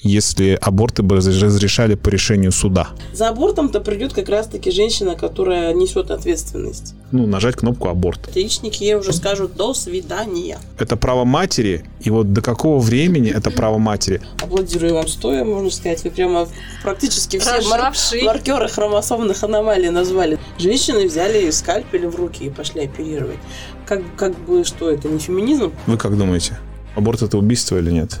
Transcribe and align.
если 0.00 0.58
аборты 0.60 1.02
бы 1.02 1.16
разрешали 1.16 1.94
по 1.94 2.08
решению 2.08 2.52
суда? 2.52 2.88
За 3.12 3.28
абортом-то 3.28 3.80
придет 3.80 4.12
как 4.12 4.28
раз-таки 4.28 4.70
женщина, 4.70 5.14
которая 5.14 5.72
несет 5.74 6.10
ответственность. 6.10 6.94
Ну, 7.10 7.26
нажать 7.26 7.56
кнопку 7.56 7.88
аборт. 7.88 8.30
Яичники 8.36 8.82
ей 8.84 8.94
уже 8.94 9.12
скажут 9.12 9.56
«до 9.56 9.74
свидания». 9.74 10.58
Это 10.78 10.96
право 10.96 11.24
матери, 11.24 11.84
и 12.00 12.10
вот 12.10 12.32
до 12.32 12.42
какого 12.42 12.78
времени 12.78 13.30
это 13.30 13.50
право 13.50 13.78
матери? 13.78 14.20
Аплодирую 14.42 14.94
вам 14.94 15.08
стоя, 15.08 15.44
можно 15.44 15.70
сказать. 15.70 16.04
Вы 16.04 16.10
прямо 16.10 16.48
практически 16.82 17.38
все 17.38 17.60
мар- 17.68 17.94
маркеры 18.24 18.68
хромосомных 18.68 19.42
аномалий 19.42 19.90
назвали. 19.90 20.38
Женщины 20.58 21.06
взяли 21.06 21.50
скальпели 21.50 22.06
в 22.06 22.14
руки 22.16 22.44
и 22.44 22.50
пошли 22.50 22.84
оперировать. 22.84 23.38
Как, 23.86 24.02
как 24.16 24.38
бы 24.40 24.64
что, 24.64 24.90
это 24.90 25.08
не 25.08 25.18
феминизм? 25.18 25.72
Вы 25.86 25.96
как 25.96 26.16
думаете? 26.16 26.58
Аборт 26.94 27.22
это 27.22 27.38
убийство 27.38 27.78
или 27.78 27.90
нет? 27.90 28.20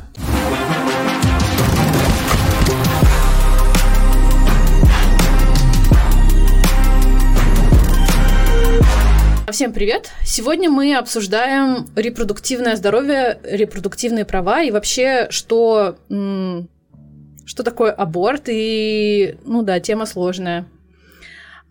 Всем 9.58 9.72
привет! 9.72 10.12
Сегодня 10.24 10.70
мы 10.70 10.94
обсуждаем 10.94 11.88
репродуктивное 11.96 12.76
здоровье, 12.76 13.40
репродуктивные 13.42 14.24
права 14.24 14.62
и 14.62 14.70
вообще, 14.70 15.26
что, 15.30 15.98
что 16.08 17.62
такое 17.64 17.90
аборт. 17.90 18.44
И, 18.46 19.36
ну 19.44 19.64
да, 19.64 19.80
тема 19.80 20.06
сложная. 20.06 20.68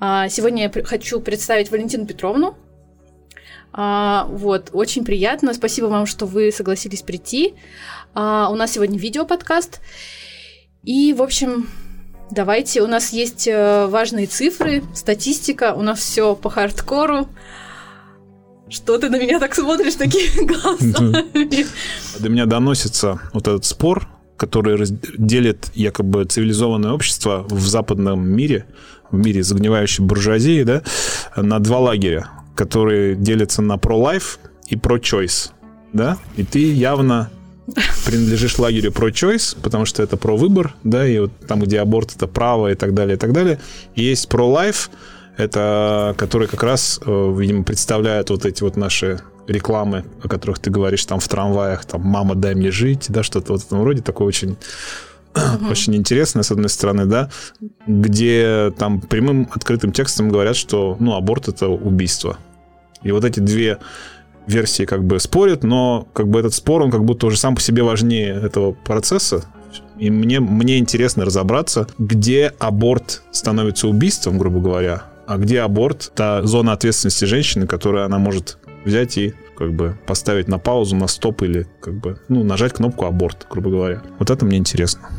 А, 0.01 0.27
сегодня 0.27 0.63
я 0.63 0.83
хочу 0.83 1.21
представить 1.21 1.71
Валентину 1.71 2.05
Петровну. 2.05 2.57
А, 3.71 4.25
вот, 4.31 4.71
очень 4.73 5.05
приятно. 5.05 5.53
Спасибо 5.53 5.85
вам, 5.85 6.07
что 6.07 6.25
вы 6.25 6.51
согласились 6.51 7.03
прийти. 7.03 7.53
А, 8.13 8.49
у 8.51 8.55
нас 8.55 8.73
сегодня 8.73 8.99
видеоподкаст. 8.99 9.79
И, 10.83 11.13
в 11.13 11.21
общем, 11.21 11.69
давайте. 12.31 12.81
У 12.81 12.87
нас 12.87 13.13
есть 13.13 13.47
э, 13.47 13.87
важные 13.87 14.27
цифры, 14.27 14.83
статистика. 14.93 15.73
У 15.73 15.83
нас 15.83 15.99
все 15.99 16.35
по 16.35 16.49
хардкору. 16.49 17.29
Что 18.69 18.97
ты 18.97 19.09
на 19.09 19.17
меня 19.17 19.39
так 19.39 19.55
смотришь 19.55 19.95
такими 19.95 20.45
глазами? 20.47 21.65
До 22.19 22.29
меня 22.29 22.45
доносится 22.45 23.19
вот 23.33 23.47
этот 23.47 23.65
спор, 23.65 24.07
который 24.35 24.77
делит 25.17 25.71
якобы 25.73 26.25
цивилизованное 26.25 26.91
общество 26.91 27.45
в 27.49 27.67
западном 27.67 28.27
мире, 28.27 28.65
в 29.09 29.15
мире 29.15 29.41
загнивающей 29.41 30.03
буржуазии, 30.03 30.63
да, 30.63 30.83
на 31.35 31.59
два 31.59 31.79
лагеря, 31.79 32.29
которые 32.55 33.15
делятся 33.15 33.61
на 33.61 33.77
про-лайф 33.77 34.39
и 34.67 34.75
про-чойс, 34.75 35.53
да, 35.93 36.17
и 36.35 36.43
ты 36.43 36.71
явно 36.71 37.29
принадлежишь 38.05 38.59
лагерю 38.59 38.91
про-choice, 38.91 39.57
потому 39.61 39.85
что 39.85 40.03
это 40.03 40.17
про 40.17 40.35
выбор, 40.35 40.75
да, 40.83 41.07
и 41.07 41.19
вот 41.19 41.31
там, 41.47 41.61
где 41.61 41.79
аборт 41.79 42.15
это 42.15 42.27
право 42.27 42.71
и 42.71 42.75
так 42.75 42.93
далее, 42.93 43.15
и 43.15 43.19
так 43.19 43.31
далее. 43.31 43.59
есть 43.95 44.27
про-life, 44.29 44.89
это 45.37 46.15
который 46.17 46.47
как 46.47 46.63
раз, 46.63 46.99
э, 47.05 47.35
видимо, 47.37 47.63
представляет 47.63 48.29
вот 48.29 48.45
эти 48.45 48.63
вот 48.63 48.75
наши 48.75 49.21
рекламы, 49.47 50.03
о 50.23 50.27
которых 50.27 50.59
ты 50.59 50.69
говоришь 50.69 51.05
там 51.05 51.19
в 51.19 51.27
трамваях, 51.27 51.85
там 51.85 52.01
«мама, 52.01 52.35
дай 52.35 52.55
мне 52.55 52.71
жить», 52.71 53.05
да, 53.09 53.23
что-то 53.23 53.53
вот 53.53 53.61
в 53.61 53.67
этом 53.67 53.83
роде, 53.83 54.01
такое 54.01 54.27
очень 54.27 54.57
uh-huh. 55.33 55.71
очень 55.71 55.95
интересное, 55.95 56.43
с 56.43 56.51
одной 56.51 56.69
стороны, 56.69 57.05
да, 57.05 57.29
где 57.85 58.73
там 58.77 58.99
прямым 58.99 59.47
открытым 59.53 59.91
текстом 59.91 60.29
говорят, 60.29 60.55
что, 60.55 60.97
ну, 60.99 61.15
аборт— 61.15 61.47
это 61.49 61.67
убийство. 61.67 62.37
И 63.03 63.11
вот 63.11 63.23
эти 63.23 63.39
две 63.39 63.77
версии 64.47 64.85
как 64.85 65.03
бы 65.03 65.19
спорят, 65.19 65.63
но 65.63 66.07
как 66.13 66.27
бы 66.27 66.39
этот 66.39 66.53
спор, 66.53 66.81
он 66.81 66.91
как 66.91 67.05
будто 67.05 67.27
уже 67.27 67.37
сам 67.37 67.55
по 67.55 67.61
себе 67.61 67.83
важнее 67.83 68.33
этого 68.33 68.71
процесса, 68.71 69.45
и 69.97 70.09
мне, 70.09 70.39
мне 70.39 70.77
интересно 70.77 71.25
разобраться, 71.25 71.87
где 71.97 72.53
аборт 72.59 73.23
становится 73.31 73.87
убийством, 73.87 74.37
грубо 74.37 74.59
говоря, 74.59 75.03
а 75.27 75.37
где 75.37 75.59
аборт, 75.59 76.13
та 76.15 76.41
зона 76.43 76.71
ответственности 76.71 77.25
женщины, 77.25 77.67
которую 77.67 78.05
она 78.05 78.17
может 78.17 78.57
взять 78.85 79.17
и 79.17 79.33
как 79.57 79.73
бы 79.73 79.97
поставить 80.07 80.47
на 80.47 80.57
паузу, 80.57 80.95
на 80.95 81.07
стоп 81.07 81.41
или 81.41 81.67
как 81.81 81.95
бы, 81.95 82.19
ну, 82.29 82.43
нажать 82.43 82.73
кнопку 82.73 83.05
аборт, 83.05 83.45
грубо 83.49 83.69
говоря. 83.69 84.01
Вот 84.19 84.29
это 84.29 84.45
мне 84.45 84.57
интересно. 84.57 85.09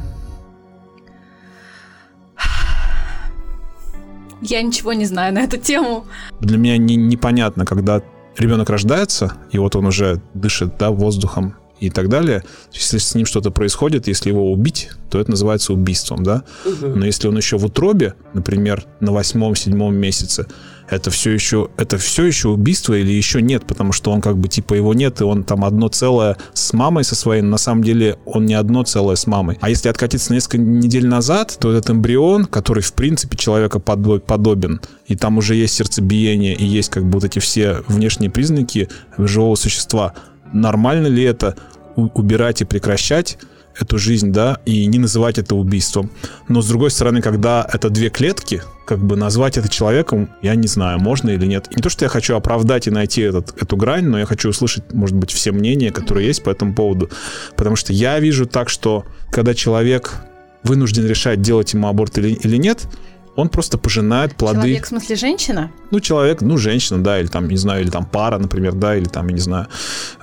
Я 4.41 4.63
ничего 4.63 4.95
не 4.95 5.05
знаю 5.05 5.35
на 5.35 5.41
эту 5.41 5.59
тему. 5.59 6.07
Для 6.41 6.57
меня 6.57 6.79
не, 6.79 6.97
непонятно, 6.97 7.67
когда 7.67 8.01
ребенок 8.39 8.71
рождается, 8.71 9.35
и 9.51 9.59
вот 9.59 9.77
он 9.77 9.87
уже 9.87 10.23
дышит 10.33 10.79
да, 10.79 10.91
воздухом 10.91 11.57
и 11.81 11.91
так 11.91 12.09
далее. 12.09 12.45
Если 12.73 12.99
с 12.99 13.15
ним 13.15 13.27
что-то 13.27 13.51
происходит, 13.51 14.09
если 14.09 14.31
его 14.31 14.53
убить, 14.53 14.91
то 15.11 15.19
это 15.19 15.31
называется 15.31 15.73
убийством, 15.73 16.23
да. 16.23 16.45
Но 16.81 17.07
если 17.07 17.29
он 17.29 17.37
еще 17.37 17.57
в 17.59 17.65
утробе, 17.65 18.15
например, 18.35 18.85
на 19.01 19.13
восьмом-седьмом 19.13 19.95
месяце, 19.95 20.47
это 20.91 21.11
все 21.11 21.31
еще 21.31 21.69
это 21.77 21.99
все 21.99 22.25
еще 22.25 22.49
убийство 22.49 22.95
или 22.95 23.13
еще 23.13 23.43
нет, 23.43 23.67
потому 23.67 23.93
что 23.93 24.11
он 24.11 24.21
как 24.21 24.39
бы 24.39 24.49
типа 24.49 24.75
его 24.75 24.95
нет, 24.95 25.21
и 25.21 25.25
он 25.25 25.45
там 25.45 25.65
одно 25.65 25.89
целое 25.89 26.37
с 26.55 26.73
мамой 26.73 27.05
со 27.05 27.15
своей, 27.15 27.43
но 27.43 27.51
на 27.51 27.59
самом 27.59 27.85
деле 27.85 28.17
он 28.25 28.47
не 28.47 28.55
одно 28.55 28.85
целое 28.85 29.17
с 29.17 29.27
мамой. 29.27 29.59
А 29.61 29.69
если 29.69 29.89
откатиться 29.89 30.33
несколько 30.33 30.59
недель 30.59 31.07
назад, 31.07 31.57
то 31.61 31.71
этот 31.71 31.91
эмбрион, 31.91 32.47
который 32.47 32.83
в 32.83 32.93
принципе 32.95 33.37
человека 33.37 33.79
подобен, 33.79 34.81
и 35.07 35.17
там 35.17 35.39
уже 35.39 35.55
есть 35.55 35.75
сердцебиение, 35.75 36.55
и 36.55 36.65
есть 36.65 36.91
как 36.91 37.05
бы 37.05 37.13
вот 37.13 37.25
эти 37.25 37.39
все 37.39 37.83
внешние 37.87 38.31
признаки 38.31 38.89
живого 39.19 39.57
существа, 39.57 40.15
нормально 40.53 41.07
ли 41.07 41.23
это 41.23 41.57
убирать 41.97 42.61
и 42.63 42.65
прекращать 42.65 43.39
эту 43.79 43.99
жизнь, 43.99 44.33
да, 44.33 44.59
и 44.65 44.87
не 44.87 44.99
называть 44.99 45.39
это 45.39 45.55
убийством. 45.55 46.11
Но 46.49 46.63
с 46.63 46.69
другой 46.69 46.91
стороны, 46.91 47.23
когда 47.23 47.69
это 47.73 47.91
две 47.91 48.11
клетки, 48.11 48.63
как 48.87 48.99
бы 48.99 49.17
назвать 49.17 49.57
это 49.57 49.69
человеком, 49.69 50.31
я 50.43 50.55
не 50.55 50.67
знаю, 50.67 50.99
можно 50.99 51.31
или 51.31 51.47
нет. 51.47 51.69
Не 51.75 51.83
то, 51.83 51.89
что 51.89 52.05
я 52.05 52.09
хочу 52.09 52.35
оправдать 52.35 52.87
и 52.87 52.91
найти 52.91 53.23
этот, 53.23 53.61
эту 53.61 53.77
грань, 53.77 54.07
но 54.07 54.19
я 54.19 54.27
хочу 54.27 54.49
услышать, 54.49 54.93
может 54.93 55.17
быть, 55.17 55.31
все 55.31 55.53
мнения, 55.53 55.93
которые 55.93 56.27
есть 56.27 56.43
по 56.43 56.51
этому 56.51 56.75
поводу. 56.75 57.11
Потому 57.57 57.77
что 57.77 57.93
я 57.93 58.19
вижу 58.19 58.47
так, 58.47 58.69
что 58.69 59.05
когда 59.31 59.55
человек 59.55 60.15
вынужден 60.65 61.07
решать, 61.07 61.41
делать 61.41 61.73
ему 61.75 61.89
аборт 61.89 62.19
или, 62.19 62.31
или 62.31 62.57
нет, 62.57 62.89
он 63.39 63.49
просто 63.51 63.79
пожинает 63.79 64.35
плоды. 64.35 64.63
Человек, 64.63 64.85
в 64.85 64.89
смысле, 64.89 65.15
женщина? 65.15 65.71
Ну, 65.93 66.01
человек, 66.01 66.41
ну, 66.41 66.59
женщина, 66.59 67.01
да, 67.05 67.21
или 67.21 67.29
там, 67.29 67.49
не 67.49 67.57
знаю, 67.57 67.83
или 67.83 67.89
там 67.89 68.05
пара, 68.05 68.37
например, 68.37 68.73
да, 68.73 68.97
или 68.97 69.05
там, 69.05 69.29
я 69.29 69.33
не 69.33 69.41
знаю, 69.41 69.69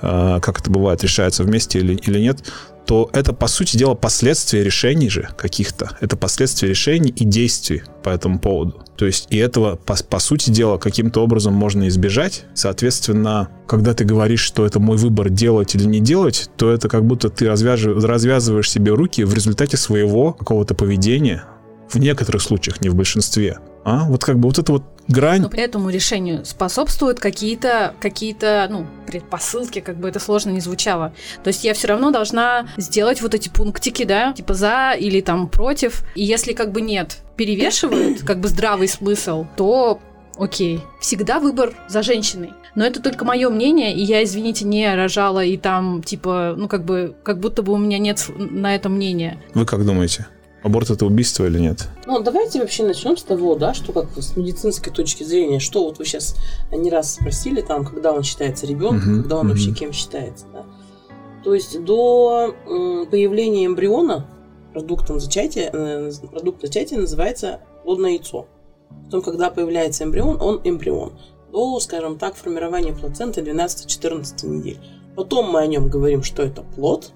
э, 0.02 0.38
как 0.42 0.60
это 0.60 0.70
бывает, 0.70 1.02
решается 1.02 1.42
вместе 1.42 1.78
или, 1.78 1.94
или 1.94 2.18
нет, 2.18 2.44
то 2.84 3.08
это, 3.14 3.32
по 3.32 3.46
сути 3.46 3.78
дела, 3.78 3.94
последствия 3.94 4.62
решений 4.62 5.08
же 5.08 5.30
каких-то. 5.38 5.96
Это 6.02 6.18
последствия 6.18 6.68
решений 6.68 7.08
и 7.08 7.24
действий 7.24 7.84
по 8.04 8.10
этому 8.10 8.38
поводу. 8.38 8.84
То 8.96 9.06
есть 9.06 9.28
и 9.30 9.38
этого, 9.38 9.76
по, 9.76 9.96
по 9.96 10.18
сути 10.18 10.50
дела, 10.50 10.76
каким-то 10.76 11.22
образом 11.22 11.54
можно 11.54 11.88
избежать. 11.88 12.44
Соответственно, 12.52 13.48
когда 13.66 13.94
ты 13.94 14.04
говоришь, 14.04 14.42
что 14.42 14.66
это 14.66 14.78
мой 14.78 14.98
выбор 14.98 15.30
делать 15.30 15.74
или 15.74 15.84
не 15.84 16.00
делать, 16.00 16.50
то 16.58 16.70
это 16.70 16.90
как 16.90 17.06
будто 17.06 17.30
ты 17.30 17.48
развяживаешь, 17.48 18.04
развязываешь 18.04 18.70
себе 18.70 18.92
руки 18.92 19.24
в 19.24 19.32
результате 19.32 19.78
своего 19.78 20.34
какого-то 20.34 20.74
поведения, 20.74 21.44
в 21.88 21.98
некоторых 21.98 22.42
случаях, 22.42 22.80
не 22.80 22.88
в 22.88 22.94
большинстве. 22.94 23.58
А? 23.84 24.04
Вот 24.08 24.24
как 24.24 24.38
бы 24.38 24.48
вот 24.48 24.58
эта 24.58 24.72
вот 24.72 24.82
грань. 25.08 25.42
Но 25.42 25.50
этому 25.52 25.90
решению 25.90 26.44
способствуют 26.44 27.20
какие-то, 27.20 27.94
какие-то, 28.00 28.66
ну, 28.70 28.86
предпосылки, 29.06 29.80
как 29.80 29.98
бы 29.98 30.08
это 30.08 30.18
сложно 30.18 30.50
не 30.50 30.60
звучало. 30.60 31.14
То 31.44 31.48
есть 31.48 31.64
я 31.64 31.74
все 31.74 31.88
равно 31.88 32.10
должна 32.10 32.68
сделать 32.76 33.22
вот 33.22 33.34
эти 33.34 33.48
пунктики, 33.48 34.04
да, 34.04 34.32
типа 34.32 34.54
за 34.54 34.92
или 34.98 35.20
там 35.20 35.48
против. 35.48 36.02
И 36.16 36.24
если 36.24 36.52
как 36.52 36.72
бы 36.72 36.80
нет, 36.80 37.18
перевешивает 37.36 38.24
как 38.24 38.40
бы 38.40 38.48
здравый 38.48 38.88
смысл, 38.88 39.46
то 39.56 40.00
окей. 40.36 40.80
Всегда 41.00 41.38
выбор 41.38 41.74
за 41.88 42.02
женщиной. 42.02 42.52
Но 42.74 42.84
это 42.84 43.00
только 43.00 43.24
мое 43.24 43.48
мнение, 43.48 43.94
и 43.94 44.02
я, 44.02 44.22
извините, 44.22 44.66
не 44.66 44.94
рожала, 44.94 45.42
и 45.42 45.56
там, 45.56 46.02
типа, 46.02 46.54
ну, 46.58 46.68
как 46.68 46.84
бы, 46.84 47.16
как 47.22 47.40
будто 47.40 47.62
бы 47.62 47.72
у 47.72 47.78
меня 47.78 47.98
нет 47.98 48.22
на 48.36 48.74
это 48.74 48.90
мнения. 48.90 49.42
Вы 49.54 49.64
как 49.64 49.84
думаете? 49.86 50.26
Аборт 50.66 50.90
это 50.90 51.06
убийство 51.06 51.44
или 51.44 51.60
нет? 51.60 51.88
Ну, 52.06 52.18
давайте 52.20 52.58
вообще 52.58 52.82
начнем 52.82 53.16
с 53.16 53.22
того, 53.22 53.54
да, 53.54 53.72
что 53.72 53.92
как 53.92 54.08
с 54.16 54.36
медицинской 54.36 54.92
точки 54.92 55.22
зрения, 55.22 55.60
что 55.60 55.84
вот 55.84 55.98
вы 55.98 56.04
сейчас 56.04 56.34
не 56.72 56.90
раз 56.90 57.14
спросили, 57.14 57.60
там, 57.60 57.84
когда 57.84 58.12
он 58.12 58.24
считается 58.24 58.66
ребенком, 58.66 59.18
uh-huh, 59.18 59.20
когда 59.22 59.36
он 59.36 59.46
uh-huh. 59.46 59.50
вообще 59.50 59.72
кем 59.72 59.92
считается, 59.92 60.46
да. 60.52 60.64
То 61.44 61.54
есть 61.54 61.84
до 61.84 62.52
появления 63.12 63.66
эмбриона 63.66 64.26
продуктом 64.72 65.20
зачатия, 65.20 65.70
э, 65.72 66.10
продукт 66.32 66.62
зачатия 66.62 66.98
называется 66.98 67.60
плодное 67.84 68.10
яйцо. 68.10 68.48
Потом, 69.04 69.22
когда 69.22 69.50
появляется 69.50 70.02
эмбрион, 70.02 70.42
он 70.42 70.60
эмбрион. 70.64 71.12
До, 71.52 71.78
скажем 71.78 72.18
так, 72.18 72.34
формирования 72.34 72.92
плаценты 72.92 73.40
12-14 73.40 74.46
недель. 74.48 74.80
Потом 75.14 75.48
мы 75.48 75.60
о 75.60 75.66
нем 75.68 75.88
говорим, 75.88 76.24
что 76.24 76.42
это 76.42 76.62
плод, 76.62 77.12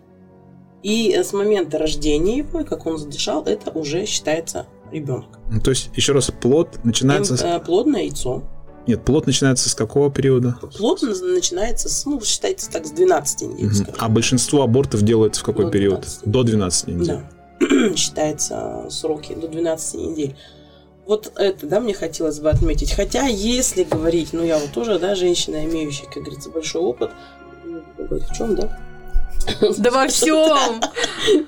и 0.83 1.15
с 1.15 1.33
момента 1.33 1.79
рождения 1.79 2.39
его, 2.39 2.65
как 2.65 2.87
он 2.87 2.99
задышал, 2.99 3.45
это 3.45 3.71
уже 3.71 4.07
считается 4.07 4.67
ребенок. 4.91 5.39
Ну, 5.51 5.61
то 5.61 5.71
есть, 5.71 5.91
еще 5.95 6.13
раз, 6.13 6.31
плод 6.31 6.81
начинается... 6.85 7.35
Эм, 7.35 7.57
э, 7.57 7.61
плодное 7.61 8.03
яйцо. 8.03 8.43
Нет, 8.87 9.05
плод 9.05 9.27
начинается 9.27 9.69
с 9.69 9.75
какого 9.75 10.11
периода? 10.11 10.59
Плод 10.77 11.03
начинается 11.03 11.89
с, 11.89 12.07
ну, 12.07 12.21
считается 12.23 12.71
так, 12.71 12.87
с 12.87 12.91
12 12.91 13.43
недель. 13.43 13.83
Угу. 13.83 13.93
А 13.99 14.09
большинство 14.09 14.63
абортов 14.63 15.03
делается 15.03 15.43
в 15.43 15.45
какой 15.45 15.67
До 15.67 15.71
период? 15.71 16.01
12. 16.01 16.23
До 16.25 16.43
12 16.43 16.89
недель. 16.89 17.07
Да. 17.07 17.31
считается 17.97 18.87
сроки 18.89 19.35
до 19.35 19.49
12 19.49 19.95
недель. 20.01 20.37
Вот 21.07 21.33
это, 21.37 21.67
да, 21.67 21.81
мне 21.81 21.93
хотелось 21.93 22.41
бы 22.41 22.51
отметить. 22.51 22.93
Хотя, 22.93 23.27
если 23.27 23.85
говорить, 23.85 24.33
ну, 24.33 24.43
я 24.43 24.59
вот 24.59 24.73
тоже, 24.73 24.99
да, 24.99 25.15
женщина, 25.15 25.65
имеющая, 25.65 26.07
как 26.07 26.23
говорится, 26.23 26.51
большой 26.51 26.83
опыт, 26.83 27.11
в 27.99 28.35
чем, 28.35 28.55
да? 28.55 28.79
Да 29.79 29.91
во 29.91 30.07
всем! 30.07 30.81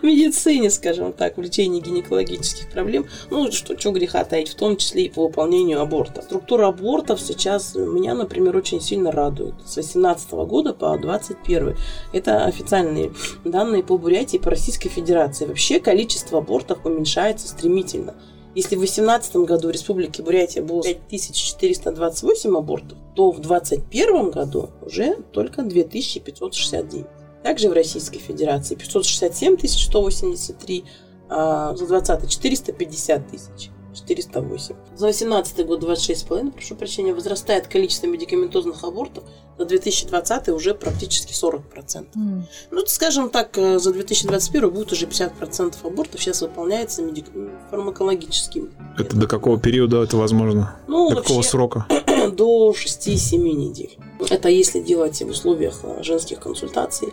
В 0.00 0.05
медицине, 0.05 0.71
скажем 0.71 1.12
так, 1.12 1.37
в 1.37 1.43
лечении 1.43 1.81
гинекологических 1.81 2.71
проблем. 2.71 3.06
Ну, 3.31 3.50
что, 3.53 3.79
что 3.79 3.91
греха 3.91 4.25
таить, 4.25 4.50
в 4.50 4.55
том 4.55 4.77
числе 4.77 5.05
и 5.05 5.09
по 5.09 5.27
выполнению 5.27 5.81
аборта. 5.81 6.23
Структура 6.23 6.69
абортов 6.69 7.21
сейчас 7.21 7.75
меня, 7.75 8.15
например, 8.15 8.56
очень 8.56 8.81
сильно 8.81 9.12
радует. 9.12 9.55
С 9.67 9.77
18 9.77 10.31
года 10.33 10.75
по 10.75 10.97
21. 10.99 11.77
Это 12.12 12.44
официальные 12.44 13.12
данные 13.44 13.83
по 13.83 13.97
Бурятии, 13.99 14.39
по 14.39 14.50
Российской 14.50 14.89
Федерации. 14.89 15.47
Вообще 15.47 15.81
количество 15.81 16.39
абортов 16.39 16.85
уменьшается 16.85 17.49
стремительно. 17.49 18.15
Если 18.55 18.77
в 18.77 18.81
2018 18.81 19.37
году 19.37 19.69
в 19.69 19.71
Республике 19.71 20.23
Бурятия 20.23 20.62
было 20.62 20.83
5428 20.83 22.56
абортов, 22.56 22.99
то 23.15 23.31
в 23.31 23.41
2021 23.41 24.31
году 24.31 24.71
уже 24.83 25.17
только 25.33 25.62
2569. 25.62 27.06
Также 27.43 27.69
в 27.69 27.73
Российской 27.73 28.19
Федерации 28.19 28.75
567 28.75 29.56
183, 29.67 30.85
а 31.29 31.75
за 31.77 31.87
20 31.87 32.31
450 32.31 33.31
тысяч. 33.31 33.71
408. 33.94 34.75
За 34.97 35.06
18 35.06 35.67
год 35.67 35.83
26,5, 35.83 36.53
прошу 36.53 36.75
прощения, 36.75 37.12
возрастает 37.12 37.67
количество 37.67 38.06
медикаментозных 38.06 38.83
абортов, 38.85 39.25
за 39.59 39.67
2020 39.67 40.49
уже 40.49 40.75
практически 40.75 41.33
40%. 41.33 41.62
Mm. 42.15 42.43
Ну, 42.71 42.87
скажем 42.87 43.31
так, 43.31 43.56
э, 43.59 43.79
за 43.79 43.93
2021 43.93 44.71
будет 44.71 44.93
уже 44.93 45.06
50% 45.06 45.75
абортов 45.85 46.21
сейчас 46.21 46.41
выполняется 46.41 47.03
медик... 47.03 47.27
фармакологическим. 47.71 48.71
Это 48.99 49.17
до 49.17 49.27
какого 49.27 49.59
периода 49.59 50.03
это 50.03 50.17
возможно? 50.17 50.77
Ну, 50.89 51.11
до 51.11 51.17
какого 51.17 51.43
срока? 51.43 51.87
До 52.32 52.70
6-7 52.70 53.37
недель. 53.38 53.96
Это 54.31 54.49
если 54.49 54.81
делать 54.81 55.20
в 55.20 55.29
условиях 55.29 55.81
э, 55.82 56.02
женских 56.02 56.40
консультаций, 56.40 57.08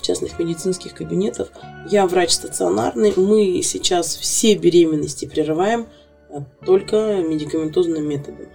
частных 0.00 0.38
медицинских 0.38 0.94
кабинетов. 0.94 1.48
Я 1.90 2.06
врач 2.06 2.30
стационарный. 2.30 3.12
Мы 3.16 3.60
сейчас 3.62 4.16
все 4.16 4.54
беременности 4.54 5.26
прерываем 5.26 5.86
а 6.32 6.44
только 6.64 7.22
медикаментозным 7.22 8.08
методом. 8.08 8.46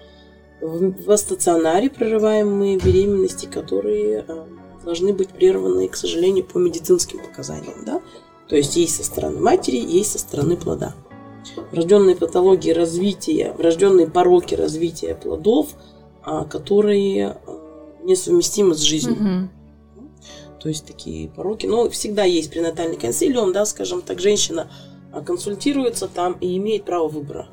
В 0.59 1.15
стационаре 1.17 1.89
прерываем 1.89 2.57
мы 2.57 2.77
беременности, 2.77 3.45
которые 3.45 4.25
а, 4.27 4.47
должны 4.83 5.13
быть 5.13 5.29
прерваны, 5.29 5.87
к 5.87 5.95
сожалению, 5.95 6.43
по 6.43 6.57
медицинским 6.57 7.19
показаниям. 7.19 7.85
Да? 7.85 8.01
То 8.47 8.55
есть 8.55 8.75
есть 8.75 8.95
со 8.95 9.03
стороны 9.03 9.39
матери, 9.39 9.77
есть 9.77 10.13
со 10.13 10.19
стороны 10.19 10.57
плода. 10.57 10.95
Врожденные 11.71 12.15
патологии 12.15 12.71
развития, 12.71 13.53
врожденные 13.55 14.07
пороки 14.07 14.55
развития 14.55 15.13
плодов, 15.13 15.69
которые 16.49 17.37
несовместимы 18.03 18.75
с 18.75 18.79
жизнью. 18.79 19.15
Угу. 19.15 20.59
То 20.59 20.69
есть 20.69 20.85
такие 20.85 21.29
пороки. 21.29 21.65
Но 21.67 21.89
всегда 21.89 22.23
есть 22.23 22.49
пренатальный 22.49 22.97
консилиум, 22.97 23.53
да, 23.53 23.65
скажем 23.65 24.01
так, 24.01 24.19
женщина 24.19 24.69
консультируется 25.25 26.07
там 26.07 26.33
и 26.33 26.57
имеет 26.57 26.83
право 26.83 27.07
выбора 27.07 27.47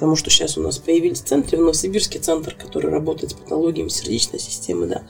потому 0.00 0.16
что 0.16 0.30
сейчас 0.30 0.56
у 0.56 0.62
нас 0.62 0.78
появились 0.78 1.20
центры, 1.20 1.58
в 1.58 1.60
Новосибирске 1.60 2.18
центр, 2.20 2.54
который 2.54 2.90
работает 2.90 3.32
с 3.32 3.34
патологиями 3.34 3.90
сердечной 3.90 4.38
системы, 4.38 4.86
да. 4.86 5.02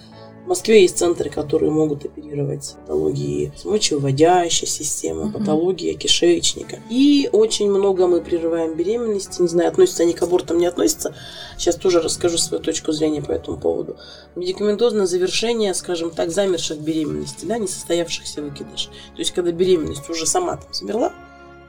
В 0.50 0.52
Москве 0.52 0.82
есть 0.82 0.98
центры, 0.98 1.30
которые 1.30 1.70
могут 1.70 2.04
оперировать 2.04 2.74
патологии 2.80 3.52
мочевыводящей 3.62 4.66
системы, 4.66 5.26
uh-huh. 5.26 5.38
патология 5.38 5.94
кишечника. 5.94 6.80
И 6.90 7.28
очень 7.30 7.70
много 7.70 8.08
мы 8.08 8.20
прерываем 8.20 8.74
беременности. 8.74 9.40
Не 9.40 9.46
знаю, 9.46 9.68
относятся 9.68 10.02
они 10.02 10.12
к 10.12 10.20
абортам, 10.22 10.58
не 10.58 10.66
относятся. 10.66 11.14
Сейчас 11.56 11.76
тоже 11.76 12.00
расскажу 12.00 12.36
свою 12.36 12.60
точку 12.60 12.90
зрения 12.90 13.22
по 13.22 13.30
этому 13.30 13.58
поводу. 13.58 13.96
Медикаментозное 14.34 15.06
завершение, 15.06 15.72
скажем 15.72 16.10
так, 16.10 16.32
замерших 16.32 16.80
беременности, 16.80 17.44
да, 17.44 17.56
несостоявшихся 17.56 18.42
выкидыш. 18.42 18.86
То 18.86 19.18
есть, 19.18 19.30
когда 19.30 19.52
беременность 19.52 20.10
уже 20.10 20.26
сама 20.26 20.56
там 20.56 20.74
замерла, 20.74 21.12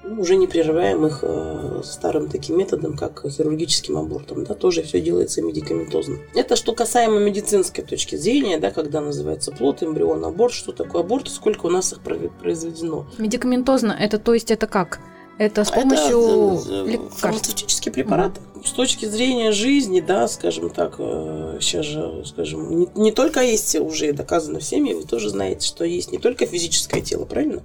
ну, 0.03 0.21
уже 0.21 0.35
не 0.35 0.47
прерываем 0.47 1.05
их 1.05 1.19
э, 1.21 1.81
старым 1.83 2.27
таким 2.27 2.57
методом, 2.57 2.97
как 2.97 3.23
хирургическим 3.29 3.97
абортом. 3.97 4.43
Да, 4.43 4.55
тоже 4.55 4.81
все 4.81 4.99
делается 4.99 5.41
медикаментозно. 5.41 6.17
Это 6.33 6.55
что 6.55 6.73
касаемо 6.73 7.19
медицинской 7.19 7.83
точки 7.83 8.15
зрения, 8.15 8.57
да, 8.57 8.71
когда 8.71 9.01
называется 9.01 9.51
плод, 9.51 9.83
эмбрион, 9.83 10.25
аборт, 10.25 10.53
что 10.53 10.71
такое 10.71 11.01
аборт, 11.01 11.29
сколько 11.29 11.67
у 11.67 11.69
нас 11.69 11.93
их 11.93 11.99
произведено. 12.01 13.05
Медикаментозно, 13.17 13.95
это 13.99 14.17
то 14.17 14.33
есть 14.33 14.49
это 14.49 14.65
как? 14.67 14.99
Это 15.37 15.63
с 15.63 15.71
помощью 15.71 16.59
это, 16.59 16.73
э, 16.73 16.91
лекарств. 16.91 17.19
Фармацевтические 17.21 17.93
препараты. 17.93 18.41
Mm. 18.55 18.67
С 18.67 18.71
точки 18.71 19.05
зрения 19.05 19.51
жизни, 19.51 19.99
да, 19.99 20.27
скажем 20.27 20.69
так, 20.69 20.97
сейчас 20.97 21.85
э, 21.85 21.89
же, 21.89 22.23
скажем, 22.25 22.77
не, 22.77 22.89
не 22.95 23.11
только 23.11 23.41
есть 23.41 23.75
уже 23.75 24.13
доказано 24.13 24.59
всеми, 24.59 24.93
вы 24.93 25.03
тоже 25.03 25.29
знаете, 25.29 25.65
что 25.65 25.83
есть 25.83 26.11
не 26.11 26.17
только 26.17 26.45
физическое 26.45 27.01
тело, 27.01 27.25
правильно? 27.25 27.63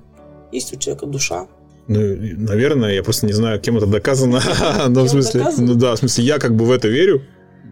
Есть 0.52 0.72
у 0.72 0.78
человека 0.78 1.06
душа, 1.06 1.48
ну, 1.88 2.16
наверное, 2.36 2.94
я 2.94 3.02
просто 3.02 3.26
не 3.26 3.32
знаю, 3.32 3.60
кем 3.60 3.76
это 3.76 3.86
доказано. 3.86 4.42
Но 4.88 5.04
в 5.04 5.08
смысле, 5.08 5.46
ну 5.56 5.74
да, 5.74 5.94
в 5.94 5.98
смысле, 5.98 6.24
я 6.24 6.38
как 6.38 6.54
бы 6.54 6.64
в 6.64 6.70
это 6.70 6.88
верю. 6.88 7.22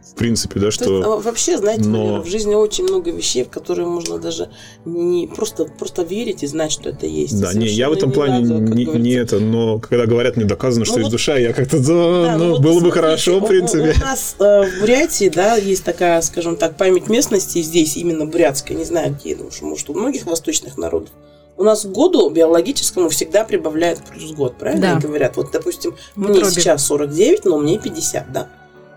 В 0.04 0.16
принципе, 0.16 0.60
да, 0.60 0.70
что... 0.70 0.98
есть, 0.98 1.06
а, 1.06 1.16
вообще, 1.16 1.56
знаете, 1.56 1.88
но... 1.88 2.20
в 2.20 2.26
жизни 2.26 2.54
очень 2.54 2.84
много 2.84 3.10
вещей, 3.10 3.42
в 3.42 3.48
которые 3.48 3.88
можно 3.88 4.18
даже 4.18 4.50
не 4.84 5.26
просто, 5.26 5.64
просто 5.64 6.02
верить 6.02 6.42
и 6.44 6.46
знать, 6.46 6.70
что 6.70 6.90
это 6.90 7.06
есть. 7.06 7.40
Да, 7.40 7.54
не, 7.54 7.66
я 7.66 7.88
в 7.88 7.94
этом 7.94 8.12
плане 8.12 8.46
надо, 8.46 8.74
не, 8.74 8.84
не 8.84 9.12
это, 9.12 9.40
но 9.40 9.80
когда 9.80 10.04
говорят 10.06 10.36
мне 10.36 10.44
доказано, 10.44 10.84
что 10.84 10.96
ну, 10.96 11.00
есть 11.00 11.10
вот, 11.10 11.12
душа, 11.12 11.36
я 11.38 11.52
как-то, 11.52 11.80
да, 11.80 12.36
ну, 12.36 12.54
ну 12.54 12.60
было 12.60 12.80
бы 12.80 12.92
хорошо, 12.92 13.40
в 13.40 13.46
принципе. 13.46 13.94
У, 13.98 14.02
у 14.02 14.04
нас 14.04 14.36
э, 14.38 14.62
в 14.68 14.80
Бурятии, 14.80 15.30
да, 15.30 15.56
есть 15.56 15.84
такая, 15.84 16.20
скажем 16.20 16.56
так, 16.56 16.76
память 16.76 17.08
местности 17.08 17.62
здесь, 17.62 17.96
именно 17.96 18.26
бурятская, 18.26 18.76
не 18.76 18.84
знаю 18.84 19.16
где, 19.18 19.34
потому 19.34 19.50
что, 19.50 19.64
может, 19.64 19.90
у 19.90 19.94
многих 19.94 20.26
восточных 20.26 20.76
народов 20.76 21.10
у 21.56 21.62
нас 21.62 21.82
к 21.82 21.88
году 21.88 22.28
биологическому 22.30 23.08
всегда 23.08 23.44
прибавляют 23.44 24.00
плюс 24.04 24.32
год, 24.32 24.56
правильно 24.58 24.94
да. 24.94 25.06
говорят? 25.06 25.36
Вот, 25.36 25.50
допустим, 25.52 25.96
мне 26.16 26.44
сейчас 26.44 26.86
49, 26.86 27.44
но 27.44 27.58
мне 27.58 27.78
50, 27.78 28.32
да. 28.32 28.48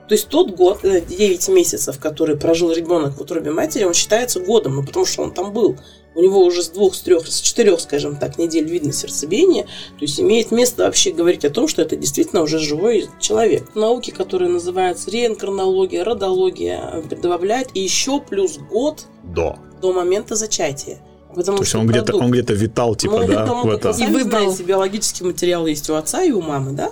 То 0.07 0.13
есть 0.13 0.29
тот 0.29 0.51
год, 0.51 0.79
9 0.83 1.09
э, 1.19 1.51
месяцев, 1.51 1.99
который 1.99 2.37
прожил 2.37 2.71
ребенок 2.71 3.17
в 3.17 3.21
утробе 3.21 3.51
матери, 3.51 3.83
он 3.83 3.93
считается 3.93 4.39
годом, 4.39 4.75
ну 4.75 4.83
потому 4.83 5.05
что 5.05 5.23
он 5.23 5.31
там 5.31 5.51
был. 5.51 5.77
У 6.15 6.21
него 6.21 6.43
уже 6.43 6.63
с 6.63 6.69
двух, 6.69 6.95
с 6.95 7.01
трех, 7.01 7.27
с 7.27 7.41
четырех, 7.41 7.79
скажем 7.79 8.15
так, 8.15 8.39
недель 8.39 8.67
видно 8.67 8.91
сердцебиение. 8.91 9.65
То 9.65 10.01
есть 10.01 10.19
имеет 10.19 10.49
место 10.49 10.85
вообще 10.85 11.11
говорить 11.11 11.45
о 11.45 11.51
том, 11.51 11.67
что 11.67 11.81
это 11.81 11.95
действительно 11.95 12.41
уже 12.41 12.57
живой 12.57 13.07
человек. 13.19 13.75
Науки, 13.75 14.09
которые 14.09 14.49
называются 14.49 15.11
реинкарнология, 15.11 16.03
родология, 16.03 17.03
добавляет 17.21 17.75
еще 17.75 18.19
плюс 18.19 18.57
год 18.57 19.03
до, 19.23 19.57
до 19.79 19.93
момента 19.93 20.35
зачатия. 20.35 20.99
Потому 21.37 21.57
То 21.57 21.63
есть 21.63 21.75
он 21.75 21.85
где-то, 21.85 22.17
он 22.17 22.31
где-то 22.31 22.53
витал, 22.53 22.95
типа, 22.95 23.19
ну, 23.19 23.27
да, 23.27 23.45
в 23.45 23.69
это. 23.69 23.91
И 23.91 24.07
выбрал. 24.07 24.45
Знаете, 24.45 24.63
биологический 24.63 25.23
материал 25.23 25.67
есть 25.67 25.87
у 25.89 25.93
отца 25.93 26.23
и 26.23 26.31
у 26.31 26.41
мамы, 26.41 26.71
да? 26.71 26.89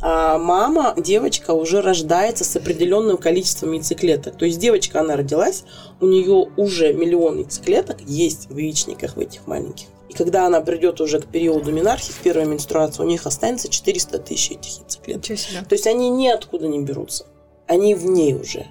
А 0.00 0.38
мама, 0.38 0.94
девочка 0.96 1.50
уже 1.50 1.82
рождается 1.82 2.44
с 2.44 2.54
определенным 2.54 3.16
количеством 3.16 3.72
яйцеклеток. 3.72 4.36
То 4.36 4.44
есть 4.46 4.60
девочка, 4.60 5.00
она 5.00 5.16
родилась, 5.16 5.64
у 6.00 6.06
нее 6.06 6.48
уже 6.56 6.92
миллион 6.92 7.38
яйцеклеток 7.38 7.98
есть 8.06 8.48
в 8.48 8.56
яичниках 8.56 9.16
в 9.16 9.20
этих 9.20 9.48
маленьких. 9.48 9.86
И 10.08 10.14
когда 10.14 10.46
она 10.46 10.60
придет 10.60 11.00
уже 11.00 11.20
к 11.20 11.26
периоду 11.26 11.72
менархии, 11.72 12.12
в 12.12 12.18
первой 12.18 12.46
менструации, 12.46 13.02
у 13.02 13.06
них 13.06 13.26
останется 13.26 13.68
400 13.68 14.18
тысяч 14.20 14.52
этих 14.52 14.78
яйцеклеток. 14.78 15.68
То 15.68 15.74
есть 15.74 15.86
они 15.88 16.08
ниоткуда 16.10 16.68
не 16.68 16.78
берутся. 16.78 17.26
Они 17.66 17.94
в 17.96 18.06
ней 18.06 18.34
уже 18.34 18.66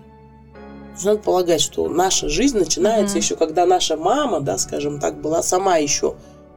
надо 1.06 1.20
полагать, 1.20 1.62
что 1.62 1.88
наша 1.88 2.30
жизнь 2.30 2.58
начинается 2.58 3.18
mm-hmm. 3.18 3.22
еще, 3.22 3.36
когда 3.36 3.66
наша 3.66 3.98
мама, 3.98 4.40
да, 4.42 4.58
скажем 4.58 5.00
так, 5.00 5.22
была 5.22 5.42
сама 5.44 5.78
еще 5.78 6.16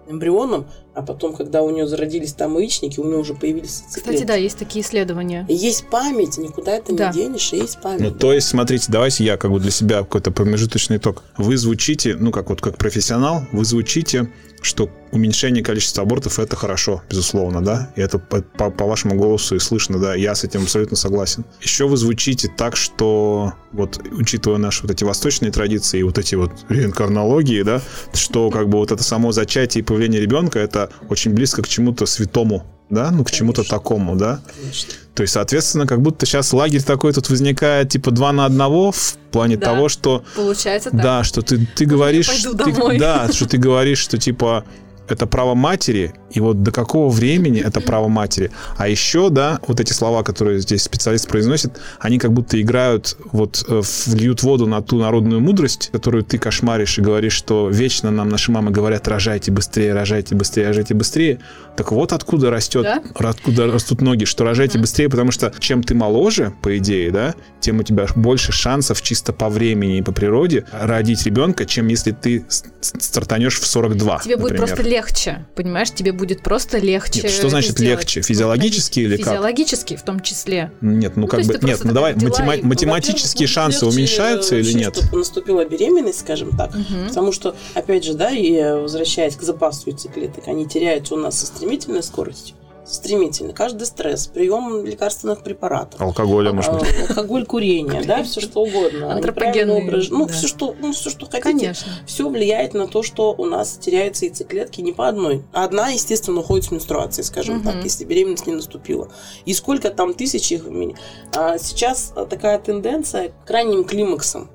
эмбрионом, 0.09 0.67
а 0.95 1.03
потом, 1.03 1.35
когда 1.35 1.63
у 1.63 1.71
нее 1.71 1.87
зародились 1.87 2.33
там 2.33 2.59
яичники, 2.59 3.01
у 3.01 3.05
нее 3.05 3.19
уже 3.19 3.35
появились 3.35 3.81
яйцеклетки. 3.81 4.01
Кстати, 4.01 4.25
да, 4.25 4.35
есть 4.35 4.59
такие 4.59 4.85
исследования. 4.85 5.47
есть 5.49 5.89
память, 5.89 6.39
никуда 6.39 6.73
это 6.73 6.95
да. 6.95 7.09
не 7.09 7.15
денешь, 7.15 7.53
есть 7.53 7.81
память. 7.81 8.01
Ну, 8.01 8.11
да. 8.11 8.19
то 8.19 8.33
есть, 8.33 8.49
смотрите, 8.49 8.87
давайте 8.89 9.25
я 9.25 9.37
как 9.37 9.51
бы 9.51 9.61
для 9.61 9.71
себя 9.71 9.99
какой-то 9.99 10.31
промежуточный 10.31 10.99
итог. 10.99 11.23
Вы 11.37 11.57
звучите, 11.57 12.17
ну, 12.17 12.31
как 12.31 12.51
вот 12.51 12.61
как 12.61 12.77
профессионал, 12.77 13.43
вы 13.53 13.65
звучите 13.65 14.31
что 14.65 14.89
уменьшение 15.11 15.63
количества 15.63 16.05
абортов 16.05 16.39
это 16.39 16.55
хорошо, 16.55 17.03
безусловно, 17.11 17.63
да, 17.63 17.93
и 17.97 18.01
это 18.01 18.21
по, 18.21 18.43
по, 18.43 18.71
по 18.71 18.87
вашему 18.87 19.17
голосу 19.17 19.57
и 19.57 19.59
слышно, 19.59 19.99
да, 19.99 20.15
я 20.15 20.37
с 20.37 20.45
этим 20.45 20.63
абсолютно 20.63 20.97
согласен. 20.97 21.45
Еще 21.61 21.89
вы 21.89 21.97
звучите 21.97 22.49
так, 22.49 22.77
что 22.77 23.55
вот 23.73 24.01
учитывая 24.13 24.59
наши 24.59 24.83
вот 24.83 24.91
эти 24.91 25.05
восточные 25.05 25.51
традиции 25.51 26.01
и 26.01 26.03
вот 26.03 26.19
эти 26.19 26.35
вот 26.35 26.53
реинкарнологии, 26.69 27.63
да, 27.63 27.83
что 28.13 28.51
как 28.51 28.69
бы 28.69 28.79
вот 28.79 28.93
это 28.93 29.03
само 29.03 29.33
зачатие 29.33 29.83
и 29.83 29.85
появление 29.85 30.21
ребенка 30.21 30.59
это 30.59 30.91
очень 31.09 31.33
близко 31.33 31.63
к 31.63 31.69
чему-то 31.69 32.07
святому, 32.07 32.67
да, 32.91 33.11
ну 33.11 33.25
к 33.25 33.31
чему-то 33.31 33.65
такому, 33.65 34.17
да. 34.17 34.41
Конечно. 34.55 34.93
То 35.15 35.23
есть, 35.23 35.35
соответственно, 35.35 35.87
как 35.87 36.01
будто 36.01 36.25
сейчас 36.25 36.53
лагерь 36.53 36.83
такой 36.83 37.13
тут 37.13 37.29
возникает 37.29 37.91
типа 37.91 38.11
два 38.11 38.33
на 38.33 38.47
одного 38.47 38.93
в 38.93 39.17
плане 39.31 39.57
да, 39.57 39.67
того, 39.67 39.89
что... 39.89 40.25
Получается 40.35 40.91
так. 40.91 41.03
Да, 41.03 41.25
что 41.25 41.43
ты, 41.43 41.67
ты 41.67 41.85
говоришь... 41.85 42.29
Ты, 42.29 42.99
да, 42.99 43.31
что 43.31 43.47
ты 43.47 43.59
говоришь, 43.59 43.99
что 43.99 44.17
типа 44.17 44.65
это 45.09 45.27
право 45.27 45.55
матери, 45.55 46.15
И 46.33 46.41
вот 46.41 46.63
до 46.63 46.73
какого 46.73 47.09
времени 47.11 47.61
это 47.61 47.81
право 47.81 48.09
матери. 48.09 48.51
А 48.77 48.89
еще, 48.89 49.29
да, 49.31 49.59
вот 49.67 49.81
эти 49.81 49.93
слова, 49.93 50.23
которые 50.23 50.61
здесь 50.61 50.83
специалист 50.83 51.29
произносит, 51.29 51.79
они 52.01 52.19
как 52.19 52.33
будто 52.33 52.61
играют, 52.61 53.17
вот 53.33 53.65
э, 53.69 53.83
вльют 54.07 54.43
воду 54.43 54.67
на 54.67 54.83
ту 54.83 54.99
народную 54.99 55.41
мудрость, 55.41 55.91
которую 55.93 56.25
ты 56.25 56.39
кошмаришь 56.39 56.99
и 56.99 57.03
говоришь, 57.03 57.35
что 57.35 57.69
вечно 57.69 58.11
нам 58.11 58.29
наши 58.29 58.51
мамы 58.53 58.71
говорят, 58.71 59.07
рожайте 59.09 59.51
быстрее, 59.53 59.93
рожайте 59.95 60.35
быстрее, 60.35 60.69
рожайте 60.69 60.95
быстрее. 60.95 61.39
Так 61.77 61.93
вот 61.93 62.13
откуда 62.13 62.51
растет, 62.51 62.83
Да? 62.83 63.03
откуда 63.29 63.67
растут 63.67 64.01
ноги, 64.01 64.25
что 64.25 64.45
рожайте 64.45 64.79
быстрее, 64.79 65.09
потому 65.09 65.31
что 65.31 65.53
чем 65.59 65.83
ты 65.83 65.95
моложе, 65.95 66.53
по 66.63 66.77
идее, 66.79 67.11
да, 67.11 67.35
тем 67.61 67.81
у 67.81 67.83
тебя 67.83 68.07
больше 68.17 68.53
шансов 68.53 69.03
чисто 69.03 69.33
по 69.33 69.49
времени 69.49 69.99
и 69.99 70.03
по 70.03 70.13
природе 70.13 70.65
родить 70.73 71.25
ребенка, 71.25 71.65
чем 71.67 71.89
если 71.89 72.13
ты 72.13 72.45
стартанешь 72.81 73.59
в 73.61 73.67
42, 73.67 74.21
Тебе 74.21 74.37
будет 74.37 74.53
например. 74.53 74.67
просто 74.67 74.83
легче, 74.89 75.47
понимаешь? 75.55 75.91
Тебе 75.91 76.13
будет 76.13 76.22
просто 76.43 76.79
легче. 76.79 77.23
Нет, 77.23 77.31
что 77.33 77.49
значит 77.49 77.73
сделать. 77.73 77.99
легче? 78.01 78.23
Физиологически 78.23 79.01
или 79.01 79.17
как? 79.17 79.27
Физиологически 79.27 79.97
в 79.97 80.03
том 80.03 80.21
числе. 80.21 80.73
Нет, 80.81 81.17
ну 81.17 81.23
Ну, 81.23 81.29
то 81.29 81.37
как 81.37 81.47
бы, 81.47 81.59
нет, 81.67 81.81
ну 81.85 81.93
давай, 81.93 82.15
матема- 82.15 82.57
и- 82.57 82.63
математические 82.63 83.47
Во-первых, 83.49 83.51
шансы 83.73 83.85
легче 83.85 83.97
уменьшаются 83.97 84.57
или 84.57 84.73
нет? 84.73 84.97
чтобы 84.97 85.19
наступила 85.19 85.65
беременность, 85.65 86.21
скажем 86.21 86.57
так. 86.57 86.75
Мгм. 86.75 87.09
Потому 87.09 87.33
что, 87.33 87.55
опять 87.75 88.05
же, 88.05 88.15
да, 88.15 88.31
и 88.31 88.53
э, 88.55 88.81
возвращаясь 88.81 89.37
к 89.37 89.43
запасу 89.43 89.91
яйцеклеток, 89.91 90.49
они 90.49 90.67
теряются 90.67 91.15
у 91.15 91.19
нас 91.19 91.39
со 91.39 91.47
стремительной 91.47 92.03
скоростью. 92.03 92.55
Стремительно. 92.93 93.55
Каждый 93.55 93.87
стресс, 93.87 94.27
прием 94.27 94.85
лекарственных 94.85 95.43
препаратов. 95.43 95.99
Алкоголя, 96.01 96.53
может 96.53 96.79
быть. 96.79 96.89
а, 97.09 97.09
Алкоголь, 97.09 97.47
курение, 97.47 98.03
да, 98.05 98.23
все 98.23 98.43
что 98.43 98.61
угодно. 98.61 99.15
Антропогенные, 99.15 99.81
неправильный 99.81 99.89
образ 99.89 100.11
Ну, 100.11 100.27
да. 100.27 100.33
все, 100.35 100.47
что, 100.47 100.77
ну, 100.79 100.93
все, 100.93 101.09
что 101.09 101.25
хотите. 101.25 101.43
Конечно. 101.43 101.93
Все 102.07 102.29
влияет 102.29 102.75
на 102.75 102.87
то, 102.87 103.03
что 103.03 103.35
у 103.37 103.47
нас 103.47 103.79
теряются 103.79 104.27
яйцеклетки 104.27 104.83
не 104.83 104.93
по 104.93 105.09
одной. 105.09 105.43
А 105.55 105.65
Одна, 105.65 105.89
естественно, 105.89 106.41
уходит 106.41 106.67
с 106.67 106.71
менструацией, 106.71 107.25
скажем 107.25 107.63
так, 107.63 107.83
если 107.83 108.05
беременность 108.05 108.47
не 108.47 108.55
наступила. 108.55 109.09
И 109.47 109.55
сколько 109.55 109.89
там 109.91 110.13
тысяч 110.13 110.53
их 110.53 110.65
в 110.65 110.71
мире. 110.71 110.95
А 111.35 111.57
сейчас 111.57 112.13
а, 112.15 112.27
такая 112.27 112.59
тенденция 112.59 113.31
к 113.31 113.47
крайним 113.47 113.85
климаксам 113.85 114.51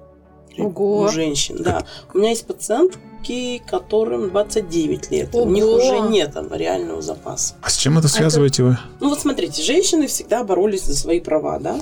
Ого. 0.66 1.02
у 1.02 1.08
женщин. 1.10 1.58
Да. 1.60 1.86
У 2.14 2.18
меня 2.18 2.30
есть 2.30 2.46
пациентки, 2.48 3.62
которым 3.68 4.30
29 4.30 5.12
лет. 5.12 5.30
У 5.34 5.40
Ого. 5.40 5.50
них 5.52 5.66
уже 5.66 6.00
нет 6.10 6.34
там, 6.34 6.54
реального 6.54 7.02
запаса. 7.02 7.56
А 7.62 7.70
с 7.70 7.78
чем 7.78 7.98
это 7.98 8.08
связываете 8.08 8.64
вы? 8.64 8.78
Ну 9.00 9.10
вот 9.10 9.20
смотрите, 9.20 9.62
женщины 9.62 10.08
всегда 10.08 10.44
боролись 10.44 10.84
за 10.84 10.96
свои 10.96 11.20
права, 11.20 11.60
да? 11.60 11.80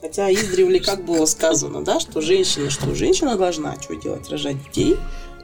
Хотя 0.00 0.32
издревле 0.32 0.80
как 0.80 1.04
было 1.04 1.26
сказано, 1.26 1.84
да, 1.84 2.00
что 2.00 2.20
женщина, 2.20 2.70
что 2.70 2.92
женщина 2.94 3.36
должна 3.36 3.76
что 3.80 3.94
делать? 3.94 4.28
Рожать 4.30 4.56
детей. 4.64 4.96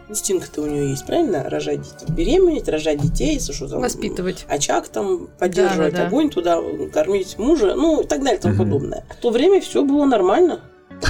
Инстинкты 0.08 0.62
у 0.62 0.66
нее 0.66 0.88
есть, 0.90 1.04
правильно? 1.06 1.44
Рожать 1.50 1.82
детей, 1.82 2.06
беременеть, 2.08 2.66
рожать 2.66 2.98
детей, 2.98 3.34
если 3.34 3.52
что 3.52 3.68
там, 3.68 3.82
Воспитывать. 3.82 4.46
очаг 4.48 4.88
там, 4.88 5.28
поддерживать 5.38 5.92
Да-да-да. 5.92 6.06
огонь 6.08 6.30
туда, 6.30 6.60
кормить 6.92 7.36
мужа, 7.38 7.74
ну 7.76 8.00
и 8.00 8.06
так 8.06 8.20
далее 8.24 8.38
и 8.38 8.40
тому 8.40 8.54
Мгм. 8.54 8.64
подобное. 8.64 9.04
В 9.10 9.20
то 9.20 9.28
время 9.30 9.60
все 9.60 9.84
было 9.84 10.06
нормально. 10.06 10.60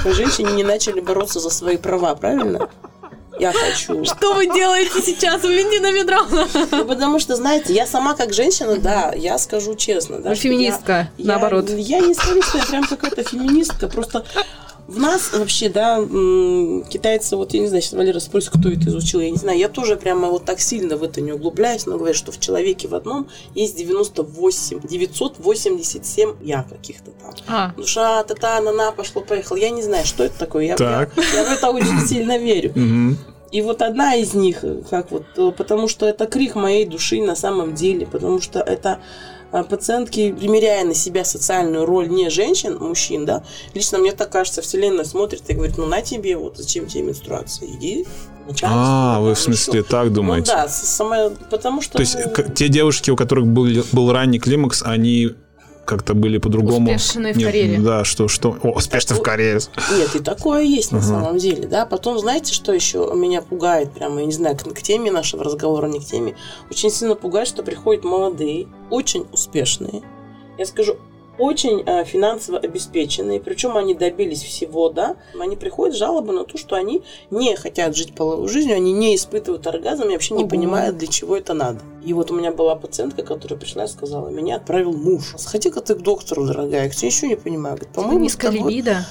Женщины 0.05 0.51
не 0.51 0.63
начали 0.63 0.99
бороться 0.99 1.39
за 1.39 1.49
свои 1.49 1.77
права, 1.77 2.15
правильно? 2.15 2.69
Я 3.39 3.53
хочу. 3.53 4.03
Что 4.03 4.33
вы 4.33 4.47
делаете 4.53 5.01
сейчас, 5.01 5.41
Валентина 5.43 5.93
Петровна? 5.93 6.45
Ну, 6.71 6.83
потому 6.85 7.19
что, 7.19 7.35
знаете, 7.37 7.73
я 7.73 7.85
сама 7.87 8.13
как 8.13 8.33
женщина, 8.33 8.77
да, 8.77 9.13
я 9.15 9.37
скажу 9.37 9.75
честно. 9.75 10.17
Да, 10.19 10.29
Вы 10.31 10.35
я- 10.35 10.41
феминистка, 10.41 11.09
я- 11.17 11.25
наоборот. 11.27 11.69
Я, 11.69 11.99
не 12.01 12.13
скажу, 12.13 12.41
что 12.41 12.57
я 12.57 12.65
прям 12.65 12.85
какая-то 12.85 13.23
феминистка, 13.23 13.87
просто 13.87 14.25
в 14.89 14.97
нас 14.99 15.31
вообще, 15.33 15.69
да, 15.69 15.99
китайцы, 16.89 17.35
вот 17.35 17.53
я 17.53 17.59
не 17.61 17.67
знаю, 17.67 17.81
сейчас 17.81 17.93
Валера 17.93 18.19
спросит, 18.19 18.49
кто 18.49 18.69
это 18.69 18.89
изучил, 18.89 19.19
я 19.21 19.29
не 19.29 19.37
знаю, 19.37 19.57
я 19.57 19.69
тоже 19.69 19.95
прямо 19.95 20.29
вот 20.29 20.45
так 20.45 20.59
сильно 20.59 20.97
в 20.97 21.03
это 21.03 21.21
не 21.21 21.31
углубляюсь, 21.31 21.85
но 21.85 21.97
говорят, 21.97 22.15
что 22.15 22.31
в 22.31 22.39
человеке 22.39 22.87
в 22.87 22.95
одном 22.95 23.27
есть 23.55 23.77
98, 23.77 24.79
987 24.87 26.35
я 26.41 26.63
каких-то 26.63 27.11
там. 27.11 27.33
А, 27.47 27.73
Душа, 27.77 28.23
та-та, 28.23 28.61
на-на, 28.61 28.91
пошло-поехало. 28.91 29.57
Я 29.57 29.69
не 29.69 29.81
знаю, 29.83 30.05
что 30.05 30.23
это 30.23 30.37
такое. 30.39 30.65
Я, 30.65 30.75
Так. 30.75 31.11
я- 31.15 31.23
я 31.41 31.43
в 31.45 31.51
это 31.51 31.69
очень 31.69 31.99
сильно 32.07 32.37
верю. 32.37 32.73
И 33.51 33.61
вот 33.63 33.81
одна 33.81 34.13
из 34.15 34.35
них, 34.35 34.63
э, 34.63 34.81
как 34.91 35.09
вот, 35.11 35.23
э, 35.35 35.51
потому 35.57 35.87
что 35.87 36.05
это 36.05 36.27
крик 36.27 36.53
моей 36.53 36.85
души 36.85 37.19
на 37.19 37.35
самом 37.35 37.73
деле, 37.73 38.05
потому 38.05 38.41
что 38.41 38.59
это 38.59 38.99
пациентки, 39.51 40.31
примеряя 40.31 40.85
на 40.85 40.93
себя 40.93 41.25
социальную 41.25 41.85
роль 41.85 42.07
не 42.09 42.29
женщин, 42.29 42.77
мужчин, 42.79 43.25
да, 43.25 43.43
лично 43.73 43.97
мне 43.97 44.11
так 44.11 44.29
кажется, 44.31 44.61
вселенная 44.61 45.05
смотрит 45.05 45.43
и 45.49 45.53
говорит, 45.53 45.77
ну 45.77 45.85
на 45.85 46.01
тебе, 46.01 46.37
вот 46.37 46.57
зачем 46.57 46.85
тебе 46.87 47.03
менструация, 47.03 47.67
иди. 47.69 48.05
А, 48.63 49.19
вы 49.19 49.33
в 49.35 49.37
еще». 49.37 49.43
смысле 49.43 49.83
так 49.83 50.05
Ну 50.07 50.11
думаете? 50.15 50.51
да, 50.51 50.67
с- 50.67 50.87
самое, 50.95 51.31
потому 51.51 51.81
что... 51.81 51.93
То 51.93 52.01
есть 52.01 52.15
ну, 52.25 52.43
те 52.53 52.67
девушки, 52.67 53.11
у 53.11 53.15
которых 53.15 53.45
был, 53.47 53.67
был 53.91 54.11
ранний 54.11 54.39
климакс, 54.39 54.81
они 54.83 55.31
как-то 55.89 56.13
были 56.13 56.37
по-другому... 56.37 56.93
Успешные 56.93 57.33
в 57.33 57.41
карьере. 57.41 57.79
Да, 57.79 58.03
что, 58.03 58.27
что... 58.27 58.55
О, 58.61 58.69
успешно 58.69 59.15
в 59.15 59.23
карьере. 59.23 59.59
Нет, 59.97 60.15
и 60.15 60.19
такое 60.19 60.61
есть 60.61 60.91
на 60.91 61.01
самом 61.01 61.37
деле, 61.39 61.67
да. 61.67 61.87
Потом, 61.87 62.19
знаете, 62.19 62.53
что 62.53 62.71
еще 62.71 63.11
меня 63.15 63.41
пугает, 63.41 63.91
прямо, 63.91 64.19
я 64.19 64.25
не 64.27 64.31
знаю, 64.31 64.55
к, 64.55 64.61
к 64.61 64.81
теме 64.83 65.11
нашего 65.11 65.43
разговора, 65.43 65.87
не 65.87 65.99
к 65.99 66.05
теме, 66.05 66.35
очень 66.69 66.91
сильно 66.91 67.15
пугает, 67.15 67.47
что 67.47 67.63
приходят 67.63 68.03
молодые, 68.03 68.67
очень 68.91 69.25
успешные, 69.33 70.03
я 70.59 70.65
скажу, 70.67 70.97
очень 71.39 71.83
э, 71.85 72.03
финансово 72.05 72.59
обеспеченные, 72.59 73.39
причем 73.39 73.77
они 73.77 73.93
добились 73.93 74.43
всего, 74.43 74.89
да, 74.89 75.15
они 75.39 75.55
приходят 75.55 75.95
с 75.95 75.97
жалобы 75.97 76.33
на 76.33 76.43
то, 76.43 76.57
что 76.57 76.75
они 76.75 77.01
не 77.31 77.55
хотят 77.55 77.95
жить 77.95 78.13
половой 78.13 78.47
жизнью, 78.47 78.75
они 78.75 78.91
не 78.93 79.15
испытывают 79.15 79.65
оргазм 79.65 80.03
и 80.09 80.11
вообще 80.11 80.33
не 80.35 80.41
Ого. 80.43 80.49
понимают, 80.49 80.97
для 80.97 81.07
чего 81.07 81.35
это 81.35 81.53
надо. 81.53 81.79
И 82.03 82.13
вот 82.13 82.31
у 82.31 82.35
меня 82.35 82.51
была 82.51 82.75
пациентка, 82.75 83.23
которая 83.23 83.59
пришла 83.59 83.85
и 83.85 83.87
сказала, 83.87 84.29
меня 84.29 84.57
отправил 84.57 84.93
муж. 84.93 85.33
Сходи-ка 85.37 85.81
ты 85.81 85.95
к 85.95 85.99
доктору, 85.99 86.45
дорогая, 86.45 86.91
я 86.95 87.07
еще 87.07 87.27
не 87.27 87.35
понимаю. 87.35 87.75
Говорит, 87.75 87.93
по-моему, 87.93 88.19
с 88.19 88.23
низкая 88.23 88.51
тобой- 88.51 88.71
либидо. 88.71 89.05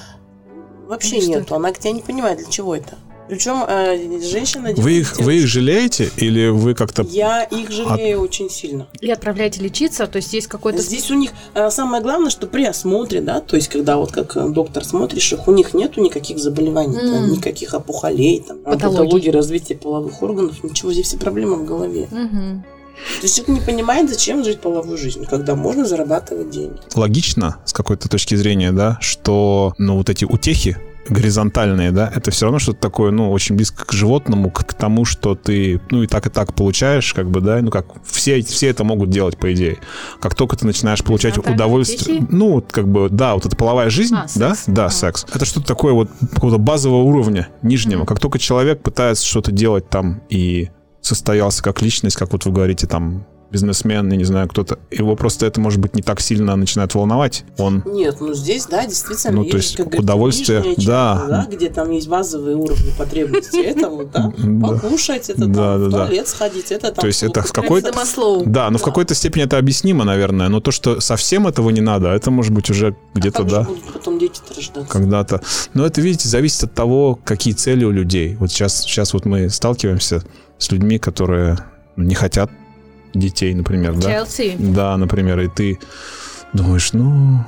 Вообще 0.87 1.19
Или 1.19 1.27
нету. 1.27 1.55
Она 1.55 1.71
я 1.83 1.93
не 1.93 2.01
понимает, 2.01 2.39
для 2.39 2.51
чего 2.51 2.75
это. 2.75 2.97
Причем 3.29 3.65
э, 3.69 4.21
женщина... 4.23 4.73
Вы 4.77 5.01
их, 5.01 5.19
вы 5.19 5.37
их 5.37 5.47
жалеете 5.47 6.11
или 6.17 6.49
вы 6.49 6.75
как-то... 6.75 7.03
Я 7.03 7.43
их 7.45 7.71
жалею 7.71 8.21
очень 8.21 8.51
сильно. 8.51 8.89
И 9.01 9.11
отправляете 9.11 9.61
лечиться, 9.61 10.07
то 10.07 10.17
есть 10.17 10.33
есть 10.33 10.47
какой-то... 10.47 10.81
Здесь 10.81 11.11
у 11.11 11.15
них 11.15 11.31
э, 11.55 11.71
самое 11.71 12.03
главное, 12.03 12.31
что 12.31 12.47
при 12.47 12.65
осмотре, 12.65 13.21
да, 13.21 13.41
то 13.41 13.57
есть 13.57 13.69
когда 13.69 13.97
вот 13.97 14.13
как 14.13 14.37
э, 14.37 14.49
доктор 14.49 14.85
смотришь 14.85 15.33
их, 15.33 15.47
у 15.47 15.53
них 15.53 15.75
нету 15.75 16.01
никаких 16.01 16.39
заболеваний, 16.39 16.99
М. 16.99 17.13
там, 17.13 17.31
никаких 17.31 17.75
опухолей, 17.75 18.45
там, 18.47 18.59
патологии 18.59 19.31
развития 19.31 19.75
половых 19.75 20.23
органов, 20.23 20.63
ничего, 20.65 20.93
здесь 20.93 21.09
все 21.09 21.19
проблемы 21.19 21.57
в 21.57 21.65
голове. 21.67 22.09
Мгм. 22.11 22.65
То 23.21 23.23
есть 23.23 23.37
человек 23.37 23.61
не 23.61 23.67
понимает, 23.67 24.11
зачем 24.11 24.45
жить 24.45 24.61
половой 24.61 24.97
жизнью, 24.97 25.27
когда 25.31 25.55
можно 25.55 25.85
зарабатывать 25.85 26.51
деньги. 26.51 26.79
логично 26.97 27.59
с 27.65 27.73
какой-то 27.73 28.09
точки 28.09 28.35
зрения, 28.35 28.73
да, 28.73 28.99
что, 29.01 29.75
ну, 29.79 29.97
вот 29.97 30.11
эти 30.11 30.25
утехи 30.25 30.79
горизонтальные, 31.11 31.93
да, 31.93 32.11
это 32.15 32.31
все 32.31 32.47
равно 32.47 32.59
что-то 32.59 32.81
такое, 32.81 33.11
ну, 33.11 33.31
очень 33.31 33.57
близко 33.57 33.85
к 33.85 33.93
животному, 33.93 34.51
к, 34.51 34.65
тому, 34.75 35.05
что 35.05 35.35
ты, 35.35 35.81
ну, 35.91 36.03
и 36.03 36.07
так, 36.07 36.27
и 36.27 36.31
так 36.31 36.55
получаешь, 36.55 37.13
как 37.15 37.31
бы, 37.31 37.41
да, 37.41 37.61
ну, 37.61 37.71
как 37.71 37.87
все, 38.05 38.43
все 38.43 38.69
это 38.69 38.85
могут 38.85 39.11
делать, 39.11 39.37
по 39.39 39.53
идее. 39.53 39.79
Как 40.21 40.35
только 40.35 40.57
ты 40.57 40.67
начинаешь 40.67 41.03
получать 41.03 41.39
удовольствие, 41.39 42.19
утехи? 42.19 42.33
ну, 42.33 42.53
вот, 42.53 42.73
как 42.73 42.89
бы, 42.89 43.09
да, 43.11 43.35
вот 43.35 43.47
эта 43.47 43.57
половая 43.57 43.91
жизнь, 43.91 44.15
А, 44.15 44.27
да, 44.37 44.55
секс. 44.55 44.65
да, 44.67 44.87
А. 44.87 44.91
секс. 44.91 45.27
Это 45.33 45.45
что-то 45.45 45.67
такое 45.67 45.93
вот 45.93 46.11
какого-то 46.35 46.59
базового 46.59 47.03
уровня, 47.03 47.49
нижнего. 47.63 48.05
Как 48.05 48.21
только 48.21 48.39
человек 48.39 48.83
пытается 48.83 49.27
что-то 49.27 49.53
делать 49.53 49.89
там 49.89 50.23
и 50.29 50.71
состоялся 51.01 51.63
как 51.63 51.83
личность, 51.83 52.17
как 52.17 52.33
вот 52.33 52.45
вы 52.45 52.53
говорите, 52.53 52.87
там, 52.87 53.27
бизнесмен, 53.51 54.11
я 54.11 54.17
не 54.17 54.25
знаю, 54.25 54.49
кто-то, 54.49 54.79
его 54.91 55.17
просто 55.17 55.47
это, 55.47 55.61
может 55.61 55.81
быть, 55.81 55.95
не 55.95 56.03
так 56.03 56.21
сильно 56.21 56.55
начинает 56.57 56.95
волновать. 56.95 57.45
Он 57.57 57.83
Нет, 57.87 58.17
ну 58.21 58.35
здесь, 58.35 58.67
да, 58.67 58.85
действительно, 58.87 59.37
Ну, 59.37 59.43
есть, 59.43 59.51
то 59.53 59.57
есть 59.57 59.77
как 59.77 60.01
удовольствие, 60.01 60.61
да. 60.61 60.75
часть, 60.75 60.87
да, 60.87 61.47
где 61.51 61.69
там 61.71 61.91
есть 61.91 62.09
базовые 62.09 62.57
уровни 62.57 62.93
потребностей. 62.97 63.63
Это 63.63 63.89
вот, 63.89 64.11
да, 64.13 64.33
покушать, 64.61 65.31
это 65.31 65.41
там 65.41 65.53
Да, 65.53 65.79
да, 65.79 65.87
в 65.87 65.91
да. 65.91 66.07
туалет 66.07 66.29
сходить, 66.29 66.71
это 66.71 66.89
там... 66.89 66.97
То 66.97 67.07
есть 67.07 67.23
это 67.23 67.43
в 67.43 67.53
какой-то-. 67.53 67.93
Да, 68.45 68.71
но 68.71 68.79
в 68.79 68.83
какой-то 68.83 69.15
степени 69.15 69.45
это 69.45 69.59
объяснимо, 69.59 70.05
наверное. 70.05 70.49
Но 70.49 70.61
то, 70.61 70.71
что 70.71 71.01
совсем 71.01 71.47
этого 71.47 71.71
не 71.71 71.81
надо, 71.81 72.09
это 72.09 72.31
может 72.31 72.53
быть 72.53 72.69
уже 72.71 72.97
где-то, 73.15 73.43
А 73.43 73.45
да, 73.45 73.69
потом 73.93 74.19
дети 74.19 74.41
рождаться? 74.55 74.91
когда-то. 74.93 75.41
Но 75.75 75.87
это, 75.87 76.01
видите, 76.01 76.29
зависит 76.29 76.65
от 76.65 76.75
того, 76.75 77.19
какие 77.25 77.55
цели 77.55 77.85
у 77.85 77.91
людей. 77.91 78.37
Вот 78.37 78.51
сейчас, 78.51 78.83
сейчас 78.83 79.15
вот 79.15 79.25
мы 79.25 79.49
сталкиваемся 79.49 80.23
с 80.59 80.71
людьми, 80.71 80.99
которые 80.99 81.59
не 81.97 82.15
хотят 82.15 82.51
детей, 83.15 83.55
например, 83.55 83.95
да? 83.95 84.11
Челси. 84.11 84.57
Да, 84.59 84.97
например, 84.97 85.41
и 85.41 85.49
ты 85.49 85.79
думаешь, 86.53 86.93
ну... 86.93 87.45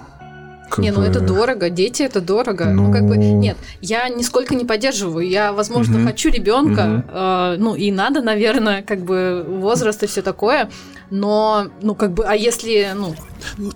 как 0.70 0.78
Не, 0.78 0.90
ну 0.92 1.00
бы- 1.00 1.06
это 1.06 1.20
дорого, 1.20 1.68
дети 1.70 2.02
это 2.02 2.20
дорого. 2.20 2.66
Ну, 2.66 2.92
как 2.92 3.06
бы, 3.06 3.16
Ну. 3.16 3.38
нет, 3.40 3.56
я 3.80 4.08
нисколько 4.08 4.54
не 4.54 4.64
поддерживаю. 4.64 5.28
Я, 5.28 5.52
возможно, 5.52 5.98
Мгм. 5.98 6.06
хочу 6.06 6.30
ребенка, 6.30 6.84
Мгм. 6.84 7.04
э, 7.12 7.56
ну 7.58 7.74
и 7.74 7.90
надо, 7.90 8.22
наверное, 8.22 8.82
как 8.82 9.00
бы 9.00 9.44
возраст 9.48 10.02
и 10.02 10.06
все 10.06 10.22
такое. 10.22 10.70
Но, 11.10 11.66
ну, 11.82 11.94
как 11.96 12.12
бы, 12.12 12.24
а 12.24 12.34
если, 12.36 12.88
ну, 12.94 13.14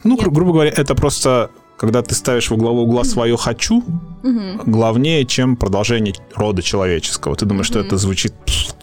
Ну, 0.04 0.16
гру- 0.16 0.30
грубо 0.30 0.52
говоря, 0.52 0.70
это 0.70 0.94
просто 0.94 1.50
когда 1.76 2.02
ты 2.02 2.14
ставишь 2.14 2.50
во 2.50 2.56
главу 2.56 2.82
угла 2.82 3.04
свое 3.04 3.36
«хочу», 3.36 3.82
главнее, 4.64 5.24
чем 5.26 5.56
продолжение 5.56 6.14
рода 6.34 6.62
человеческого. 6.62 7.36
Ты 7.36 7.44
думаешь, 7.46 7.66
что 7.66 7.78
это 7.78 7.96
звучит, 7.98 8.32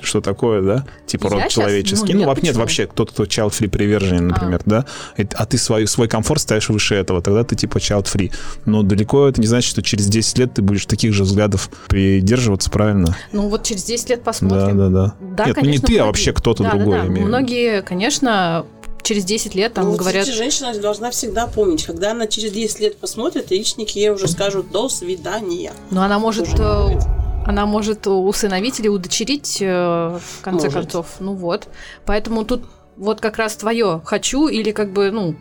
что 0.01 0.21
такое, 0.21 0.61
да? 0.61 0.85
Типа 1.07 1.25
Я 1.25 1.29
род 1.43 1.47
человеческий. 1.49 2.13
Ну, 2.13 2.25
Ну, 2.25 2.27
нет, 2.33 2.43
нет, 2.43 2.55
вообще 2.57 2.85
кто-то, 2.87 3.11
кто 3.11 3.23
child 3.23 3.49
free 3.51 3.69
приверженец, 3.69 4.31
например, 4.33 4.61
да? 4.65 4.85
И- 5.17 5.27
А 5.33 5.45
ты 5.45 5.57
свой, 5.57 5.87
свой 5.87 6.07
комфорт 6.07 6.41
ставишь 6.41 6.69
выше 6.69 6.95
этого, 6.95 7.21
тогда 7.21 7.43
ты 7.43 7.55
типа 7.55 7.77
child 7.77 8.05
free. 8.05 8.31
Но 8.65 8.83
далеко 8.83 9.27
это 9.27 9.41
не 9.41 9.47
значит, 9.47 9.69
что 9.71 9.81
через 9.81 10.07
10 10.07 10.37
лет 10.37 10.53
ты 10.53 10.61
будешь 10.61 10.85
таких 10.85 11.13
же 11.13 11.23
взглядов 11.23 11.69
придерживаться, 11.87 12.69
правильно? 12.69 13.15
Ну 13.31 13.47
вот 13.49 13.63
через 13.63 13.83
10 13.83 14.09
лет 14.09 14.23
посмотрим. 14.23 14.77
да, 14.77 14.89
да. 14.89 15.13
Да, 15.19 15.45
Нет, 15.45 15.57
ну 15.61 15.69
не 15.69 15.79
ты, 15.79 15.97
а 15.99 16.05
вообще 16.05 16.33
кто-то 16.33 16.63
Да, 16.63 16.71
другой. 16.75 16.99
да. 16.99 17.07
имею. 17.07 17.27
Многие, 17.27 17.81
конечно, 17.81 18.65
через 19.03 19.25
10 19.25 19.55
лет 19.55 19.73
там 19.73 19.85
ну, 19.85 19.95
говорят... 19.95 20.23
кстати, 20.23 20.37
женщина 20.37 20.73
должна 20.79 21.11
всегда 21.11 21.47
помнить, 21.47 21.85
когда 21.85 22.11
она 22.11 22.27
через 22.27 22.51
10 22.51 22.79
лет 22.79 22.97
посмотрит, 22.97 23.51
яичники 23.51 23.97
ей 23.97 24.09
уже 24.09 24.27
скажут 24.27 24.71
«до 24.71 24.89
свидания». 24.89 25.73
Но 25.89 26.03
она 26.03 26.19
может, 26.19 26.47
э, 26.59 26.99
она 27.45 27.65
может 27.65 28.07
усыновить 28.07 28.79
или 28.79 28.87
удочерить, 28.87 29.57
э, 29.61 30.19
в 30.19 30.41
конце 30.41 30.67
Может. 30.67 30.81
концов. 30.81 31.07
Ну 31.19 31.33
вот. 31.33 31.67
Поэтому 32.05 32.45
тут 32.45 32.63
вот 32.97 33.19
как 33.19 33.37
раз 33.37 33.55
твое 33.55 34.01
хочу 34.05 34.47
или 34.47 34.71
как 34.71 34.91
бы, 34.91 35.11
ну, 35.11 35.35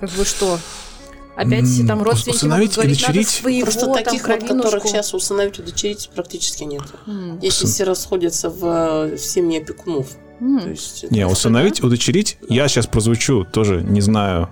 как 0.00 0.10
бы 0.10 0.24
что? 0.24 0.58
Опять 1.36 1.66
там 1.88 2.02
родственники 2.02 2.36
усыновить 2.36 2.76
могут 2.76 2.76
говорить, 2.76 3.02
надо 3.08 3.28
своего, 3.28 3.62
Просто 3.62 3.86
там, 3.86 3.94
таких 3.94 4.28
вот, 4.28 4.40
которых 4.44 4.86
сейчас 4.86 5.14
усыновить, 5.14 5.58
удочерить 5.58 6.10
практически 6.14 6.62
нет. 6.62 6.82
М, 7.06 7.40
Если 7.40 7.66
все 7.66 7.84
расходятся 7.84 8.50
в, 8.50 9.16
в 9.16 9.18
семьи 9.18 9.60
опекунов. 9.60 10.16
То 10.38 10.68
есть, 10.70 11.10
Не, 11.10 11.26
усыновить, 11.26 11.82
удочерить. 11.82 12.38
Я 12.48 12.68
сейчас 12.68 12.86
прозвучу, 12.86 13.44
тоже 13.50 13.82
не 13.82 14.00
знаю, 14.00 14.48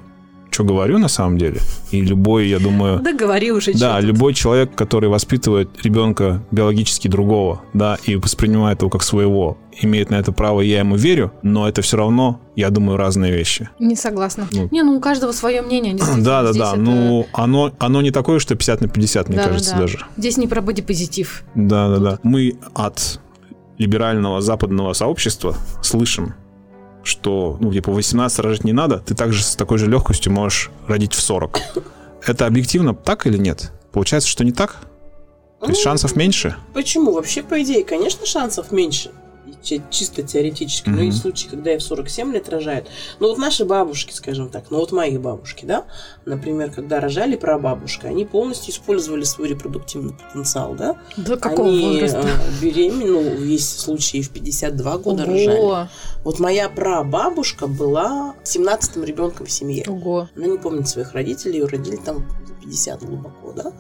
что 0.51 0.65
говорю 0.65 0.99
на 0.99 1.09
самом 1.09 1.39
деле. 1.39 1.61
И 1.91 2.01
любой, 2.03 2.49
я 2.49 2.59
думаю... 2.59 3.01
Да 3.01 3.13
говори 3.15 3.51
уже, 3.53 3.73
Да, 3.73 4.01
любой 4.01 4.35
человек, 4.35 4.75
который 4.75 5.09
воспитывает 5.09 5.71
ребенка 5.83 6.43
биологически 6.51 7.09
другого, 7.09 7.63
да, 7.73 7.97
и 8.05 8.17
воспринимает 8.17 8.83
его 8.83 8.91
как 8.91 9.03
своего, 9.03 9.57
имеет 9.81 10.11
на 10.11 10.17
это 10.17 10.33
право, 10.33 10.61
я 10.61 10.81
ему 10.81 10.97
верю, 10.97 11.33
но 11.43 11.67
это 11.67 11.81
все 11.81 11.97
равно, 11.97 12.39
я 12.55 12.69
думаю, 12.69 12.99
разные 12.99 13.33
вещи. 13.33 13.71
Не 13.79 13.97
согласна. 13.97 14.47
Ну. 14.53 14.69
Не, 14.71 14.83
ну 14.83 14.97
у 14.97 15.01
каждого 15.01 15.33
свое 15.33 15.63
мнение. 15.63 15.95
Да, 16.19 16.43
да, 16.43 16.53
да. 16.53 16.69
это- 16.73 16.77
Ну, 16.77 17.27
оно, 17.33 17.73
оно 17.79 18.03
не 18.03 18.11
такое, 18.11 18.39
что 18.39 18.55
50 18.55 18.83
на 18.83 18.89
50, 18.89 19.29
мне 19.29 19.39
Да, 19.39 19.45
да, 19.45 19.49
кажется, 19.51 19.73
да. 19.73 19.81
даже. 19.81 20.01
Здесь 20.19 20.37
не 20.37 20.47
про 20.47 20.61
бодипозитив. 20.61 21.45
Да, 21.55 21.89
да, 21.89 21.97
да. 21.99 22.19
Мы 22.23 22.59
от 22.75 23.21
либерального 23.83 24.41
западного 24.41 24.93
сообщества 24.93 25.57
слышим, 25.83 26.35
что, 27.03 27.57
ну, 27.61 27.73
типа, 27.73 27.93
18 27.93 28.39
рожать 28.39 28.65
не 28.65 28.73
надо, 28.73 28.99
ты 28.99 29.15
также 29.15 29.43
с 29.43 29.57
такой 29.57 29.79
же 29.79 29.87
легкостью 29.87 30.33
можешь 30.33 30.71
родить 30.87 31.15
в 31.15 31.21
40. 31.21 31.61
Это 32.25 32.47
объективно 32.47 32.95
так 32.95 33.27
или 33.27 33.37
нет? 33.37 33.73
Получается, 33.91 34.29
что 34.29 34.45
не 34.45 34.53
так? 34.53 34.77
То 35.61 35.69
есть 35.69 35.81
Ну, 35.81 35.91
шансов 35.91 36.17
меньше? 36.17 36.57
Почему? 36.73 37.13
Вообще, 37.13 37.43
по 37.43 37.61
идее, 37.63 37.85
конечно, 37.85 38.27
шансов 38.27 38.73
меньше. 38.73 39.11
Чисто 39.63 40.23
теоретически. 40.23 40.89
Но 40.89 40.97
Мгм. 40.97 41.05
есть 41.07 41.21
случаи, 41.23 41.47
когда 41.49 41.73
и 41.73 41.79
в 41.79 41.83
47 41.83 42.33
лет 42.33 42.49
рожают. 42.49 42.89
Ну 43.21 43.29
вот 43.29 43.39
наши 43.39 43.65
бабушки, 43.65 44.13
скажем 44.13 44.49
так, 44.51 44.71
ну 44.71 44.79
вот 44.79 44.93
мои 44.93 45.17
бабушки, 45.19 45.65
да, 45.65 45.85
например, 46.25 46.71
когда 46.71 47.01
рожали 47.01 47.37
прабабушка, 47.37 48.09
они 48.09 48.25
полностью 48.25 48.73
использовали 48.73 49.23
свой 49.25 49.49
репродуктивный 49.49 50.15
потенциал, 50.15 50.75
да. 50.75 50.97
До 51.17 51.37
какого 51.37 51.69
они 51.69 52.01
возраста? 52.01 52.27
э, 52.29 52.63
беременны, 52.65 53.07
ну, 53.07 53.45
есть 53.45 53.81
случаи 53.81 54.21
в 54.23 54.31
52 54.31 54.99
года 54.99 55.25
рожали. 55.25 55.59
Ого, 55.59 55.89
Вот 56.25 56.39
моя 56.41 56.69
прабабушка 56.69 57.67
была 57.67 58.35
17-м 58.45 59.05
ребенком 59.05 59.47
в 59.47 59.51
семье. 59.51 59.85
ого. 59.89 60.29
Она 60.37 60.47
не 60.47 60.59
помнит 60.59 60.89
своих 60.89 61.13
родителей, 61.13 61.59
ее 61.61 61.67
родили 61.67 61.97
там 61.97 62.27
за 62.47 62.55
50 62.55 63.05
глубоко, 63.05 63.53
да? 63.53 63.73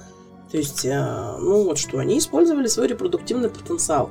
То 0.50 0.58
есть, 0.58 0.84
э, 0.84 1.36
ну 1.40 1.64
вот 1.64 1.78
что, 1.78 1.98
они 1.98 2.18
использовали 2.18 2.66
свой 2.66 2.86
репродуктивный 2.88 3.48
потенциал. 3.48 4.10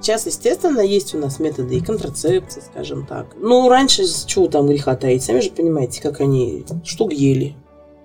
Сейчас, 0.00 0.26
естественно, 0.26 0.80
есть 0.80 1.14
у 1.14 1.18
нас 1.18 1.40
методы 1.40 1.76
и 1.76 1.80
контрацепции, 1.80 2.62
скажем 2.64 3.04
так. 3.06 3.34
Ну, 3.36 3.68
раньше, 3.68 4.04
с 4.06 4.24
чего 4.24 4.46
там 4.46 4.66
греха 4.68 4.94
таить, 4.96 5.24
сами 5.24 5.40
же 5.40 5.50
понимаете, 5.50 6.00
как 6.00 6.20
они, 6.20 6.64
что 6.84 7.08
ели, 7.10 7.56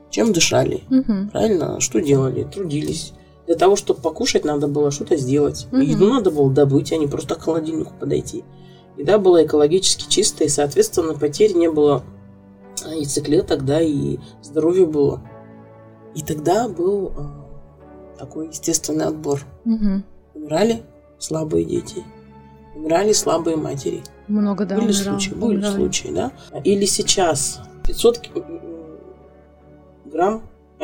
чем 0.09 0.33
дышали, 0.33 0.81
Мгм. 0.89 1.29
правильно? 1.29 1.79
Что 1.79 1.99
делали? 2.01 2.43
Трудились. 2.43 3.13
Для 3.45 3.56
того, 3.56 3.75
чтобы 3.75 4.01
покушать, 4.01 4.43
надо 4.45 4.67
было 4.67 4.89
что-то 4.89 5.17
сделать. 5.17 5.67
Мгм. 5.71 5.82
Еду 5.82 6.08
надо 6.08 6.32
было 6.32 6.51
добыть, 6.51 6.91
а 6.93 6.97
не 6.97 7.08
просто 7.08 7.36
к 7.36 7.43
холодильнику 7.43 7.93
подойти. 7.99 8.43
Еда 8.97 9.17
была 9.17 9.43
экологически 9.43 10.08
чистая, 10.10 10.47
и, 10.47 10.51
соответственно, 10.51 11.13
потерь 11.13 11.53
не 11.56 11.69
было 11.69 12.03
а, 12.86 12.89
яйцеклеток, 12.89 13.65
да, 13.65 13.82
и 13.82 14.17
здоровье 14.41 14.86
было. 14.86 15.21
И 16.15 16.21
тогда 16.21 16.67
был 16.69 17.12
а, 17.15 17.45
такой 18.17 18.47
естественный 18.47 19.06
отбор. 19.06 19.41
Мгм. 19.65 20.03
Умирали 20.34 20.84
слабые 21.23 21.63
дети, 21.65 22.03
умирали 22.75 23.13
слабые 23.13 23.55
матери. 23.55 24.03
Много, 24.27 24.65
да, 24.65 24.75
были 24.75 24.91
умирало, 24.91 25.19
случаи, 25.19 25.33
были 25.33 25.55
умирали. 25.55 25.75
случаи, 25.75 26.07
да. 26.13 26.31
Или 26.63 26.86
сейчас 26.86 27.62
500 27.86 28.19
ки- 28.19 28.31
грамм 30.05 30.43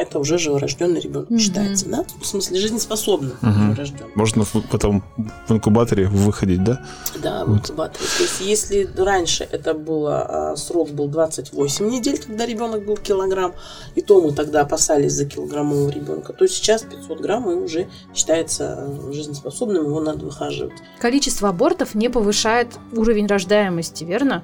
это 0.09 0.19
уже 0.19 0.37
живорожденный 0.37 0.99
ребенок 0.99 1.29
Мгм. 1.29 1.39
считается, 1.39 1.87
да? 1.87 2.03
В 2.21 2.25
смысле 2.25 2.59
жизнеспособный 2.59 3.33
Мгм. 3.41 3.53
живорожденный. 3.75 4.11
Можно 4.15 4.43
в, 4.43 4.53
в 4.55 5.51
инкубаторе 5.51 6.07
выходить, 6.07 6.63
да? 6.63 6.81
Да, 7.21 7.45
в 7.45 7.49
Вот. 7.49 7.59
инкубаторе. 7.59 8.05
То 8.17 8.23
есть, 8.23 8.41
если 8.41 8.89
раньше 8.97 9.47
это 9.49 9.73
было, 9.73 10.51
а, 10.51 10.55
срок 10.55 10.89
был 10.89 11.07
28 11.07 11.87
недель, 11.89 12.17
когда 12.19 12.45
ребенок 12.45 12.85
был 12.85 12.97
килограмм, 12.97 13.53
и 13.95 14.01
то 14.01 14.19
мы 14.21 14.31
тогда 14.31 14.61
опасались 14.61 15.13
за 15.13 15.25
килограммового 15.25 15.89
ребенка, 15.89 16.33
то 16.33 16.47
сейчас 16.47 16.81
500 16.83 17.21
грамм 17.21 17.49
и 17.51 17.55
уже 17.55 17.87
считается 18.15 18.75
э, 18.79 19.11
жизнеспособным, 19.13 19.85
его 19.85 19.99
надо 20.01 20.25
выхаживать. 20.25 20.73
Количество 20.99 21.49
абортов 21.49 21.93
не 21.95 22.09
повышает 22.09 22.69
уровень 22.93 23.27
рождаемости, 23.27 24.03
верно? 24.03 24.43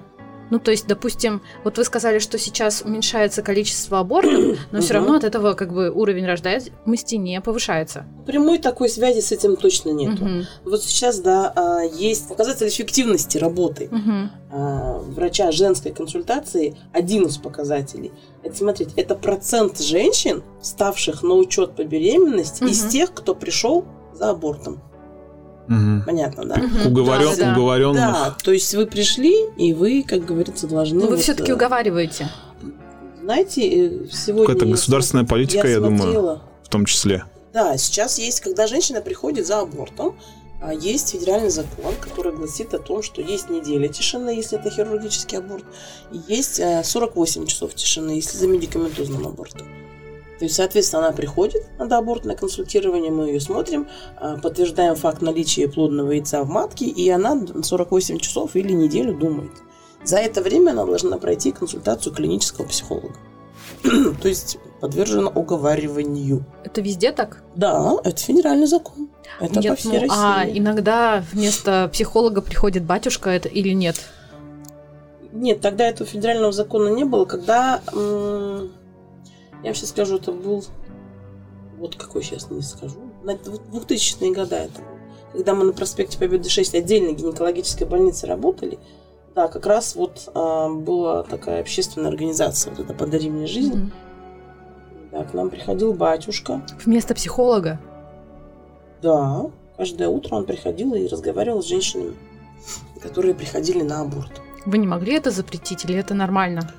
Ну, 0.50 0.60
то 0.60 0.72
есть, 0.72 0.88
допустим, 0.88 1.42
вот 1.64 1.78
вы 1.78 1.84
сказали, 1.84 2.20
что 2.20 2.38
сейчас 2.38 2.82
уменьшается 2.82 3.42
количество 3.42 4.00
абортов, 4.00 4.58
но 4.72 4.82
все 4.82 4.94
равно 4.94 5.16
от 5.16 5.24
этого 5.24 5.54
как 5.54 5.74
бы 5.74 5.90
уровень 5.90 6.26
рождаемости 6.26 7.16
не 7.16 7.40
повышается. 7.42 8.06
Прямой 8.26 8.60
такой 8.60 8.90
связи 8.90 9.22
с 9.22 9.32
этим 9.32 9.56
точно 9.56 9.90
нету. 9.90 10.28
Вот 10.64 10.84
сейчас, 10.84 11.20
да, 11.20 11.52
а, 11.56 11.82
есть 11.82 12.28
показатель 12.28 12.68
эффективности 12.68 13.38
работы 13.38 13.90
а, 14.52 15.00
врача 15.00 15.52
женской 15.52 15.92
консультации. 15.92 16.76
Один 16.94 17.24
из 17.24 17.38
показателей. 17.38 18.12
Это, 18.44 18.56
смотрите, 18.56 18.92
это 18.96 19.16
процент 19.16 19.80
женщин, 19.80 20.44
ставших 20.62 21.24
на 21.24 21.36
учет 21.36 21.76
по 21.76 21.84
беременности, 21.84 22.64
из 22.64 22.86
тех, 22.86 23.14
кто 23.14 23.36
пришел 23.36 23.86
за 24.14 24.30
абортом. 24.30 24.82
Мгм. 25.68 26.04
Понятно, 26.06 26.46
да? 26.46 26.58
Мгм. 26.58 26.88
Уговорен, 26.88 27.30
Да, 27.38 27.46
да. 27.46 27.52
уговоренных. 27.54 27.96
Да, 27.96 28.36
то 28.44 28.52
есть 28.52 28.74
вы 28.76 28.86
пришли, 28.86 29.34
и 29.58 29.74
вы, 29.74 30.04
как 30.08 30.26
говорится, 30.26 30.68
должны... 30.68 31.00
Ну, 31.00 31.08
вы 31.08 31.16
вот, 31.16 31.22
все-таки 31.22 31.52
э, 31.52 31.56
уговариваете. 31.56 32.30
Знаете, 33.22 33.62
э, 33.68 34.08
сегодня... 34.12 34.56
Это 34.56 34.66
я 34.66 34.72
государственная 34.72 35.26
политика, 35.26 35.68
я 35.68 35.80
думаю. 35.80 35.98
смотрела. 36.02 36.42
В 36.64 36.70
том 36.70 36.86
числе. 36.86 37.24
Да, 37.54 37.78
сейчас 37.78 38.20
есть, 38.20 38.42
когда 38.42 38.68
женщина 38.68 39.02
приходит 39.02 39.48
за 39.48 39.62
абортом, 39.62 40.16
а 40.62 40.74
есть 40.74 41.12
федеральный 41.12 41.50
закон, 41.50 41.94
который 42.00 42.34
гласит 42.34 42.74
о 42.74 42.80
том, 42.80 43.04
что 43.04 43.22
есть 43.22 43.50
неделя 43.50 43.88
тишины, 43.88 44.30
если 44.30 44.60
это 44.60 44.70
хирургический 44.70 45.38
аборт, 45.38 45.66
и 46.12 46.20
есть 46.28 46.60
э, 46.60 46.84
48 46.84 47.46
часов 47.46 47.74
тишины, 47.76 48.12
если 48.12 48.38
за 48.38 48.48
медикаментозным 48.48 49.28
абортом. 49.28 49.68
То 50.40 50.46
есть, 50.46 50.56
соответственно, 50.56 51.08
она 51.08 51.16
приходит 51.16 51.64
на 51.80 51.88
доабортное 51.88 52.36
консультирование, 52.36 53.12
мы 53.12 53.28
ее 53.28 53.40
смотрим, 53.40 53.88
а, 54.18 54.38
подтверждаем 54.38 54.96
факт 54.96 55.22
наличия 55.22 55.68
плодного 55.70 56.12
яйца 56.12 56.44
в 56.44 56.50
матке, 56.50 56.86
и 56.86 57.10
она 57.10 57.42
48 57.64 58.20
часов 58.20 58.56
или 58.56 58.74
неделю 58.74 59.14
думает. 59.14 59.52
За 60.04 60.18
это 60.18 60.42
время 60.42 60.72
она 60.72 60.86
должна 60.86 61.18
пройти 61.18 61.52
консультацию 61.52 62.14
клинического 62.14 62.66
психолога. 62.66 63.16
То 64.22 64.28
есть 64.28 64.58
подвержена 64.82 65.30
уговариванию. 65.30 66.46
Это 66.64 66.82
везде 66.82 67.12
так? 67.12 67.42
Да, 67.56 67.96
это 68.04 68.18
федеральный 68.18 68.68
закон. 68.68 69.10
Это 69.40 69.60
нет, 69.60 69.72
по 69.72 69.76
всей 69.76 70.02
ну, 70.02 70.08
а 70.12 70.42
России. 70.42 70.60
иногда 70.60 71.24
вместо 71.32 71.90
психолога 71.92 72.42
приходит 72.42 72.84
батюшка 72.84 73.30
это 73.30 73.50
или 73.50 73.70
нет? 73.70 73.96
Нет, 75.32 75.62
тогда 75.62 75.88
этого 75.88 76.08
федерального 76.08 76.52
закона 76.52 76.90
не 76.90 77.04
было, 77.04 77.26
когда... 77.26 77.82
м, 77.94 78.72
я 79.64 79.74
сейчас 79.74 79.90
скажу, 79.90 80.18
это 80.18 80.32
был... 80.32 80.64
Вот 81.78 81.96
какой 81.96 82.24
сейчас 82.24 82.50
не 82.50 82.62
скажу. 82.62 82.96
На 83.24 83.32
2000-е 83.32 84.34
годы 84.34 84.56
это. 84.56 84.82
Когда 85.34 85.54
мы 85.54 85.66
на 85.66 85.74
проспекте 85.74 86.18
Победы 86.18 86.50
6 86.50 86.76
отдельной 86.76 87.14
гинекологической 87.14 87.86
больнице 87.86 88.28
работали, 88.28 88.80
да, 89.36 89.50
как 89.50 89.66
раз 89.66 89.96
вот 89.96 90.30
а, 90.34 90.70
была 90.70 91.24
такая 91.24 91.60
общественная 91.60 92.10
организация, 92.10 92.72
вот 92.72 92.80
это 92.80 92.94
«Подари 92.94 93.30
мне 93.30 93.48
жизнь». 93.48 93.76
Мгм. 93.76 93.92
Да, 95.12 95.24
к 95.26 95.34
нам 95.34 95.50
приходил 95.50 95.94
батюшка. 95.94 96.62
Вместо 96.86 97.14
психолога? 97.14 97.80
Да, 99.02 99.52
каждое 99.78 100.08
утро 100.08 100.36
он 100.36 100.46
приходил 100.46 100.94
и 100.94 101.08
разговаривал 101.08 101.62
с 101.62 101.68
женщинами, 101.68 102.14
которые 103.02 103.36
приходили 103.36 103.82
на 103.82 104.02
аборт. 104.02 104.42
Вы 104.66 104.78
не 104.78 104.88
могли 104.88 105.14
это 105.14 105.32
запретить 105.32 105.86
или 105.86 105.96
это 105.96 106.14
нормально? 106.14 106.72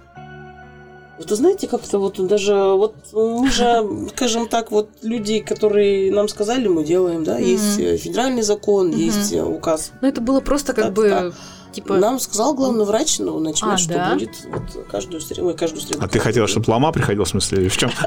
Вот 1.19 1.31
вы 1.31 1.37
знаете, 1.37 1.67
как-то 1.67 1.99
вот 1.99 2.25
даже 2.27 2.55
вот 2.55 2.95
мы 3.13 3.51
же, 3.51 3.87
скажем 4.17 4.49
так, 4.49 4.71
вот 4.71 4.91
люди, 5.03 5.41
которые 5.41 6.13
нам 6.13 6.29
сказали, 6.29 6.69
мы 6.69 6.85
делаем, 6.85 7.25
да, 7.25 7.39
есть 7.39 7.79
э, 7.79 7.97
федеральный 7.97 8.43
закон, 8.43 8.91
есть 8.91 9.33
э, 9.33 9.43
указ. 9.43 9.93
Ну, 10.01 10.09
это 10.09 10.21
было 10.21 10.41
просто 10.41 10.73
как 10.73 10.93
бы 10.93 11.33
типа... 11.77 11.97
Нам 11.99 12.19
сказал 12.19 12.55
главный 12.55 12.85
врач, 12.85 13.19
ну, 13.19 13.39
начнет, 13.39 13.75
а, 13.75 13.79
что 13.79 13.95
да? 13.95 14.15
будет 14.15 14.31
вот 14.49 14.87
каждую 14.91 15.21
среду, 15.21 15.55
каждую 15.55 15.83
среду. 15.83 16.01
А 16.03 16.09
ты 16.09 16.19
хотела, 16.19 16.49
чтобы 16.49 16.71
лома 16.71 16.91
приходил, 16.91 17.25
в 17.25 17.29
смысле, 17.29 17.69
в 17.69 17.77
чем? 17.77 17.91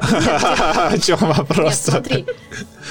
В 0.90 1.00
чем 1.00 1.18
вопрос? 1.18 1.76
смотри, 1.76 2.26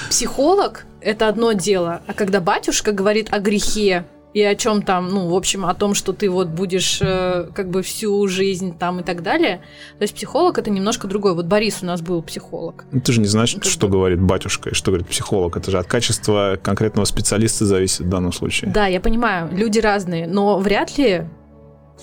психолог– 0.08 0.86
это 1.00 1.28
одно 1.28 1.52
дело, 1.52 2.00
а 2.06 2.14
когда 2.14 2.40
батюшка 2.40 2.92
говорит 2.92 3.28
о 3.30 3.38
грехе, 3.38 4.06
и 4.32 4.42
о 4.42 4.54
чем 4.54 4.82
там, 4.82 5.08
ну, 5.08 5.28
в 5.28 5.34
общем, 5.34 5.66
о 5.66 5.74
том, 5.74 5.94
что 5.94 6.12
ты 6.12 6.30
вот 6.30 6.48
будешь 6.48 7.00
э, 7.02 7.48
как 7.54 7.70
бы 7.70 7.82
всю 7.82 8.26
жизнь 8.28 8.76
там 8.78 9.00
и 9.00 9.02
так 9.02 9.22
далее. 9.22 9.60
То 9.98 10.02
есть 10.02 10.14
психолог 10.14 10.58
это 10.58 10.70
немножко 10.70 11.08
другой. 11.08 11.34
Вот 11.34 11.46
Борис 11.46 11.78
у 11.82 11.86
нас 11.86 12.00
был 12.00 12.22
психолог. 12.22 12.84
Ну, 12.92 13.00
ты 13.00 13.12
же 13.12 13.20
не 13.20 13.26
знаешь, 13.26 13.54
как 13.54 13.64
что 13.64 13.88
бы... 13.88 13.94
говорит 13.94 14.20
батюшка 14.20 14.70
и 14.70 14.74
что 14.74 14.92
говорит 14.92 15.08
психолог. 15.08 15.56
Это 15.56 15.70
же 15.70 15.78
от 15.78 15.86
качества 15.86 16.58
конкретного 16.62 17.06
специалиста 17.06 17.66
зависит 17.66 18.00
в 18.00 18.08
данном 18.08 18.32
случае. 18.32 18.70
Да, 18.70 18.86
я 18.86 19.00
понимаю, 19.00 19.48
люди 19.52 19.80
разные, 19.80 20.26
но 20.26 20.58
вряд 20.58 20.96
ли 20.96 21.26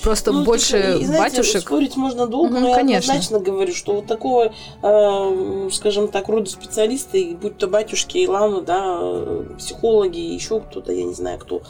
Просто 0.03 0.31
ну, 0.31 0.43
больше 0.43 0.79
так, 0.79 1.01
и, 1.01 1.05
знаете, 1.05 1.37
батюшек. 1.37 1.61
Спорить 1.61 1.95
можно 1.95 2.27
долго, 2.27 2.53
угу, 2.53 2.59
но 2.59 2.73
конечно. 2.75 2.91
я 2.91 2.97
однозначно 2.99 3.39
говорю, 3.39 3.73
что 3.73 3.93
вот 3.93 4.05
такого, 4.05 4.53
э, 4.83 5.69
скажем 5.71 6.07
так, 6.09 6.27
рода 6.27 6.49
специалисты, 6.49 7.35
будь 7.41 7.57
то 7.57 7.67
батюшки 7.67 8.19
и 8.19 8.27
ламы, 8.27 8.61
да, 8.61 9.01
психологи, 9.57 10.19
еще 10.19 10.59
кто-то, 10.59 10.91
я 10.91 11.03
не 11.03 11.13
знаю 11.13 11.39
кто, 11.39 11.63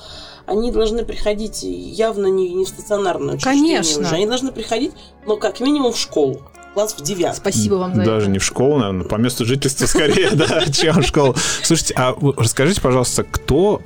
они 0.47 0.71
должны 0.71 1.03
приходить 1.05 1.62
явно 1.62 2.27
не, 2.27 2.49
не 2.53 2.65
в 2.65 2.69
стационарное 2.69 3.36
учреждение 3.36 3.81
Конечно. 3.81 4.01
уже. 4.01 4.15
Они 4.15 4.25
должны 4.25 4.51
приходить, 4.51 4.93
ну, 5.25 5.38
как 5.38 5.60
минимум 5.60 5.93
в 5.93 5.97
школу 5.97 6.41
класс 6.73 6.95
в 6.97 7.01
девятом. 7.01 7.38
Спасибо 7.38 7.75
вам 7.75 7.95
за 7.95 7.97
Даже 7.97 8.10
это. 8.10 8.19
Даже 8.19 8.29
не 8.29 8.39
в 8.39 8.43
школу, 8.43 8.77
наверное, 8.77 9.05
по 9.05 9.15
месту 9.15 9.45
жительства 9.45 9.88
скорее, 9.88 10.31
да, 10.31 10.65
чем 10.71 11.01
в 11.01 11.05
школу. 11.05 11.36
Слушайте, 11.63 11.95
а 11.97 12.15
расскажите, 12.38 12.81
пожалуйста, 12.81 13.23
кто... 13.23 13.81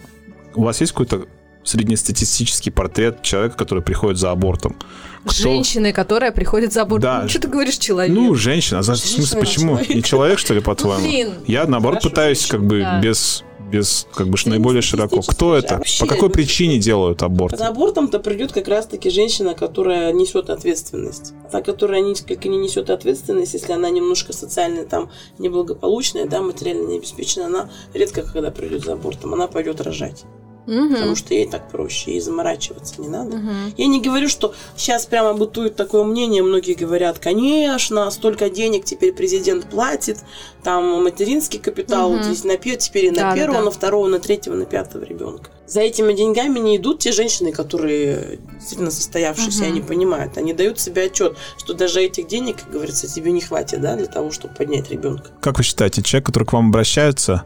У 0.53 0.63
вас 0.63 0.81
есть 0.81 0.91
какой-то 0.91 1.25
среднестатистический 1.63 2.69
портрет 2.69 3.21
человека, 3.21 3.55
который 3.55 3.81
приходит 3.81 4.19
за 4.19 4.31
абортом? 4.31 4.75
Кто... 5.23 5.33
Женщины, 5.33 5.93
которая 5.93 6.31
приходит 6.31 6.73
за 6.73 6.81
абортом. 6.81 7.01
Да. 7.01 7.21
Ну, 7.23 7.29
что 7.29 7.39
ты 7.39 7.47
говоришь, 7.47 7.77
человек? 7.77 8.13
Ну, 8.13 8.35
женщина. 8.35 8.79
А 8.79 8.83
за... 8.83 8.93
в 8.93 8.97
смысле, 8.97 9.39
почему? 9.39 9.77
Человек. 9.77 9.95
Не 9.95 10.03
человек, 10.03 10.39
что 10.39 10.53
ли, 10.53 10.59
по-твоему? 10.59 11.07
Блин. 11.07 11.33
Я, 11.47 11.65
наоборот, 11.65 11.99
Хорошо, 11.99 12.09
пытаюсь 12.09 12.45
как 12.45 12.65
бы 12.65 12.81
да. 12.81 12.99
без 12.99 13.43
без 13.71 14.07
как 14.13 14.27
бы 14.27 14.37
наиболее 14.45 14.81
широко. 14.81 15.21
Кто 15.21 15.55
это? 15.55 15.77
Вообще, 15.77 16.05
По 16.05 16.13
какой 16.13 16.29
причине 16.29 16.77
делают 16.77 17.23
аборт? 17.23 17.51
Под 17.51 17.61
абортом-то 17.61 18.19
придет 18.19 18.51
как 18.51 18.67
раз-таки 18.67 19.09
женщина, 19.09 19.53
которая 19.53 20.11
несет 20.11 20.49
ответственность. 20.49 21.33
Та, 21.51 21.61
которая 21.61 22.01
несколько 22.01 22.49
не 22.49 22.57
несет 22.57 22.89
ответственность, 22.89 23.53
если 23.53 23.73
она 23.73 23.89
немножко 23.89 24.33
социально 24.33 24.83
там 24.83 25.09
неблагополучная, 25.39 26.25
да, 26.25 26.41
материально 26.41 26.87
не 26.87 26.97
обеспечена, 26.97 27.45
она 27.47 27.69
редко 27.93 28.23
когда 28.23 28.51
придет 28.51 28.83
за 28.83 28.93
абортом, 28.93 29.33
она 29.33 29.47
пойдет 29.47 29.81
рожать. 29.81 30.23
Угу. 30.71 30.93
Потому 30.93 31.15
что 31.15 31.33
ей 31.33 31.47
так 31.47 31.69
проще, 31.69 32.11
ей 32.11 32.21
заморачиваться 32.21 33.01
не 33.01 33.09
надо. 33.09 33.35
Угу. 33.35 33.49
Я 33.75 33.87
не 33.87 33.99
говорю, 33.99 34.29
что 34.29 34.53
сейчас 34.77 35.05
прямо 35.05 35.33
бытует 35.33 35.75
такое 35.75 36.03
мнение, 36.03 36.43
многие 36.43 36.75
говорят, 36.75 37.19
конечно, 37.19 38.09
столько 38.09 38.49
денег 38.49 38.85
теперь 38.85 39.11
президент 39.11 39.69
платит, 39.69 40.19
там 40.63 41.03
материнский 41.03 41.59
капитал, 41.59 42.13
угу. 42.13 42.23
здесь 42.23 42.45
на, 42.45 42.55
теперь 42.55 43.05
и 43.05 43.11
на 43.11 43.17
да, 43.17 43.35
первого, 43.35 43.59
да, 43.59 43.65
на 43.65 43.71
второго, 43.71 44.07
на 44.07 44.19
третьего, 44.19 44.55
на 44.55 44.65
пятого 44.65 45.03
ребенка. 45.03 45.51
За 45.67 45.81
этими 45.81 46.13
деньгами 46.13 46.59
не 46.59 46.77
идут 46.77 46.99
те 46.99 47.11
женщины, 47.11 47.51
которые 47.51 48.39
действительно 48.53 48.91
состоявшиеся, 48.91 49.63
угу. 49.63 49.71
они 49.71 49.81
понимают, 49.81 50.37
они 50.37 50.53
дают 50.53 50.79
себе 50.79 51.03
отчет, 51.03 51.35
что 51.57 51.73
даже 51.73 52.01
этих 52.01 52.27
денег, 52.27 52.61
как 52.63 52.71
говорится, 52.71 53.13
тебе 53.13 53.33
не 53.33 53.41
хватит, 53.41 53.81
да, 53.81 53.97
для 53.97 54.07
того, 54.07 54.31
чтобы 54.31 54.53
поднять 54.53 54.89
ребенка. 54.89 55.31
Как 55.41 55.57
вы 55.57 55.63
считаете, 55.65 56.01
человек, 56.01 56.27
который 56.27 56.45
к 56.45 56.53
вам 56.53 56.69
обращается, 56.69 57.43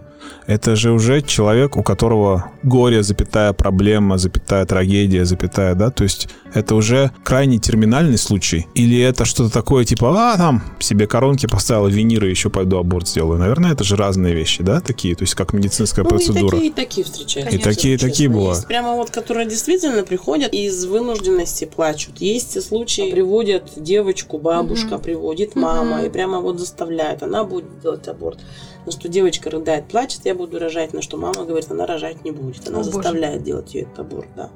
это 0.47 0.75
же 0.75 0.91
уже 0.91 1.21
человек, 1.21 1.77
у 1.77 1.83
которого 1.83 2.51
горе, 2.63 3.03
запятая 3.03 3.53
проблема, 3.53 4.17
запятая 4.17 4.65
трагедия, 4.65 5.25
запятая, 5.25 5.75
да, 5.75 5.89
то 5.89 6.03
есть 6.03 6.29
это 6.53 6.75
уже 6.75 7.11
крайне 7.23 7.57
терминальный 7.57 8.17
случай? 8.17 8.67
Или 8.75 8.99
это 8.99 9.25
что-то 9.25 9.51
такое, 9.51 9.83
типа, 9.85 10.33
а, 10.33 10.37
там, 10.37 10.63
себе 10.79 11.07
коронки 11.07 11.47
поставила, 11.47 11.87
виниры, 11.87 12.29
еще 12.29 12.49
пойду 12.49 12.77
аборт 12.77 13.07
сделаю? 13.07 13.39
Наверное, 13.39 13.73
это 13.73 13.83
же 13.83 13.95
разные 13.95 14.33
вещи, 14.33 14.63
да, 14.63 14.79
такие, 14.79 15.15
то 15.15 15.23
есть 15.23 15.35
как 15.35 15.53
медицинская 15.53 16.03
ну, 16.03 16.09
процедура. 16.09 16.57
и 16.57 16.69
такие, 16.69 16.69
и 16.69 16.73
такие 16.73 17.05
встречаются. 17.05 17.57
И 17.57 17.61
такие, 17.61 17.95
и 17.95 17.97
такие 17.97 18.29
бывают. 18.29 18.55
Есть 18.55 18.67
прямо 18.67 18.93
вот, 18.93 19.09
которые 19.09 19.47
действительно 19.47 20.03
приходят 20.03 20.53
из 20.53 20.85
вынужденности 20.85 21.65
плачут. 21.65 22.21
Есть 22.21 22.61
случаи, 22.61 23.11
приводят 23.11 23.71
девочку, 23.75 24.37
бабушка 24.37 24.95
угу. 24.95 25.03
приводит, 25.03 25.55
мама, 25.55 25.97
угу. 25.97 26.05
и 26.05 26.09
прямо 26.09 26.39
вот 26.39 26.59
заставляет, 26.59 27.21
она 27.23 27.43
будет 27.43 27.81
делать 27.81 28.07
аборт 28.07 28.39
на 28.85 28.91
что 28.91 29.09
девочка 29.09 29.49
рыдает, 29.49 29.87
плачет, 29.87 30.14
я 30.23 30.35
буду 30.35 30.59
рожать, 30.59 30.93
на 30.93 31.01
что 31.01 31.17
мама 31.17 31.45
говорит, 31.45 31.69
она 31.71 31.85
рожать 31.85 32.23
не 32.23 32.31
будет. 32.31 32.67
Она 32.67 32.79
О, 32.79 32.83
заставляет 32.83 33.39
боже. 33.39 33.45
делать 33.45 33.73
ее 33.75 33.81
этот 33.83 33.99
аборт, 33.99 34.29
да. 34.35 34.49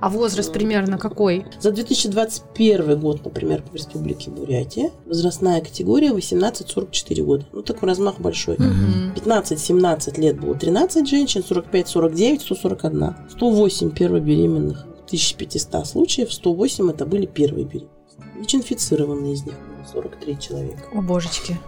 А 0.00 0.08
возраст 0.08 0.52
примерно 0.52 0.98
какой? 0.98 1.44
За 1.60 1.70
2021 1.70 2.98
год, 3.00 3.24
например, 3.24 3.62
в 3.70 3.74
Республике 3.74 4.30
Бурятия 4.30 4.90
возрастная 5.06 5.60
категория 5.60 6.10
18-44 6.10 7.22
года. 7.22 7.46
Ну, 7.52 7.62
такой 7.62 7.88
размах 7.88 8.18
большой. 8.18 8.56
Mm-hmm. 8.56 9.14
15-17 9.14 10.20
лет 10.20 10.40
было 10.40 10.54
13 10.54 11.08
женщин, 11.08 11.44
45-49, 11.48 12.40
141. 12.40 13.14
108 13.30 13.90
первобеременных. 13.90 14.86
1500 15.06 15.86
случаев, 15.86 16.32
108 16.32 16.90
это 16.90 17.04
были 17.04 17.26
первые 17.26 17.66
беременности. 17.66 17.94
ВИЧ-инфицированные 18.38 19.34
из 19.34 19.44
них 19.44 19.54
43 19.92 20.38
человека. 20.38 20.82
О, 20.92 21.02
божечки. 21.02 21.58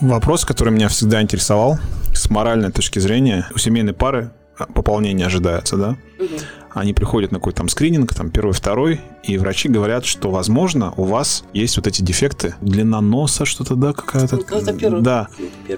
Вопрос, 0.00 0.44
который 0.44 0.72
меня 0.72 0.88
всегда 0.88 1.22
интересовал 1.22 1.78
с 2.12 2.30
моральной 2.30 2.72
точки 2.72 2.98
зрения. 2.98 3.46
У 3.54 3.58
семейной 3.58 3.92
пары 3.92 4.32
пополнение 4.74 5.26
ожидается, 5.26 5.76
да? 5.76 5.96
Угу. 6.18 6.28
Они 6.74 6.92
приходят 6.92 7.30
на 7.30 7.38
какой-то 7.38 7.58
там 7.58 7.68
скрининг, 7.68 8.14
там 8.14 8.30
первый, 8.30 8.52
второй, 8.52 9.00
и 9.22 9.38
врачи 9.38 9.68
говорят, 9.68 10.04
что, 10.04 10.30
возможно, 10.30 10.92
у 10.96 11.04
вас 11.04 11.44
есть 11.52 11.76
вот 11.76 11.86
эти 11.86 12.02
дефекты, 12.02 12.56
длина 12.60 13.00
носа, 13.00 13.44
что-то, 13.44 13.76
да, 13.76 13.92
какая-то... 13.92 14.40
Ну, 14.90 15.00
да, 15.00 15.28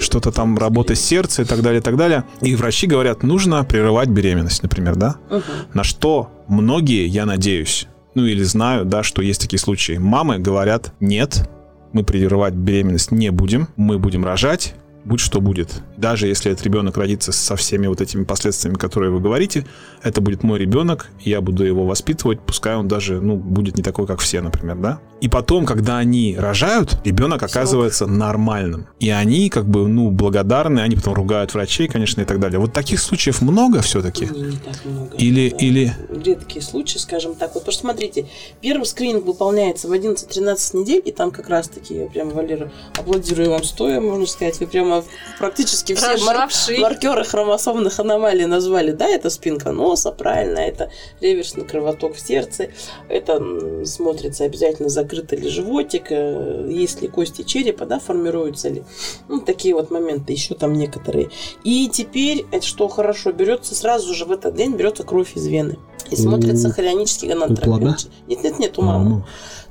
что-то 0.01 0.33
там 0.33 0.57
работа 0.57 0.95
сердца 0.95 1.43
и 1.43 1.45
так 1.45 1.61
далее, 1.61 1.81
и 1.81 1.83
так 1.83 1.97
далее. 1.97 2.25
И 2.41 2.55
врачи 2.55 2.87
говорят, 2.87 3.23
нужно 3.23 3.63
прерывать 3.65 4.09
беременность, 4.09 4.63
например, 4.63 4.97
да? 4.97 5.17
Угу. 5.31 5.43
На 5.75 5.85
что 5.85 6.31
многие, 6.49 7.07
я 7.07 7.27
надеюсь, 7.27 7.89
ну 8.15 8.25
или 8.25 8.43
знаю, 8.43 8.87
да, 8.87 9.03
что 9.03 9.21
есть 9.21 9.43
такие 9.43 9.61
случаи. 9.61 9.99
Мамы 9.99 10.39
говорят, 10.39 10.95
нет, 11.01 11.51
мы 11.97 12.05
прерывать 12.05 12.53
беременность 12.53 13.11
не 13.11 13.31
будем, 13.31 13.69
мы 13.77 13.99
будем 13.99 14.23
рожать, 14.23 14.75
будь 15.07 15.21
что 15.21 15.41
будет. 15.41 15.81
Даже 15.97 16.27
если 16.27 16.53
этот 16.53 16.65
ребенок 16.65 16.97
родится 16.97 17.33
со 17.33 17.57
всеми 17.57 17.87
вот 17.87 18.01
этими 18.01 18.25
последствиями, 18.25 18.77
которые 18.77 19.11
вы 19.11 19.21
говорите, 19.21 19.67
это 20.03 20.21
будет 20.21 20.43
мой 20.43 20.59
ребенок, 20.59 21.11
я 21.21 21.41
буду 21.41 21.65
его 21.65 21.87
воспитывать, 21.87 22.41
пускай 22.41 22.77
он 22.77 22.89
даже, 22.89 23.21
ну, 23.21 23.37
будет 23.37 23.77
не 23.77 23.83
такой, 23.83 24.07
как 24.07 24.21
все, 24.21 24.41
например, 24.41 24.77
да? 24.77 25.01
И 25.21 25.29
потом, 25.29 25.65
когда 25.65 25.97
они 25.97 26.37
рожают, 26.39 26.99
ребенок 27.05 27.43
оказывается 27.43 28.07
нормальным. 28.07 28.87
И 29.01 29.09
они, 29.09 29.49
как 29.49 29.67
бы, 29.67 29.89
ну, 29.89 30.11
благодарны, 30.11 30.81
они 30.81 30.97
потом 30.97 31.15
ругают 31.15 31.55
врачей, 31.55 31.89
конечно, 31.89 32.21
и 32.21 32.25
так 32.25 32.39
далее. 32.39 32.59
Вот 32.59 32.75
таких 32.75 33.01
случаев 33.01 33.41
много 33.41 33.81
все-таки? 33.81 34.27
Не, 34.27 34.43
не 34.43 34.57
так 34.59 34.85
много. 34.85 35.17
Или, 35.17 35.51
да. 35.51 35.57
или... 35.57 35.93
Редкие 36.11 36.63
случаи, 36.63 36.99
скажем 36.99 37.35
так. 37.35 37.55
Вот, 37.55 37.61
потому 37.61 37.73
что, 37.73 37.81
смотрите, 37.83 38.27
первый 38.61 38.85
скрининг 38.85 39.25
выполняется 39.25 39.89
в 39.89 39.93
11-13 39.93 40.77
недель, 40.77 41.03
и 41.05 41.13
там 41.13 41.31
как 41.31 41.49
раз-таки, 41.49 41.95
я 41.95 42.07
прям, 42.07 42.31
Валера, 42.31 42.71
аплодирую 42.99 43.51
вам 43.51 43.65
стоя, 43.65 44.01
можно 44.01 44.27
сказать, 44.27 44.61
вы 44.61 44.67
прямо 44.67 45.03
практически 45.39 45.86
все 45.95 46.19
мар- 46.25 46.51
маркеры 46.79 47.25
хромосомных 47.25 47.99
аномалий 47.99 48.45
назвали. 48.45 48.93
Да, 48.93 49.09
это 49.09 49.31
спинка 49.31 49.73
носа, 49.73 50.13
правильно, 50.13 50.59
это 50.59 50.91
реверсный 51.21 51.65
кровоток 51.65 52.17
в 52.17 52.21
сердце, 52.21 52.69
это 53.09 53.85
смотрится 53.85 54.45
обязательно 54.45 54.89
за 54.89 55.07
закрыто 55.07 55.37
ли 55.37 55.49
животик, 55.49 56.07
э, 56.11 56.69
есть 56.69 57.01
ли 57.03 57.09
кости 57.09 57.43
черепа, 57.43 57.87
да, 57.87 57.99
формируются 57.99 58.69
ли. 58.69 58.83
Ну, 59.29 59.41
такие 59.41 59.75
вот 59.75 59.91
моменты, 59.91 60.33
еще 60.33 60.55
там 60.55 60.73
некоторые. 60.73 61.31
И 61.63 61.89
теперь, 61.89 62.45
это 62.51 62.67
что 62.67 62.89
хорошо, 62.89 63.33
берется 63.33 63.75
сразу 63.75 64.13
же 64.15 64.25
в 64.25 64.33
этот 64.33 64.55
день, 64.57 64.75
берется 64.75 65.05
кровь 65.05 65.37
из 65.37 65.47
вены. 65.47 65.79
И 66.11 66.17
смотрится 66.17 66.71
хорионический 66.71 67.29
гонадотропин. 67.29 67.97
Нет, 68.27 68.43
нет, 68.43 68.59
нет, 68.59 68.79
у 68.79 68.83
мамы. 68.83 69.25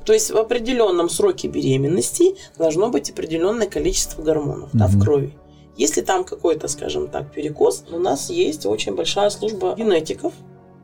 То 0.05 0.13
есть 0.13 0.31
в 0.31 0.37
определенном 0.37 1.09
сроке 1.09 1.47
беременности 1.47 2.35
должно 2.57 2.89
быть 2.89 3.09
определенное 3.09 3.67
количество 3.67 4.21
гормонов 4.21 4.69
да, 4.71 4.87
в 4.87 4.99
крови. 5.01 5.33
Если 5.77 6.01
там 6.01 6.23
какой-то, 6.23 6.67
скажем 6.67 7.07
так, 7.07 7.31
перекос, 7.31 7.83
у 7.91 7.99
нас 7.99 8.29
есть 8.29 8.65
очень 8.65 8.95
большая 8.95 9.29
служба 9.29 9.75
генетиков, 9.75 10.33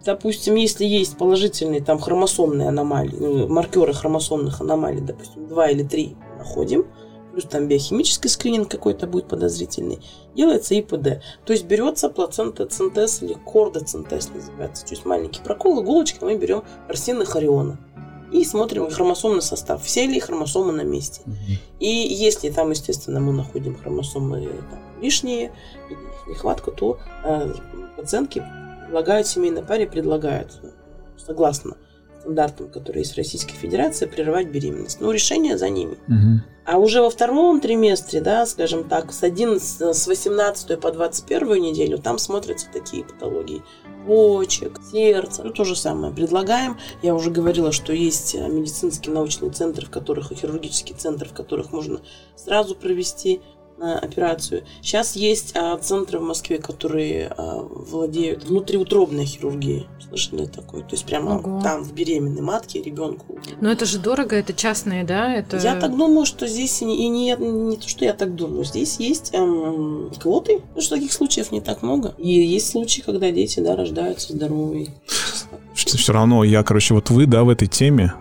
допустим, 0.06 0.56
если 0.56 0.86
есть 0.86 1.18
положительные 1.18 1.82
там 1.82 2.00
хромосомные 2.00 2.70
аномалии, 2.70 3.18
ну, 3.18 3.48
маркеры 3.48 3.94
хромосомных 3.94 4.60
аномалий, 4.62 5.02
допустим, 5.02 5.48
два 5.48 5.70
или 5.70 5.84
три 5.84 6.16
находим, 6.38 6.88
плюс 7.32 7.46
там 7.46 7.68
биохимический 7.68 8.30
скрининг 8.30 8.70
какой-то 8.70 9.08
будет 9.08 9.28
подозрительный, 9.28 10.00
делается 10.36 10.76
ИПД. 10.76 11.22
То 11.46 11.54
есть 11.54 11.66
берется 11.66 12.10
плацентоцентез 12.10 13.22
или 13.22 13.34
кордоцентез 13.34 14.30
называется, 14.30 14.86
то 14.86 14.92
есть 14.92 15.06
маленький 15.06 15.42
прокол, 15.42 15.82
иголочкой 15.82 16.30
мы 16.30 16.38
берем 16.38 16.64
растины 16.88 17.26
хориона. 17.26 17.80
И 18.32 18.46
смотрим 18.46 18.90
хромосомный 18.90 19.42
состав. 19.42 19.84
Все 19.84 20.06
ли 20.06 20.20
хромосомы 20.20 20.72
на 20.72 20.84
месте. 20.84 21.22
И 21.80 21.88
если 21.88 22.50
там, 22.50 22.70
естественно, 22.72 23.20
мы 23.20 23.34
находим 23.34 23.76
хромосомы 23.76 24.48
там, 24.70 24.80
лишние, 25.02 25.52
нехватку, 26.28 26.72
то 26.72 27.00
э, 27.24 27.54
пациентки 27.98 28.44
предлагают 28.86 29.28
семейной 29.28 29.64
паре, 29.64 29.88
предлагают, 29.88 30.62
согласно 31.18 31.76
стандартам, 32.22 32.70
которые 32.70 33.02
есть 33.02 33.14
в 33.14 33.18
Российской 33.18 33.56
Федерации, 33.56 34.06
прерывать 34.06 34.48
беременность. 34.48 35.02
Но 35.02 35.12
решение 35.12 35.58
за 35.58 35.70
ними. 35.70 35.98
А 36.66 36.78
уже 36.78 37.02
во 37.02 37.10
втором 37.10 37.60
триместре, 37.60 38.22
да, 38.22 38.46
скажем 38.46 38.84
так, 38.88 39.12
с 39.12 39.24
11, 39.24 39.96
с 39.96 40.08
18 40.08 40.80
по 40.80 40.92
21 40.92 41.62
неделю, 41.62 41.98
там 41.98 42.20
смотрятся 42.20 42.68
такие 42.72 43.04
патологии 43.04 43.64
почек, 44.06 44.80
сердца. 44.92 45.44
Ну, 45.44 45.52
то 45.52 45.64
же 45.64 45.76
самое 45.76 46.14
предлагаем. 46.14 46.78
Я 47.02 47.16
уже 47.16 47.32
говорила, 47.32 47.72
что 47.72 47.94
есть 47.94 48.36
э, 48.36 48.48
медицинские 48.48 49.14
научные 49.14 49.52
центры, 49.52 49.86
в 49.86 49.90
которых 49.90 50.32
и 50.32 50.36
хирургические 50.36 50.98
центры, 50.98 51.30
в 51.30 51.34
которых 51.34 51.72
можно 51.72 52.02
сразу 52.36 52.76
провести 52.76 53.42
э, 53.82 53.94
операцию. 53.94 54.64
Сейчас 54.82 55.16
есть 55.16 55.54
а, 55.56 55.78
центры 55.78 56.20
в 56.20 56.24
Москве, 56.24 56.58
которые 56.58 57.28
а, 57.38 57.62
владеют 57.62 58.46
внутриутробной 58.46 59.26
хирургией. 59.26 59.88
Слышали 60.08 60.46
такое? 60.46 60.82
То 60.82 60.92
есть 60.92 61.06
прямо 61.06 61.38
Ого. 61.38 61.62
там 61.62 61.84
в 61.84 61.94
беременной 61.94 62.42
матке 62.42 62.82
ребенку 62.82 63.40
Но 63.60 63.72
это 63.72 63.86
же 63.86 64.00
дорого, 64.00 64.36
это 64.36 64.54
частные, 64.54 65.04
да? 65.04 65.34
Это... 65.34 65.58
я 65.58 65.76
так 65.80 65.96
думаю, 65.96 66.26
что 66.26 66.48
здесь 66.48 66.82
и 66.82 66.86
не, 66.86 67.06
и 67.06 67.10
не, 67.10 67.36
не 67.36 67.78
то, 67.78 67.88
что 67.88 68.06
я 68.06 68.14
так 68.14 68.36
думаю. 68.36 68.64
Здесь 68.64 69.00
есть 69.00 69.34
эм, 69.34 70.12
квоты, 70.20 70.60
потому 70.60 70.82
что 70.82 70.96
таких 70.96 71.14
случаев 71.14 71.52
не 71.52 71.62
так 71.62 71.82
много. 71.82 72.14
И 72.18 72.30
есть 72.30 72.70
случаи, 72.70 73.02
когда 73.02 73.32
дети 73.32 73.60
да, 73.60 73.76
рождаются 73.76 74.34
здоровые. 74.34 74.88
Все 75.74 76.14
равно 76.14 76.44
я, 76.44 76.64
короче, 76.64 76.94
вот 76.94 77.10
вы, 77.10 77.26
да, 77.26 77.44
в 77.44 77.50
этой 77.50 77.68
теме 77.68 78.14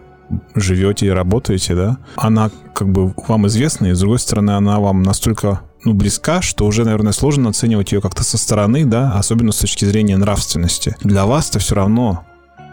живете 0.55 1.07
и 1.07 1.11
работаете, 1.11 1.75
да, 1.75 1.99
она 2.16 2.51
как 2.75 2.90
бы 2.90 3.14
вам 3.29 3.47
известна, 3.47 3.87
и 3.87 3.93
с 3.93 4.01
другой 4.01 4.19
стороны, 4.19 4.53
она 4.53 4.81
вам 4.81 5.03
настолько 5.03 5.61
ну, 5.85 5.95
близка, 5.95 6.43
что 6.43 6.66
уже, 6.66 6.85
наверное, 6.85 7.12
сложно 7.12 7.51
оценивать 7.51 7.93
ее 7.93 8.01
как-то 8.01 8.23
со 8.23 8.37
стороны, 8.37 8.85
да, 8.85 9.12
особенно 9.14 9.53
с 9.53 9.59
точки 9.59 9.85
зрения 9.85 10.16
нравственности. 10.16 10.97
Для 11.03 11.25
вас-то 11.25 11.59
все 11.59 11.75
равно 11.75 12.25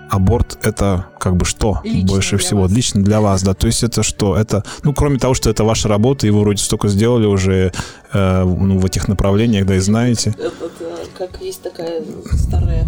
аборт 0.10 0.58
это 0.64 1.08
как 1.20 1.36
бы 1.36 1.46
что 1.46 1.82
Лично 1.84 2.08
больше 2.08 2.38
всего 2.38 2.62
вас. 2.62 2.72
лично 2.72 3.04
для 3.04 3.20
вас, 3.22 3.44
да, 3.44 3.54
то 3.54 3.68
есть 3.68 3.84
это 3.84 4.04
что, 4.04 4.38
это, 4.38 4.64
ну 4.84 4.94
кроме 4.94 5.20
того, 5.20 5.34
что 5.34 5.50
это 5.50 5.64
ваша 5.64 5.90
работа 5.90 6.28
и 6.28 6.30
вы 6.30 6.42
вроде 6.42 6.64
столько 6.64 6.88
сделали 6.88 7.26
уже 7.26 7.74
э, 8.14 8.44
ну, 8.44 8.80
в 8.80 8.86
этих 8.86 9.08
направлениях, 9.08 9.66
да 9.66 9.76
и 9.76 9.80
знаете. 9.80 10.30
Это, 10.38 10.66
это 10.66 11.08
как 11.18 11.42
есть 11.42 11.62
такая 11.62 12.04
старая, 12.32 12.88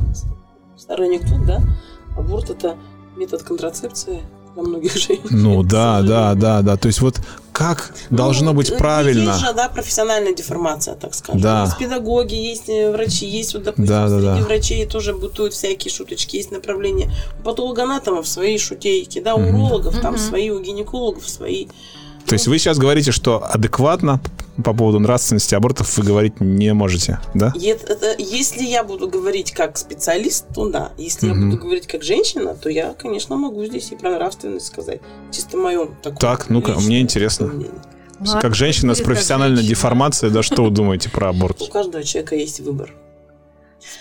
старый 0.78 1.08
анекдот, 1.08 1.46
да? 1.46 1.62
Аборт 2.16 2.50
это 2.50 2.78
метод 3.18 3.44
контрацепции 3.44 4.22
для 4.62 4.70
многих 4.70 4.94
женщин. 4.96 5.24
Ну 5.30 5.64
да, 5.64 6.02
да, 6.02 6.34
да, 6.36 6.62
да, 6.62 6.78
то 6.78 6.88
есть 6.88 7.02
вот 7.02 7.20
как 7.52 7.94
должно 8.10 8.52
Ну, 8.52 8.58
быть 8.58 8.78
правильно. 8.78 9.32
Есть 9.32 9.42
же, 9.42 9.54
да, 9.54 9.68
профессиональная 9.68 10.34
деформация, 10.34 10.96
так 10.96 11.14
скажем. 11.14 11.42
Да. 11.42 11.64
Есть 11.66 11.78
педагоги, 11.78 12.34
есть 12.34 12.70
э, 12.70 12.90
врачи, 12.90 13.26
есть, 13.26 13.54
вот, 13.54 13.64
допустим, 13.64 13.86
Да, 13.88 14.08
да, 14.08 14.16
среди 14.16 14.40
да. 14.42 14.46
врачей 14.46 14.86
тоже 14.86 15.14
бытуют 15.14 15.54
всякие 15.54 15.92
шуточки. 15.92 16.38
Есть 16.38 16.52
направления 16.52 17.12
у 17.40 17.44
патологоанатомов 17.44 18.28
свои 18.28 18.58
шутейки, 18.58 19.20
да, 19.20 19.36
у 19.36 19.42
урологов 19.42 20.00
там 20.00 20.14
Мгм. 20.14 20.22
свои, 20.22 20.50
у 20.52 20.62
гинекологов 20.62 21.28
свои. 21.28 21.68
То 22.30 22.34
есть 22.34 22.48
вы 22.48 22.58
сейчас 22.60 22.78
говорите, 22.78 23.12
что 23.12 23.44
адекватно 23.44 24.22
по 24.64 24.74
поводу 24.74 25.00
нравственности 25.00 25.56
абортов 25.56 25.98
вы 25.98 26.04
говорить 26.04 26.40
не 26.40 26.74
можете, 26.74 27.20
да? 27.34 27.54
Если 27.56 28.64
я 28.64 28.84
буду 28.84 29.08
говорить 29.10 29.52
как 29.52 29.78
специалист, 29.78 30.46
то 30.54 30.70
да. 30.70 30.92
Если 30.98 31.28
Мгм. 31.30 31.40
я 31.40 31.46
буду 31.56 31.64
говорить 31.64 31.88
как 31.88 32.04
женщина, 32.04 32.56
то 32.56 32.70
я, 32.70 32.94
конечно, 32.94 33.36
могу 33.36 33.66
здесь 33.66 33.92
и 33.92 33.96
про 33.96 34.12
нравственность 34.12 34.68
сказать. 34.68 35.02
Чисто 35.32 35.58
мое 35.58 35.88
такое 36.04 36.20
Так, 36.20 36.50
ну-ка, 36.50 36.76
мне 36.80 37.00
интересно. 37.02 37.48
мнение. 37.48 37.72
Ладно, 38.20 38.42
как 38.42 38.54
женщина 38.54 38.96
с 38.96 39.02
профессиональной 39.02 39.58
женщина. 39.58 39.76
деформацией, 39.76 40.32
да, 40.34 40.44
что 40.44 40.66
вы 40.66 40.72
думаете 40.72 41.10
про 41.10 41.28
У 41.28 41.30
аборт? 41.30 41.58
каждого 41.72 42.04
человека 42.04 42.36
есть 42.36 42.60
выбор. 42.60 42.94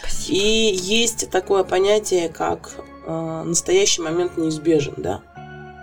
Спасибо. 0.01 0.37
И 0.39 0.75
есть 0.75 1.31
такое 1.31 1.63
понятие, 1.63 2.29
как 2.29 2.73
э, 3.07 3.43
настоящий 3.47 4.03
момент 4.03 4.37
неизбежен, 4.37 4.95
да. 4.97 5.21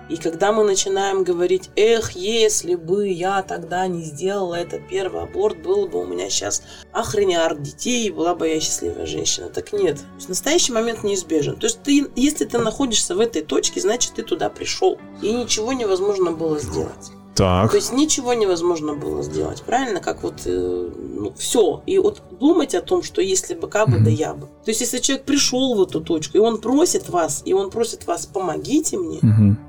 И 0.09 0.17
когда 0.17 0.51
мы 0.51 0.63
начинаем 0.63 1.23
говорить, 1.23 1.69
эх, 1.75 2.11
если 2.11 2.75
бы 2.75 3.07
я 3.09 3.41
тогда 3.41 3.87
не 3.87 4.03
сделала 4.03 4.55
этот 4.55 4.87
первый 4.87 5.23
аборт, 5.23 5.57
было 5.61 5.87
бы 5.87 6.01
у 6.01 6.05
меня 6.05 6.29
сейчас 6.29 6.61
охренярд 6.91 7.61
детей, 7.61 8.07
и 8.07 8.11
была 8.11 8.35
бы 8.35 8.47
я 8.47 8.59
счастливая 8.59 9.05
женщина. 9.05 9.49
Так 9.49 9.73
нет. 9.73 9.97
То 9.97 10.15
есть 10.17 10.29
настоящий 10.29 10.73
момент 10.73 11.03
неизбежен. 11.03 11.55
То 11.55 11.65
есть 11.65 11.81
ты, 11.83 12.07
если 12.15 12.45
ты 12.45 12.57
находишься 12.57 13.15
в 13.15 13.19
этой 13.19 13.41
точке, 13.41 13.81
значит 13.81 14.13
ты 14.15 14.23
туда 14.23 14.49
пришел. 14.49 14.97
И 15.21 15.31
ничего 15.31 15.73
невозможно 15.73 16.31
было 16.31 16.59
сделать. 16.59 17.11
Так, 17.35 17.71
То 17.71 17.75
есть 17.75 17.91
ничего 17.91 18.33
невозможно 18.33 18.93
было 18.93 19.21
сделать, 19.21 19.61
правильно? 19.63 19.99
Как 19.99 20.23
вот, 20.23 20.43
э, 20.45 20.89
ну, 20.97 21.33
все. 21.37 21.83
И 21.85 21.99
вот 21.99 22.21
думать 22.39 22.73
о 22.75 22.81
том, 22.81 23.03
что 23.03 23.21
если 23.21 23.55
бы, 23.55 23.67
как 23.67 23.89
бы, 23.89 23.95
да 23.95 24.03
Мгм. 24.03 24.09
я 24.13 24.33
бы. 24.33 24.47
То 24.63 24.71
есть 24.71 24.79
если 24.79 24.99
человек 24.99 25.25
пришел 25.25 25.75
в 25.75 25.81
эту 25.81 25.99
точку, 25.99 26.37
и 26.37 26.39
он 26.39 26.61
просит 26.61 27.09
вас, 27.09 27.41
и 27.43 27.51
он 27.51 27.71
просит 27.71 28.07
вас, 28.07 28.25
помогите 28.25 28.97
мне, 28.97 29.19
Мгм. 29.21 29.59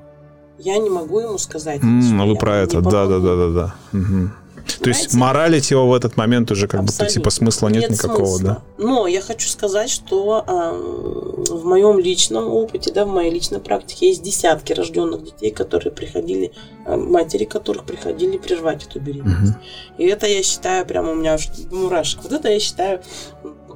Я 0.59 0.79
не 0.79 0.91
могу 0.91 1.21
ему 1.21 1.39
сказать. 1.39 1.81
Что 1.81 2.23
а 2.23 2.27
вы 2.27 2.37
про 2.37 2.59
это, 2.59 2.81
да, 2.81 3.07
да, 3.07 3.19
да, 3.19 3.37
да, 3.37 3.49
да. 3.49 3.75
Мгм. 3.93 4.33
То 4.81 4.89
есть 4.89 5.15
моралить 5.15 5.71
его 5.71 5.87
в 5.87 5.95
этот 5.95 6.17
момент 6.17 6.51
уже 6.51 6.67
как 6.67 6.81
будто 6.81 6.93
Абсолютно. 6.93 7.15
типа 7.15 7.31
смысла 7.31 7.69
нет, 7.69 7.91
никакого, 7.91 8.27
смысла. 8.27 8.63
да? 8.79 8.85
Но 8.85 9.07
я 9.07 9.21
хочу 9.21 9.49
сказать, 9.49 9.91
что 9.91 10.45
а, 10.47 10.73
в 10.73 11.65
моем 11.65 11.99
личном 11.99 12.49
опыте, 12.49 12.93
да, 12.93 13.05
в 13.05 13.09
моей 13.09 13.31
личной 13.31 13.61
практике 13.61 14.09
есть 14.09 14.23
десятки 14.23 14.73
рожденных 14.73 15.25
детей, 15.25 15.51
которые 15.51 15.93
приходили, 15.93 16.53
а, 16.85 16.97
матери 16.97 17.45
которых 17.45 17.85
приходили 17.85 18.39
прервать 18.39 18.85
эту 18.85 19.01
беременность. 19.01 19.55
И 19.99 20.05
это 20.05 20.27
я 20.27 20.43
считаю, 20.43 20.85
прямо 20.85 21.13
у 21.13 21.15
меня 21.15 21.35
аж 21.35 21.49
мурашек. 21.71 22.23
Вот 22.23 22.33
это 22.33 22.49
я 22.49 22.59
считаю 22.59 23.03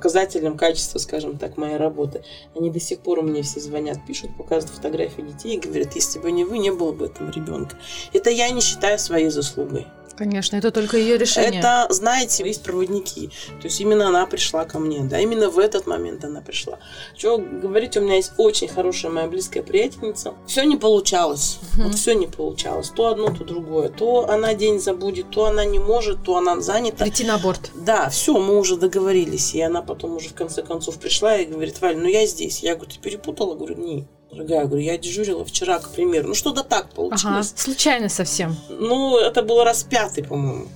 показателем 0.01 0.57
качества, 0.57 0.99
скажем 0.99 1.37
так, 1.37 1.59
моей 1.59 1.77
работы. 1.77 2.25
Они 2.57 2.71
до 2.71 2.81
сих 2.81 3.01
пор 3.01 3.21
мне 3.21 3.43
все 3.43 3.61
звонят, 3.61 3.99
пишут, 4.07 4.35
показывают 4.35 4.75
фотографии 4.75 5.21
детей 5.21 5.57
и 5.57 5.61
говорят, 5.61 5.95
если 5.95 6.19
бы 6.19 6.33
не 6.33 6.43
вы, 6.43 6.57
не 6.57 6.71
было 6.71 6.93
бы 6.93 7.05
этого 7.05 7.31
ребенка. 7.31 7.77
Это 8.15 8.31
я 8.31 8.49
не 8.49 8.63
считаю 8.63 8.99
своей 8.99 9.29
заслугой. 9.29 9.87
Конечно, 10.21 10.57
это 10.57 10.71
только 10.71 10.99
ее 10.99 11.17
решение. 11.17 11.61
Это, 11.61 11.87
знаете, 11.89 12.47
есть 12.47 12.63
проводники. 12.63 13.29
То 13.63 13.69
есть 13.69 13.81
именно 13.81 14.09
она 14.09 14.27
пришла 14.27 14.67
ко 14.67 14.79
мне, 14.79 15.01
да, 15.01 15.19
именно 15.19 15.49
в 15.49 15.59
этот 15.59 15.87
момент 15.87 16.23
она 16.23 16.43
пришла. 16.43 16.79
Что 17.17 17.39
говорить, 17.39 17.97
у 17.97 18.03
меня 18.03 18.17
есть 18.17 18.33
очень 18.37 18.69
хорошая 18.69 19.11
моя 19.11 19.29
близкая 19.29 19.63
приятельница. 19.63 20.35
Все 20.47 20.65
не 20.65 20.77
получалось. 20.77 21.59
Мгм. 21.73 21.87
Вот 21.87 21.95
все 21.95 22.13
не 22.13 22.27
получалось. 22.27 22.91
То 22.91 23.07
одно, 23.07 23.29
то 23.29 23.45
другое. 23.45 23.89
То 23.89 24.29
она 24.29 24.53
день 24.53 24.79
забудет, 24.79 25.31
то 25.31 25.47
она 25.47 25.65
не 25.65 25.79
может, 25.79 26.23
то 26.23 26.37
она 26.37 26.61
занята. 26.61 27.05
Прийти 27.05 27.25
на 27.25 27.37
аборт. 27.37 27.71
Да, 27.75 28.11
все, 28.11 28.39
мы 28.39 28.59
уже 28.59 28.77
договорились. 28.77 29.55
И 29.55 29.63
она 29.63 29.81
потом 29.81 30.17
уже 30.17 30.29
в 30.29 30.35
конце 30.35 30.63
концов 30.63 30.99
пришла 30.99 31.39
и 31.39 31.47
говорит, 31.47 31.81
Валь, 31.81 31.97
ну 31.97 32.07
я 32.07 32.27
здесь. 32.27 32.63
Я 32.63 32.75
говорю, 32.75 32.91
ты 32.91 33.01
перепутала? 33.01 33.55
Говорю, 33.55 33.77
не. 33.79 34.07
Дорогая, 34.33 34.65
говорю, 34.67 34.83
я 34.83 34.97
дежурила 34.97 35.45
вчера, 35.45 35.79
к 35.81 35.91
примеру. 35.91 36.29
Ну 36.29 36.35
что-то 36.35 36.63
так 36.63 36.85
Ага, 36.87 36.95
получилось. 36.95 37.53
случайно 37.57 38.09
совсем. 38.09 38.57
Ну, 38.69 39.19
это 39.19 39.43
было 39.43 39.65
раз 39.65 39.83
пятый, 39.83 40.23
по-моему. 40.23 40.69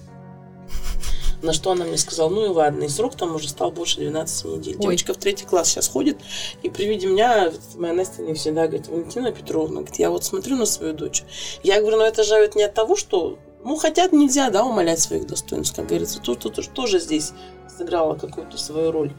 На 1.43 1.53
что 1.53 1.73
она 1.73 1.85
мне 1.85 1.99
сказала, 1.99 2.31
ну 2.31 2.47
и 2.47 2.49
ладно, 2.49 2.85
и 2.85 2.89
срок 2.89 3.17
там 3.17 3.35
уже 3.35 3.49
стал 3.49 3.71
больше 3.71 3.97
12 4.01 4.45
недель. 4.47 4.77
Ой. 4.77 4.81
Девочка 4.81 5.13
в 5.13 5.19
третий 5.19 5.45
класс 5.45 5.69
сейчас 5.69 5.89
ходит, 5.89 6.17
и 6.63 6.71
при 6.71 6.87
виде 6.87 7.07
меня, 7.07 7.53
моя 7.75 7.93
Настя 7.93 8.23
мне 8.23 8.33
всегда 8.33 8.67
говорит, 8.67 8.89
Валентина 8.89 9.31
Петровна, 9.31 9.81
говорит, 9.83 9.97
я 9.97 10.09
вот 10.09 10.25
смотрю 10.25 10.57
на 10.57 10.65
свою 10.65 10.95
дочь. 10.95 11.23
Я 11.63 11.81
говорю, 11.81 11.99
ну 11.99 12.05
это 12.05 12.25
же 12.25 12.41
ведь 12.41 12.55
не 12.55 12.63
от 12.63 12.73
того, 12.73 12.97
что, 12.97 13.39
ну 13.63 13.77
хотят 13.77 14.13
нельзя, 14.13 14.49
да, 14.49 14.65
умолять 14.65 15.01
своих 15.01 15.27
достоинств, 15.27 15.77
как 15.77 15.87
говорится, 15.87 16.19
тут, 16.19 16.39
тут 16.41 16.59
уж 16.59 16.69
тоже 16.69 16.99
здесь 16.99 17.33
сыграла 17.77 18.15
какую-то 18.15 18.57
свою 18.57 18.91
роль. 18.91 19.13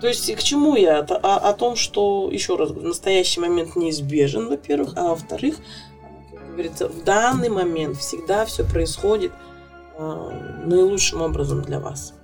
То 0.00 0.08
есть 0.08 0.34
к 0.34 0.42
чему 0.42 0.74
я? 0.76 1.00
О, 1.00 1.14
о- 1.14 1.48
о 1.50 1.52
том, 1.52 1.76
что, 1.76 2.28
еще 2.32 2.56
раз 2.56 2.70
говорю, 2.70 2.88
настоящий 2.88 3.40
момент 3.40 3.76
неизбежен, 3.76 4.48
во-первых, 4.48 4.94
а 4.96 5.08
во-вторых, 5.10 5.56
как 6.32 6.50
говорится, 6.52 6.88
в 6.88 7.04
данный 7.04 7.48
момент 7.48 7.96
всегда 7.98 8.44
все 8.44 8.64
происходит 8.64 9.32
а, 9.98 10.30
наилучшим 10.64 11.22
образом 11.22 11.62
для 11.62 11.78
вас. 11.78 12.14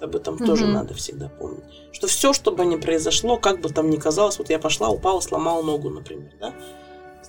Об 0.00 0.14
этом 0.16 0.38
тоже 0.38 0.64
Мгм. 0.64 0.74
надо 0.74 0.94
всегда 0.94 1.28
помнить. 1.28 1.64
Что 1.92 2.06
все, 2.06 2.32
что 2.32 2.52
бы 2.52 2.64
ни 2.64 2.76
произошло, 2.76 3.36
как 3.36 3.60
бы 3.60 3.68
там 3.68 3.90
ни 3.90 3.96
казалось, 3.96 4.38
вот 4.38 4.48
я 4.50 4.58
пошла, 4.58 4.88
упала, 4.88 5.20
сломала 5.20 5.62
ногу, 5.62 5.90
например, 5.90 6.30
да? 6.40 6.54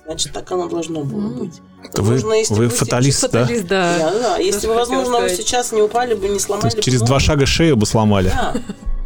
Значит, 0.06 0.32
так 0.32 0.50
оно 0.52 0.68
должно 0.68 1.02
было 1.02 1.18
Мгм. 1.20 1.38
быть. 1.40 1.60
Это 1.84 2.00
вы, 2.02 2.14
Возможно, 2.14 2.34
если 2.38 2.54
вы 2.54 2.64
бы- 2.66 2.70
фаталист, 2.70 3.22
да? 3.30 3.40
Фаталист, 3.42 3.66
да. 3.66 3.98
Да, 3.98 4.18
да. 4.18 4.36
Если 4.38 4.60
Тоже 4.66 4.68
бы, 4.68 4.74
возможно, 4.76 5.20
вы 5.20 5.28
сейчас 5.30 5.72
не 5.72 5.82
упали 5.82 6.14
бы, 6.14 6.28
не 6.28 6.34
То 6.38 6.40
сломали 6.44 6.66
есть 6.66 6.76
бы 6.76 6.82
через 6.82 7.00
ногу. 7.00 7.08
два 7.08 7.20
шага 7.20 7.44
шею 7.46 7.76
бы 7.76 7.84
сломали. 7.86 8.28
Да. 8.30 8.54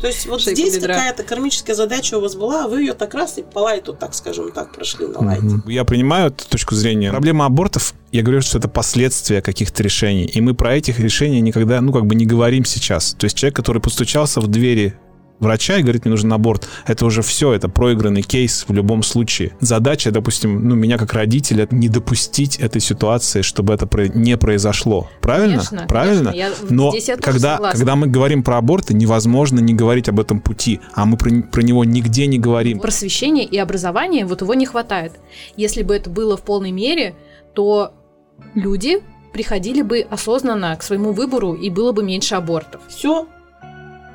То 0.05 0.09
есть 0.09 0.27
вот 0.27 0.43
Шейку 0.43 0.61
здесь 0.61 0.75
бедра. 0.75 0.97
какая-то 0.97 1.23
кармическая 1.23 1.75
задача 1.75 2.19
у 2.19 2.21
вас 2.21 2.35
была, 2.35 2.67
а 2.67 2.69
вы 2.69 2.81
ее 2.81 2.93
так 2.93 3.15
раз 3.15 3.39
и 3.39 3.43
по 3.43 3.61
лайту, 3.61 3.95
так 3.95 4.13
скажем 4.13 4.53
так, 4.53 4.75
прошли 4.75 5.07
на 5.07 5.21
лайте. 5.21 5.45
Мгм. 5.45 5.65
Я 5.67 5.87
принимаю 5.87 6.27
эту 6.27 6.47
точку 6.47 6.75
зрения. 6.75 7.09
Проблема 7.09 7.47
абортов, 7.47 7.95
я 8.13 8.21
говорю, 8.21 8.43
что 8.43 8.59
это 8.59 8.69
последствия 8.69 9.41
каких-то 9.41 9.83
решений. 9.83 10.27
И 10.27 10.43
мы 10.43 10.53
про 10.53 10.77
этих 10.77 11.01
решений 11.01 11.41
никогда, 11.41 11.81
ну, 11.81 11.91
как 11.91 12.05
бы 12.05 12.15
не 12.17 12.27
говорим 12.27 12.67
сейчас. 12.67 13.15
То 13.19 13.25
есть 13.25 13.35
человек, 13.35 13.57
который 13.57 13.81
постучался 13.81 14.43
в 14.43 14.47
двери 14.47 14.95
врача 15.41 15.79
и 15.79 15.83
говорит, 15.83 16.05
мне 16.05 16.13
нужен 16.13 16.33
аборт, 16.33 16.69
это 16.87 17.07
уже 17.07 17.23
все, 17.23 17.53
это 17.53 17.69
проигранный 17.69 18.23
кейс 18.23 18.65
в 18.67 18.73
любом 18.73 19.03
случае. 19.03 19.57
Задача, 19.61 20.11
допустим, 20.11 20.69
ну, 20.69 20.75
меня 20.75 20.99
как 20.99 21.13
родителя, 21.13 21.69
не 21.71 21.89
допустить 21.89 22.59
этой 22.59 22.81
ситуации, 22.81 23.43
чтобы 23.43 23.75
это 23.75 23.89
не 24.15 24.37
произошло. 24.37 25.09
Правильно? 25.21 25.57
Конечно, 25.57 25.87
Правильно? 25.89 26.31
Конечно. 26.31 26.65
Я, 26.65 26.71
Но 26.71 26.95
я 26.95 27.17
когда, 27.17 27.55
согласна. 27.55 27.79
когда 27.79 27.97
мы 27.97 28.07
говорим 28.07 28.43
про 28.43 28.59
аборты, 28.59 28.95
невозможно 28.95 29.61
не 29.61 29.75
говорить 29.75 30.09
об 30.09 30.21
этом 30.21 30.41
пути, 30.41 30.81
а 30.95 31.05
мы 31.05 31.17
про, 31.17 31.43
про 31.43 31.63
него 31.63 31.85
нигде 31.85 32.27
не 32.27 32.39
говорим. 32.39 32.81
Просвещение 32.81 33.45
и 33.45 33.59
образование, 33.59 34.27
вот 34.27 34.43
его 34.43 34.55
не 34.55 34.67
хватает. 34.67 35.13
Если 35.57 35.83
бы 35.83 35.95
это 35.95 36.11
было 36.11 36.37
в 36.37 36.43
полной 36.43 36.71
мере, 36.71 37.15
то 37.55 37.93
люди 38.55 39.03
приходили 39.33 39.83
бы 39.83 40.07
осознанно 40.09 40.77
к 40.77 40.83
своему 40.83 41.13
выбору 41.13 41.55
и 41.55 41.69
было 41.69 41.93
бы 41.93 42.03
меньше 42.03 42.37
абортов. 42.37 42.83
Все 42.89 43.27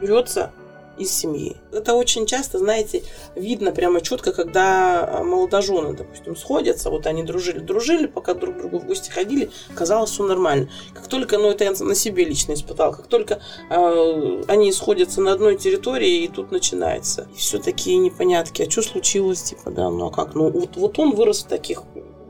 берется 0.02 0.52
из 1.00 1.12
семьи. 1.12 1.58
Это 1.72 1.94
очень 1.94 2.26
часто, 2.26 2.60
знаете, 2.60 3.04
видно 3.36 3.72
прямо 3.72 4.02
четко, 4.02 4.32
когда 4.32 5.22
молодожены, 5.24 5.94
допустим, 5.94 6.36
сходятся, 6.36 6.90
вот 6.90 7.08
они 7.08 7.24
дружили-дружили, 7.24 8.08
пока 8.08 8.34
друг 8.34 8.58
к 8.58 8.60
другу 8.60 8.80
в 8.80 8.86
гости 8.86 9.10
ходили, 9.10 9.50
казалось 9.74 10.12
все 10.12 10.24
нормально. 10.24 10.70
Как 10.94 11.08
только, 11.08 11.38
ну 11.38 11.50
это 11.50 11.64
я 11.64 11.72
на 11.72 11.96
себе 11.96 12.26
лично 12.26 12.54
испытал, 12.54 12.92
как 12.92 13.08
только 13.08 13.42
э, 13.70 14.44
они 14.48 14.72
сходятся 14.72 15.22
на 15.22 15.32
одной 15.32 15.58
территории, 15.58 16.24
и 16.24 16.28
тут 16.28 16.52
начинается. 16.52 17.28
И 17.34 17.38
все 17.38 17.60
такие 17.60 17.98
непонятки, 17.98 18.64
а 18.64 18.70
что 18.70 18.82
случилось, 18.82 19.42
типа, 19.42 19.72
да, 19.72 19.90
ну 19.90 20.08
а 20.08 20.12
как, 20.12 20.36
ну 20.36 20.50
вот, 20.50 20.76
вот 20.76 21.00
он 21.00 21.16
вырос 21.16 21.44
в 21.44 21.48
таких 21.48 21.84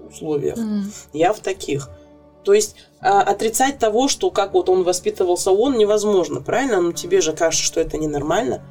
условиях, 0.09 0.57
Mm. 0.57 0.83
я 1.13 1.33
в 1.33 1.39
таких. 1.39 1.89
То 2.43 2.53
есть 2.53 2.75
а, 2.75 2.88
отрицать 3.01 3.79
того, 3.79 4.07
что 4.07 4.29
как 4.29 4.53
вот 4.53 4.69
он 4.69 4.83
воспитывался 4.83 5.51
он, 5.51 5.77
невозможно, 5.77 6.41
правильно? 6.41 6.81
Но 6.81 6.91
тебе 6.91 7.21
же 7.21 7.33
кажется, 7.33 7.65
что 7.65 7.79
это 7.79 7.97
ненормально. 7.97 8.61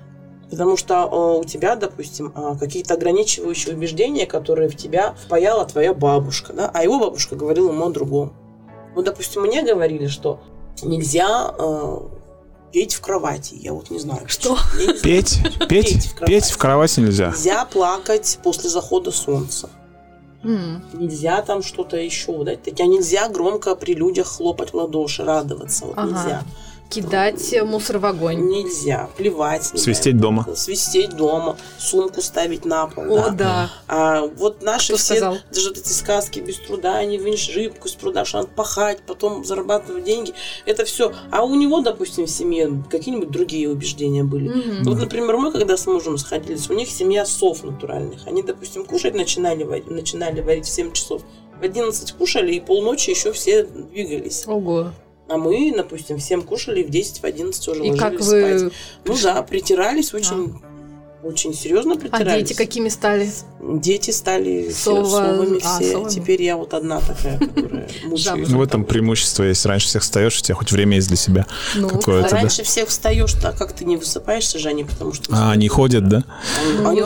Потому 0.51 0.77
что 0.77 1.03
а, 1.03 1.35
у 1.37 1.45
тебя, 1.45 1.77
допустим, 1.77 2.33
а, 2.35 2.57
какие-то 2.57 2.95
ограничивающие 2.95 3.75
убеждения, 3.75 4.27
которые 4.27 4.69
в 4.69 4.77
тебя 4.77 5.15
впаяла 5.25 5.65
твоя 5.67 5.93
бабушка, 5.93 6.53
да? 6.53 6.71
а 6.73 6.83
его 6.83 6.99
бабушка 6.99 7.37
говорила 7.37 7.71
ему 7.71 7.85
о 7.85 7.91
другом. 7.91 8.33
Вот, 8.95 9.05
допустим, 9.05 9.43
мне 9.43 9.63
говорили, 9.63 10.07
что 10.07 10.41
нельзя 10.83 11.55
а, 11.59 12.09
петь 12.73 12.95
в 12.95 13.01
кровати. 13.03 13.57
Я 13.61 13.75
вот 13.75 13.91
не 13.91 13.99
знаю. 13.99 14.23
Что? 14.27 14.57
Я 14.79 14.79
не 14.79 14.85
знаю. 14.85 15.01
Петь, 15.03 15.39
петь, 15.43 15.69
Петь 15.69 16.07
в 16.07 16.15
кровати. 16.15 16.33
петь 16.33 16.51
в 16.51 16.59
кровати 16.59 17.01
нельзя. 17.01 17.29
Нельзя 17.29 17.65
плакать 17.67 18.39
после 18.43 18.71
захода 18.71 19.11
солнца. 19.11 19.69
М. 20.45 20.83
Нельзя 20.93 21.43
там 21.43 21.63
что-то 21.63 21.97
еще, 21.97 22.45
да? 22.45 22.55
Тебя 22.55 22.87
нельзя 22.87 23.29
громко 23.29 23.75
при 23.75 23.95
людях 23.95 24.27
хлопать 24.29 24.71
в 24.73 24.75
ладоши, 24.77 25.25
радоваться. 25.25 25.87
Вот 25.87 25.95
Ага. 25.99 26.07
нельзя. 26.09 26.43
Кидать 26.91 27.55
мусор 27.65 27.99
в 27.99 28.07
огонь. 28.07 28.49
Нельзя. 28.49 29.11
Плевать. 29.17 29.71
нельзя. 29.73 29.85
Свистеть 29.85 30.19
дома. 30.19 30.47
Свистеть 30.57 31.11
дома. 31.17 31.57
Сумку 31.79 32.23
ставить 32.23 32.65
на 32.65 32.87
пол. 32.87 33.05
О, 33.13 33.29
да. 33.31 33.33
да. 33.33 33.71
А 33.89 34.21
вот 34.27 34.63
наши 34.63 34.89
Кто 34.95 34.97
все, 34.97 35.15
сказал? 35.17 35.37
даже 35.53 35.69
вот 35.69 35.79
эти 35.79 35.89
сказки 35.93 36.41
без 36.41 36.57
труда, 36.59 37.05
не 37.05 37.19
вынешь 37.19 37.55
рыбку 37.55 37.89
пруда, 38.01 38.25
что 38.25 38.39
надо 38.39 38.49
пахать, 38.51 39.01
потом 39.07 39.45
зарабатывать 39.45 40.05
деньги. 40.05 40.33
Это 40.65 40.85
все. 40.87 41.13
А 41.31 41.45
у 41.45 41.55
него, 41.55 41.81
допустим, 41.81 42.25
в 42.25 42.31
семье 42.31 42.83
какие-нибудь 42.91 43.31
другие 43.31 43.69
убеждения 43.69 44.25
были. 44.25 44.49
Мгм. 44.49 44.85
Вот, 44.85 44.99
например, 44.99 45.37
мы, 45.37 45.53
когда 45.53 45.77
с 45.77 45.87
мужем 45.87 46.17
сходились, 46.17 46.71
у 46.71 46.75
них 46.75 46.89
семья 46.89 47.27
сов 47.27 47.65
натуральных. 47.65 48.27
Они, 48.27 48.43
допустим, 48.43 48.87
кушать 48.87 49.15
начинали, 49.15 49.63
варить- 49.65 49.91
начинали 49.91 50.41
варить 50.41 50.65
в 50.67 50.71
7 50.71 50.93
часов. 50.93 51.23
В 51.61 51.63
11 51.63 52.13
кушали, 52.13 52.55
и 52.55 52.61
полночи 52.61 53.11
еще 53.11 53.33
все 53.33 53.65
двигались. 53.65 54.45
Ого. 54.47 54.93
А 55.29 55.37
мы, 55.37 55.73
допустим, 55.77 56.17
в 56.17 56.23
7 56.23 56.43
кушали, 56.43 56.83
в 56.83 56.89
10, 56.91 57.21
в 57.21 57.25
11 57.25 57.69
уже 57.69 57.85
И 57.85 57.91
ложились 57.91 58.01
как 58.01 58.15
спать. 58.15 58.63
вы... 58.63 58.73
Ну 59.05 59.17
да, 59.23 59.43
притирались 59.43 60.15
очень, 60.15 60.59
очень 61.23 61.53
серьезно 61.53 61.95
А 61.95 61.99
притирались. 61.99 62.49
дети 62.49 62.57
какими 62.57 62.89
стали? 62.89 63.31
Дети 63.61 64.11
стали 64.11 64.69
Сова- 64.71 65.05
совами 65.11 65.61
а, 65.65 65.79
все. 65.81 65.93
совами. 65.93 66.11
Теперь 66.11 66.43
я 66.43 66.57
вот 66.57 66.75
одна 66.75 67.01
такая, 67.01 67.39
которая. 67.39 67.89
Ну, 68.05 68.59
в 68.59 68.63
этом 68.63 68.85
преимущество 68.85 69.45
есть. 69.45 69.65
Раньше 69.67 69.89
всех 69.89 70.03
встаешь, 70.03 70.39
у 70.39 70.43
тебя 70.43 70.55
хоть 70.55 70.71
время 70.73 70.97
есть 70.97 71.09
для 71.09 71.17
себя. 71.17 71.47
Ну, 71.75 71.89
Какое 71.89 72.21
это, 72.21 72.31
да? 72.31 72.37
Раньше 72.37 72.63
всех 72.63 72.89
встаешь, 72.89 73.33
так 73.35 73.57
как 73.57 73.73
ты 73.73 73.85
не 73.85 73.97
высыпаешься 73.97 74.59
же 74.59 74.69
они, 74.69 74.85
потому 74.85 75.13
что... 75.13 75.25
А 75.35 75.51
они 75.53 75.69
ходят, 75.69 76.09
да? 76.09 76.25
Они- 76.85 77.03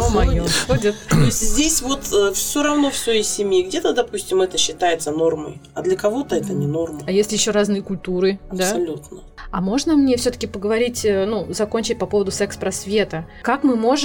ходят. 0.67 0.95
То 1.09 1.17
есть 1.19 1.41
здесь 1.41 1.81
вот 1.83 2.05
все 2.35 2.63
равно 2.63 2.91
все 2.91 3.21
из 3.21 3.29
семьи. 3.29 3.63
Где-то, 3.63 3.93
допустим, 3.95 4.43
это 4.43 4.59
считается 4.59 5.11
нормой, 5.13 5.61
а 5.75 5.83
для 5.83 5.97
кого-то 5.97 6.37
это 6.37 6.53
не 6.53 6.67
норма. 6.67 7.01
А 7.07 7.13
если 7.13 7.35
еще 7.35 7.51
разные 7.51 7.83
культуры, 7.83 8.39
да? 8.51 8.65
Абсолютно. 8.65 9.19
А 9.51 9.61
можно 9.61 9.97
мне 9.97 10.17
все-таки 10.17 10.47
поговорить, 10.47 11.05
э, 11.05 11.27
ну, 11.27 11.47
закончить 11.53 11.99
по 11.99 12.07
поводу 12.07 12.31
секс-просвета? 12.31 13.27
Как 13.43 13.65
мы 13.65 13.77
можем 13.77 14.02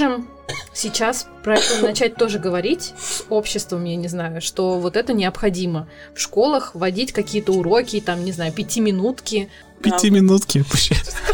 сейчас 0.72 1.26
про 1.42 1.58
это 1.58 1.82
начать 1.82 2.14
тоже 2.14 2.38
говорить 2.38 2.94
с 2.98 3.24
обществом, 3.28 3.84
я 3.84 3.96
не 3.96 4.08
знаю, 4.08 4.40
что 4.40 4.78
вот 4.78 4.96
это 4.96 5.12
необходимо 5.12 5.88
в 6.14 6.20
школах 6.20 6.74
вводить 6.74 7.12
какие-то 7.12 7.52
уроки, 7.52 8.00
там, 8.00 8.24
не 8.24 8.32
знаю, 8.32 8.52
пятиминутки. 8.52 9.48
Пятиминутки. 9.82 10.64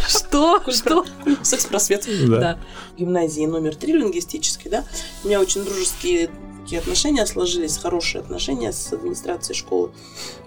Что? 0.07 0.63
Что? 0.71 1.05
Секс-просвет. 1.43 2.07
Да. 2.29 2.59
Гимназии 2.99 3.47
номер 3.47 3.75
три 3.75 3.93
лингвистической, 3.95 4.71
да, 4.71 4.85
у 5.23 5.29
меня 5.29 5.41
очень 5.41 5.65
дружеские 5.65 6.31
такие 6.65 6.81
отношения 6.81 7.27
сложились, 7.27 7.77
хорошие 7.77 8.21
отношения 8.21 8.73
с 8.73 8.91
администрацией 8.93 9.55
школы. 9.57 9.93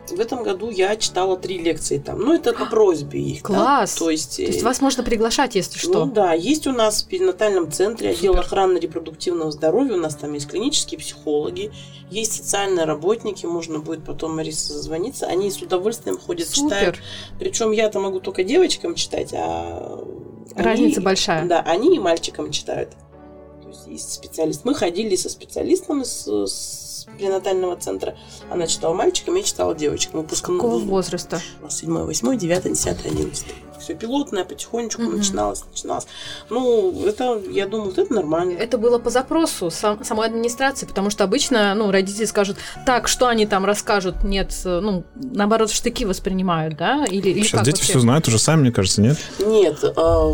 В 0.10 0.20
этом 0.20 0.42
году 0.42 0.72
я 0.72 0.96
читала 0.96 1.38
три 1.38 1.60
лекции 1.60 2.00
там. 2.00 2.20
Ну, 2.22 2.34
это 2.34 2.54
по 2.54 2.66
просьбе 2.66 3.20
их. 3.20 3.42
да. 3.44 3.48
Класс. 3.48 3.94
То 3.96 4.10
есть, 4.10 4.38
То 4.38 4.42
есть 4.42 4.62
э, 4.62 4.66
вас 4.66 4.82
можно 4.82 5.04
приглашать, 5.04 5.54
если 5.56 5.78
что. 5.78 6.06
Ну 6.06 6.12
да, 6.12 6.34
есть 6.34 6.66
у 6.66 6.72
нас 6.72 7.04
в 7.04 7.08
перинатальном 7.08 7.72
центре 7.72 8.12
отдел 8.12 8.34
Супер. 8.34 8.46
охраны 8.46 8.78
репродуктивного 8.80 9.52
здоровья, 9.52 9.94
у 9.94 9.98
нас 9.98 10.16
там 10.16 10.34
есть 10.34 10.48
клинические 10.48 11.00
психологи, 11.00 11.72
есть 12.10 12.34
социальные 12.34 12.86
работники, 12.86 13.46
можно 13.46 13.80
будет 13.80 14.04
потом 14.04 14.36
Мариса 14.36 14.74
зазвониться, 14.74 15.28
они 15.28 15.52
с 15.52 15.62
удовольствием 15.62 16.18
ходят, 16.18 16.52
читают. 16.52 16.96
Супер. 16.96 17.04
Причем 17.38 17.72
я-то 17.72 18.00
могу 18.00 18.20
только 18.22 18.44
девочкам 18.44 18.96
читать, 18.96 19.34
а 19.34 20.04
они- 20.56 20.66
Разница 20.66 21.02
большая. 21.02 21.46
Да, 21.46 21.60
они 21.62 21.96
и 21.96 22.00
мальчикам 22.00 22.52
читают. 22.52 22.90
То 23.68 23.72
есть 23.72 23.88
есть 23.88 24.14
специалист. 24.14 24.62
Мы 24.64 24.74
ходили 24.74 25.16
со 25.18 25.30
специалистом 25.30 26.02
из 26.02 26.26
с 26.28 27.06
перинатального 27.18 27.76
центра. 27.78 28.16
Она 28.50 28.66
читала 28.68 28.94
мальчикам, 28.94 29.36
я 29.36 29.44
читала 29.44 29.74
девочкам. 29.76 30.22
Выпускном 30.22 30.58
Какого 30.58 30.78
возраста? 30.80 31.42
7, 31.70 32.04
8, 32.06 32.38
9, 32.38 32.64
10, 32.64 33.06
11. 33.06 33.46
Все 33.80 33.94
пилотное, 33.94 34.44
потихонечку 34.44 35.02
Мгм. 35.04 35.18
начиналось, 35.18 35.64
начиналось. 35.70 36.06
Ну, 36.50 37.06
это, 37.06 37.42
я 37.50 37.68
думаю, 37.68 37.90
вот 37.92 37.98
это 37.98 38.14
нормально. 38.14 38.58
Это 38.58 38.78
было 38.78 39.00
по 39.00 39.10
запросу 39.10 39.70
сам- 39.70 40.04
самой 40.04 40.28
администрации, 40.28 40.86
потому 40.86 41.10
что 41.10 41.24
обычно, 41.24 41.74
ну, 41.76 41.92
родители 41.92 42.26
скажут, 42.26 42.58
так, 42.86 43.08
что 43.08 43.28
они 43.28 43.46
там 43.46 43.66
расскажут, 43.66 44.24
нет, 44.24 44.54
ну, 44.66 45.04
наоборот, 45.16 45.70
в 45.70 45.76
штыки 45.76 46.06
воспринимают, 46.06 46.76
да? 46.78 47.06
Или, 47.06 47.30
или 47.30 47.42
Сейчас 47.44 47.52
как 47.60 47.64
дети 47.66 47.76
вообще? 47.78 47.92
все 47.94 48.00
знают 48.00 48.28
уже 48.28 48.40
сами, 48.40 48.62
мне 48.62 48.72
кажется, 48.72 49.02
нет? 49.02 49.18
Нет, 49.40 49.82
а, 49.96 50.34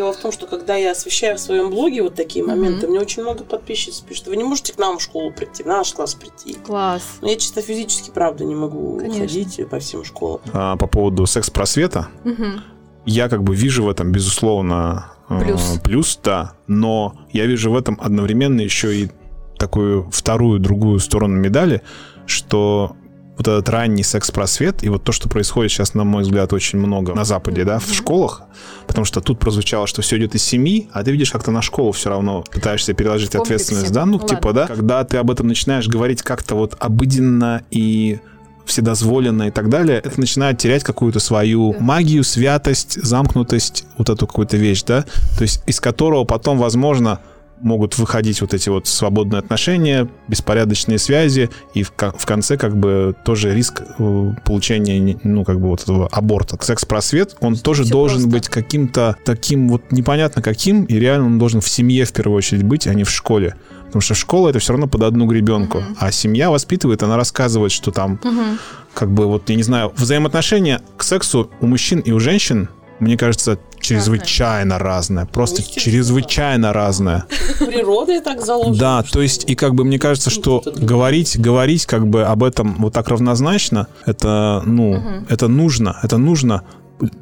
дело 0.00 0.14
в 0.14 0.16
том, 0.16 0.32
что 0.32 0.46
когда 0.46 0.76
я 0.76 0.92
освещаю 0.92 1.36
в 1.36 1.40
своем 1.40 1.68
блоге 1.68 2.02
вот 2.02 2.14
такие 2.14 2.42
моменты, 2.42 2.86
мне 2.88 2.98
очень 3.00 3.22
много 3.22 3.44
подписчиц 3.44 4.00
пишут, 4.00 4.28
вы 4.28 4.36
не 4.36 4.44
можете 4.44 4.72
к 4.72 4.78
нам 4.78 4.98
в 4.98 5.02
школу 5.02 5.30
прийти, 5.30 5.62
в 5.62 5.66
наш 5.66 5.92
класс 5.92 6.14
прийти. 6.14 6.54
Класс. 6.54 7.02
Но 7.20 7.28
я 7.28 7.36
чисто 7.36 7.60
физически, 7.60 8.08
правда, 8.10 8.44
не 8.44 8.54
могу 8.54 8.96
Конечно. 8.96 9.20
ходить 9.20 9.68
по 9.68 9.78
всем 9.78 10.02
школам. 10.04 10.40
А, 10.54 10.76
по 10.76 10.86
поводу 10.86 11.26
секс-просвета, 11.26 12.08
Мгм. 12.24 12.62
я 13.04 13.28
как 13.28 13.42
бы 13.42 13.54
вижу 13.54 13.84
в 13.84 13.90
этом, 13.90 14.10
безусловно, 14.10 15.12
э, 15.28 15.38
Плюс. 15.44 15.78
плюс, 15.84 16.18
да, 16.24 16.54
но 16.66 17.14
я 17.32 17.44
вижу 17.44 17.70
в 17.70 17.76
этом 17.76 17.98
одновременно 18.00 18.62
еще 18.62 18.96
и 18.96 19.10
такую 19.58 20.08
вторую, 20.10 20.60
другую 20.60 20.98
сторону 20.98 21.36
медали, 21.36 21.82
что 22.24 22.96
вот 23.40 23.48
этот 23.48 23.70
ранний 23.70 24.02
секс-просвет 24.02 24.84
и 24.84 24.90
вот 24.90 25.02
то, 25.02 25.12
что 25.12 25.30
происходит 25.30 25.72
сейчас, 25.72 25.94
на 25.94 26.04
мой 26.04 26.24
взгляд, 26.24 26.52
очень 26.52 26.78
много 26.78 27.14
на 27.14 27.24
Западе, 27.24 27.64
да, 27.64 27.78
в 27.78 27.90
школах, 27.90 28.42
потому 28.86 29.06
что 29.06 29.22
тут 29.22 29.38
прозвучало, 29.38 29.86
что 29.86 30.02
все 30.02 30.18
идет 30.18 30.34
из 30.34 30.42
семьи, 30.42 30.90
а 30.92 31.02
ты 31.02 31.10
видишь, 31.10 31.30
как-то 31.30 31.50
на 31.50 31.62
школу 31.62 31.92
все 31.92 32.10
равно 32.10 32.44
пытаешься 32.52 32.92
переложить 32.92 33.34
ответственность, 33.34 33.92
да, 33.92 34.04
ну, 34.04 34.18
Ну, 34.20 34.28
типа, 34.28 34.52
да, 34.52 34.66
когда 34.66 35.02
ты 35.04 35.16
об 35.16 35.30
этом 35.30 35.48
начинаешь 35.48 35.88
говорить 35.88 36.20
как-то 36.20 36.54
вот 36.54 36.76
обыденно 36.78 37.62
и 37.70 38.18
вседозволенно 38.66 39.44
и 39.44 39.50
так 39.50 39.70
далее, 39.70 39.98
это 40.04 40.20
начинает 40.20 40.58
терять 40.58 40.84
какую-то 40.84 41.18
свою 41.18 41.74
магию, 41.80 42.22
святость, 42.24 43.02
замкнутость, 43.02 43.86
вот 43.96 44.10
эту 44.10 44.26
какую-то 44.26 44.58
вещь, 44.58 44.82
да, 44.82 45.06
то 45.38 45.42
есть 45.42 45.62
из 45.66 45.80
которого 45.80 46.24
потом, 46.24 46.58
возможно, 46.58 47.20
могут 47.60 47.98
выходить 47.98 48.40
вот 48.40 48.54
эти 48.54 48.68
вот 48.68 48.86
свободные 48.86 49.38
отношения, 49.38 50.08
беспорядочные 50.28 50.98
связи, 50.98 51.50
и 51.74 51.82
в, 51.82 51.92
в 51.96 52.26
конце 52.26 52.56
как 52.56 52.76
бы 52.76 53.14
тоже 53.24 53.54
риск 53.54 53.82
э, 53.98 54.32
получения, 54.44 55.18
ну, 55.22 55.44
как 55.44 55.60
бы 55.60 55.68
вот 55.68 55.82
этого 55.82 56.08
аборта. 56.10 56.58
Секс-просвет, 56.60 57.36
он 57.40 57.56
тоже 57.56 57.84
должен 57.84 58.22
просто. 58.22 58.30
быть 58.36 58.48
каким-то 58.48 59.16
таким 59.24 59.68
вот 59.68 59.92
непонятно 59.92 60.42
каким, 60.42 60.84
и 60.84 60.94
реально 60.98 61.26
он 61.26 61.38
должен 61.38 61.60
в 61.60 61.68
семье 61.68 62.04
в 62.04 62.12
первую 62.12 62.36
очередь 62.38 62.62
быть, 62.62 62.86
а 62.86 62.94
не 62.94 63.04
в 63.04 63.10
школе. 63.10 63.54
Потому 63.86 64.02
что 64.02 64.14
школа 64.14 64.50
это 64.50 64.60
все 64.60 64.72
равно 64.72 64.86
под 64.86 65.02
одну 65.02 65.26
гребенку. 65.26 65.78
Мгм. 65.78 65.96
А 65.98 66.12
семья 66.12 66.50
воспитывает, 66.50 67.02
она 67.02 67.16
рассказывает, 67.16 67.72
что 67.72 67.90
там 67.90 68.20
Мгм. 68.22 68.58
как 68.94 69.10
бы 69.10 69.26
вот, 69.26 69.50
я 69.50 69.56
не 69.56 69.64
знаю, 69.64 69.92
взаимоотношения 69.96 70.80
к 70.96 71.02
сексу 71.02 71.50
у 71.60 71.66
мужчин 71.66 71.98
и 72.00 72.12
у 72.12 72.20
женщин, 72.20 72.68
мне 73.00 73.16
кажется, 73.16 73.58
чрезвычайно 73.80 74.78
разная, 74.78 75.26
просто 75.26 75.62
чрезвычайно 75.62 76.72
разная. 76.72 77.24
Природой 77.58 78.20
так 78.20 78.44
заложено. 78.44 78.76
Да, 78.76 79.02
что 79.04 79.14
то 79.14 79.22
есть, 79.22 79.44
и 79.48 79.54
как 79.54 79.74
бы 79.74 79.84
мне 79.84 79.98
кажется, 79.98 80.30
что 80.30 80.60
это 80.60 80.70
другое. 80.70 80.88
говорить, 80.88 81.38
говорить 81.38 81.86
как 81.86 82.06
бы 82.06 82.24
об 82.24 82.42
этом 82.42 82.76
вот 82.78 82.92
так 82.92 83.08
равнозначно, 83.08 83.88
это, 84.06 84.62
ну, 84.64 85.02
это 85.28 85.48
нужно, 85.48 85.98
это 86.02 86.18
нужно 86.18 86.62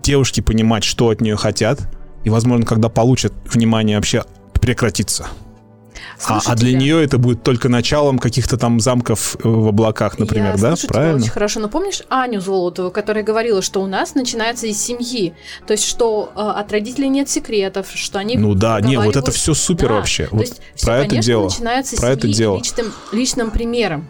девушке 0.02 0.42
понимать, 0.42 0.84
что 0.84 1.08
от 1.10 1.20
нее 1.20 1.36
хотят, 1.36 1.80
и, 2.24 2.30
возможно, 2.30 2.66
когда 2.66 2.88
получат 2.88 3.32
внимание, 3.52 3.96
вообще 3.96 4.24
А, 6.26 6.40
а 6.44 6.54
для 6.56 6.76
нее 6.76 7.02
это 7.02 7.18
будет 7.18 7.42
только 7.42 7.68
началом 7.68 8.18
каких-то 8.18 8.56
там 8.56 8.80
замков 8.80 9.36
э, 9.36 9.48
в 9.48 9.68
облаках, 9.68 10.18
например, 10.18 10.56
Я 10.56 10.60
да? 10.60 10.74
Правильно? 10.88 11.22
очень 11.22 11.30
хорошо. 11.30 11.60
Но 11.60 11.68
помнишь 11.68 12.02
Аню 12.08 12.40
Золотову, 12.40 12.90
которая 12.90 13.22
говорила, 13.22 13.62
что 13.62 13.80
у 13.80 13.86
нас 13.86 14.14
начинается 14.14 14.66
из 14.66 14.82
семьи? 14.82 15.34
То 15.66 15.72
есть, 15.72 15.84
что 15.84 16.32
э, 16.34 16.40
от 16.40 16.72
родителей 16.72 17.08
нет 17.08 17.28
секретов, 17.28 17.88
что 17.94 18.18
они 18.18 18.36
Ну 18.36 18.54
да, 18.54 18.80
не, 18.80 18.98
вот 18.98 19.16
это 19.16 19.30
все 19.30 19.54
супер 19.54 19.88
Да, 19.88 19.94
вообще. 19.94 20.26
То 20.26 20.36
Вот 20.36 20.42
есть, 20.42 20.60
про 20.82 20.98
это 20.98 21.10
конечно, 21.10 21.26
дело. 21.26 21.44
начинается 21.44 21.96
Про 21.96 22.10
это 22.10 22.28
дело. 22.28 22.56
Личным, 22.58 22.92
личным 23.12 23.50
примером. 23.50 24.08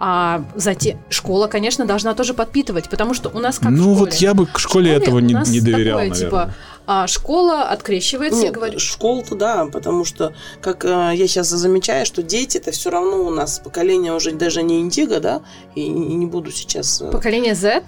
А 0.00 0.44
затем 0.54 0.98
школа, 1.10 1.48
конечно, 1.48 1.84
должна 1.84 2.14
тоже 2.14 2.32
подпитывать, 2.32 2.88
потому 2.88 3.14
что 3.14 3.30
у 3.30 3.40
нас 3.40 3.58
как 3.58 3.70
Ну 3.70 3.94
вот 3.94 4.14
я 4.14 4.32
бы 4.32 4.46
к 4.46 4.58
школе, 4.60 4.90
школе 4.92 4.92
этого 4.92 5.18
не, 5.18 5.34
не 5.50 5.60
доверял, 5.60 5.98
такое, 5.98 6.10
наверное. 6.10 6.14
Типа, 6.14 6.54
а, 6.90 7.06
школа 7.06 7.64
открещивается 7.64 8.40
и 8.40 8.44
Нет, 8.44 8.54
говорит, 8.54 8.80
школ-то 8.80 9.34
да, 9.34 9.66
потому 9.66 10.06
что, 10.06 10.32
как 10.62 10.86
э, 10.86 10.88
я 10.88 11.28
сейчас 11.28 11.48
замечаю, 11.48 12.06
что 12.06 12.22
дети 12.22 12.56
это 12.56 12.70
все 12.70 12.88
равно 12.88 13.24
у 13.24 13.30
нас 13.30 13.60
поколение 13.62 14.14
уже 14.14 14.32
даже 14.32 14.62
не 14.62 14.80
индиго, 14.80 15.20
да, 15.20 15.42
и, 15.74 15.82
и 15.82 15.88
не 15.90 16.24
буду 16.24 16.50
сейчас... 16.50 17.02
э, 17.02 17.10
поколение 17.10 17.54
Z. 17.54 17.82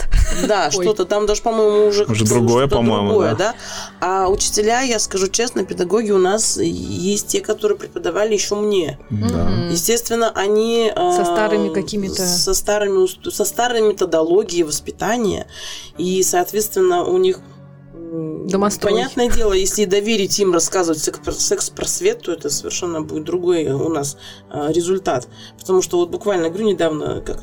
Да, 0.47 0.71
Ой. 0.77 0.85
что-то 0.85 1.07
там 1.07 1.25
даже, 1.25 1.41
по-моему, 1.41 1.87
уже, 1.87 2.05
Уже 2.05 2.27
другое, 2.27 2.67
по-моему, 2.69 3.09
другое, 3.09 3.35
да. 3.37 3.55
А 4.03 4.29
учителя, 4.29 4.83
я 4.83 4.99
скажу 4.99 5.29
честно, 5.29 5.65
педагоги 5.65 6.11
у 6.11 6.19
нас 6.19 6.59
есть 6.59 7.29
те, 7.29 7.41
которые 7.41 7.79
преподавали 7.79 8.35
еще 8.35 8.55
мне. 8.55 8.99
Да. 9.09 9.51
Естественно, 9.71 10.31
они 10.35 10.93
э, 10.95 11.13
Со 11.17 11.25
старыми 11.25 11.73
какими-то- 11.73 12.27
со 12.27 12.53
старыми 12.53 13.09
со 13.31 13.47
старой 13.47 13.81
методологией 13.81 14.65
воспитания 14.65 15.47
и, 15.97 16.23
соответственно, 16.23 17.05
у 17.05 17.17
них 17.17 17.39
Домострой. 18.11 18.93
Понятное 18.93 19.31
дело, 19.31 19.53
если 19.53 19.85
доверить 19.85 20.39
им 20.41 20.53
рассказывать 20.53 21.01
секс- 21.01 21.39
секс-просвет, 21.39 22.23
то 22.23 22.33
это 22.33 22.51
совершенно 22.51 23.03
будет 23.03 23.25
другой 23.25 23.67
у 23.69 23.89
нас 23.89 24.17
а, 24.49 24.73
результат. 24.73 25.29
Потому 25.59 25.81
что 25.81 25.99
вот 25.99 26.11
буквально, 26.11 26.49
говорю, 26.49 26.71
недавно, 26.71 27.21
как 27.21 27.41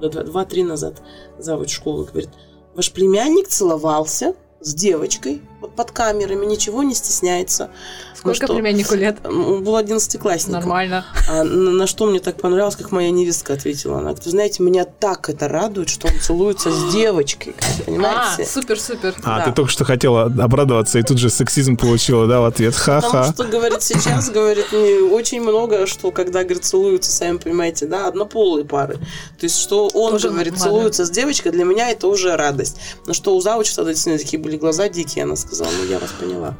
два-три 0.00 0.64
назад, 0.64 1.00
завуч 1.38 1.70
школы 1.70 2.06
говорит, 2.06 2.30
ваш 2.74 2.90
племянник 2.90 3.48
целовался 3.48 4.34
с 4.60 4.74
девочкой 4.74 5.42
под 5.76 5.90
камерами, 5.92 6.46
ничего 6.46 6.82
не 6.82 6.94
стесняется. 6.94 7.70
Сколько 8.16 8.46
что? 8.46 8.54
племяннику 8.54 8.94
лет? 8.94 9.18
Он 9.24 9.64
был 9.64 9.76
одиннадцатиклассник. 9.76 10.52
Нормально. 10.52 11.06
А 11.28 11.42
на, 11.42 11.70
на 11.70 11.86
что 11.86 12.04
мне 12.06 12.20
так 12.20 12.36
понравилось, 12.36 12.76
как 12.76 12.90
моя 12.92 13.10
невестка 13.10 13.54
ответила. 13.54 13.94
Она 13.94 14.08
говорит, 14.10 14.24
вы 14.26 14.30
знаете, 14.30 14.62
меня 14.62 14.84
так 14.84 15.30
это 15.30 15.48
радует, 15.48 15.88
что 15.88 16.08
он 16.08 16.14
целуется 16.20 16.70
с 16.70 16.84
девочкой. 16.92 17.54
А, 17.58 17.82
Понимаете? 17.86 18.44
супер-супер. 18.44 19.14
А, 19.24 19.38
Да. 19.38 19.44
ты 19.46 19.52
только 19.52 19.70
что 19.70 19.84
хотела 19.84 20.24
обрадоваться, 20.24 20.98
и 20.98 21.02
тут 21.02 21.16
же 21.18 21.30
сексизм 21.30 21.76
получила, 21.78 22.26
да, 22.26 22.40
в 22.40 22.44
ответ. 22.44 22.74
Потому 22.74 23.00
Ха-ха. 23.00 23.32
что, 23.32 23.44
говорит, 23.44 23.82
сейчас, 23.82 24.28
говорит, 24.30 24.70
не 24.72 25.00
очень 25.10 25.40
много, 25.40 25.86
что 25.86 26.10
когда, 26.10 26.42
говорит, 26.44 26.64
целуются, 26.64 27.10
сами 27.10 27.38
понимаете, 27.38 27.86
да, 27.86 28.06
однополые 28.06 28.66
пары. 28.66 28.96
То 29.38 29.44
есть, 29.44 29.56
что 29.58 29.88
он, 29.94 30.12
Тоже 30.12 30.28
говорит, 30.28 30.52
ладно. 30.54 30.64
целуется 30.66 31.06
с 31.06 31.10
девочкой, 31.10 31.52
для 31.52 31.64
меня 31.64 31.90
это 31.90 32.06
уже 32.06 32.36
радость. 32.36 32.76
Но 33.06 33.14
что 33.14 33.34
у 33.34 33.40
завуча 33.40 33.74
тогда 33.74 33.92
действительно 33.92 34.22
такие 34.22 34.42
были 34.42 34.56
глаза 34.58 34.88
дикие, 34.90 35.24
она 35.24 35.36
сказала, 35.36 35.49
ну, 35.58 35.84
я 35.88 35.98
вас 35.98 36.12
поняла. 36.12 36.56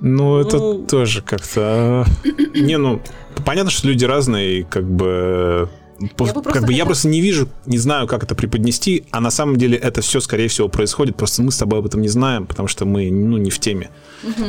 Ну, 0.00 0.38
это 0.38 0.56
Ну. 0.58 0.86
тоже 0.86 1.20
как-то... 1.22 2.04
Не, 2.54 2.78
ну, 2.78 3.02
понятно, 3.44 3.70
что 3.70 3.88
люди 3.88 4.04
разные, 4.04 4.60
и 4.60 4.62
как 4.62 4.84
бы... 4.84 5.68
Я 6.00 6.32
бы 6.32 6.42
как 6.42 6.64
бы 6.64 6.72
я 6.72 6.86
просто 6.86 7.08
не 7.08 7.20
вижу, 7.20 7.48
не 7.66 7.78
знаю, 7.78 8.06
как 8.06 8.22
это 8.24 8.34
преподнести, 8.34 9.04
а 9.10 9.20
на 9.20 9.30
самом 9.30 9.56
деле 9.56 9.76
это 9.76 10.00
все, 10.00 10.20
скорее 10.20 10.48
всего, 10.48 10.68
происходит, 10.68 11.16
просто 11.16 11.42
мы 11.42 11.52
с 11.52 11.58
тобой 11.58 11.80
об 11.80 11.86
этом 11.86 12.00
не 12.00 12.08
знаем, 12.08 12.46
потому 12.46 12.68
что 12.68 12.86
мы, 12.86 13.10
ну, 13.10 13.36
не 13.36 13.50
в 13.50 13.58
теме. 13.58 13.90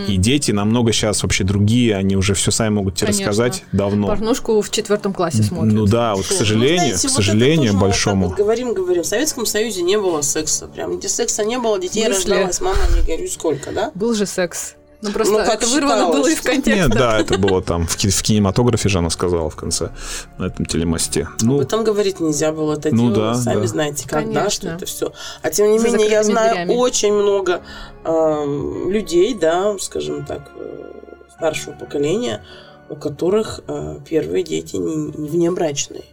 И 0.07 0.17
дети 0.17 0.51
намного 0.51 0.91
сейчас 0.93 1.23
вообще 1.23 1.43
другие, 1.43 1.95
они 1.95 2.15
уже 2.15 2.33
все 2.33 2.51
сами 2.51 2.73
могут 2.73 2.95
тебе 2.95 3.07
Конечно. 3.07 3.27
рассказать 3.27 3.63
давно. 3.71 4.07
Порнушку 4.07 4.61
в 4.61 4.69
четвертом 4.69 5.13
классе 5.13 5.43
смотрят. 5.43 5.73
Ну 5.73 5.85
да, 5.85 6.15
вот, 6.15 6.25
к 6.25 6.29
Шо? 6.29 6.35
сожалению, 6.35 6.71
Ну, 6.71 6.77
знаете, 6.87 6.97
к 6.99 7.03
вот 7.03 7.05
это 7.11 7.15
сожалению, 7.15 7.71
вот 7.73 7.79
так 7.79 7.81
большому. 7.81 8.27
вот 8.29 8.37
говорим, 8.37 8.73
говорим. 8.73 9.03
В 9.03 9.07
Советском 9.07 9.45
Союзе 9.45 9.81
не 9.81 9.97
было 9.97 10.21
секса. 10.21 10.67
Прям 10.67 10.97
где 10.97 11.07
секса 11.09 11.43
не 11.43 11.57
было, 11.57 11.79
детей 11.79 12.03
В 12.09 12.13
смысле? 12.13 12.31
рождалось, 12.33 12.61
мама, 12.61 12.77
не 12.97 13.05
горюй, 13.05 13.27
сколько, 13.29 13.71
да? 13.71 13.91
Был 13.95 14.13
же 14.13 14.25
секс. 14.25 14.75
Ну 15.03 15.11
просто 15.11 15.33
Ну, 15.33 15.39
как 15.39 15.55
это 15.55 15.67
вырвано 15.67 15.95
считалось, 15.95 16.17
было 16.19 16.27
из 16.29 16.41
контекста. 16.41 16.75
Нет, 16.87 16.89
да, 16.91 17.19
это 17.19 17.37
было 17.39 17.61
там 17.63 17.87
в, 17.87 17.95
в 17.97 18.21
кинематографе 18.21 18.87
же 18.89 18.99
она 18.99 19.09
сказала 19.09 19.49
в 19.49 19.55
конце 19.55 19.89
на 20.37 20.45
этом 20.45 20.65
телемосте. 20.65 21.23
Об 21.23 21.41
Ну, 21.41 21.61
этом 21.61 21.83
говорить 21.83 22.19
нельзя 22.19 22.51
было. 22.51 22.73
Это 22.73 22.93
Ну 22.93 23.11
дело, 23.11 23.33
да, 23.33 23.35
сами 23.35 23.61
да. 23.61 23.67
знаете, 23.67 24.07
когда, 24.07 24.41
Конечно. 24.41 24.49
что 24.49 24.67
это 24.69 24.85
все. 24.85 25.11
А 25.41 25.49
тем 25.49 25.71
не 25.71 25.79
За 25.79 25.87
менее, 25.89 26.09
я 26.09 26.23
знаю 26.23 26.51
дверями. 26.53 26.73
очень 26.75 27.13
много 27.13 27.61
эм, 28.05 28.91
людей, 28.91 29.33
да, 29.33 29.75
скажем 29.79 30.25
так, 30.25 30.51
э, 30.55 30.91
старшего 31.35 31.73
поколения, 31.73 32.43
у 32.89 32.95
которых 32.95 33.61
э, 33.67 33.99
первые 34.07 34.43
дети 34.43 34.75
не, 34.75 34.95
не 35.17 35.29
внебрачные. 35.29 36.03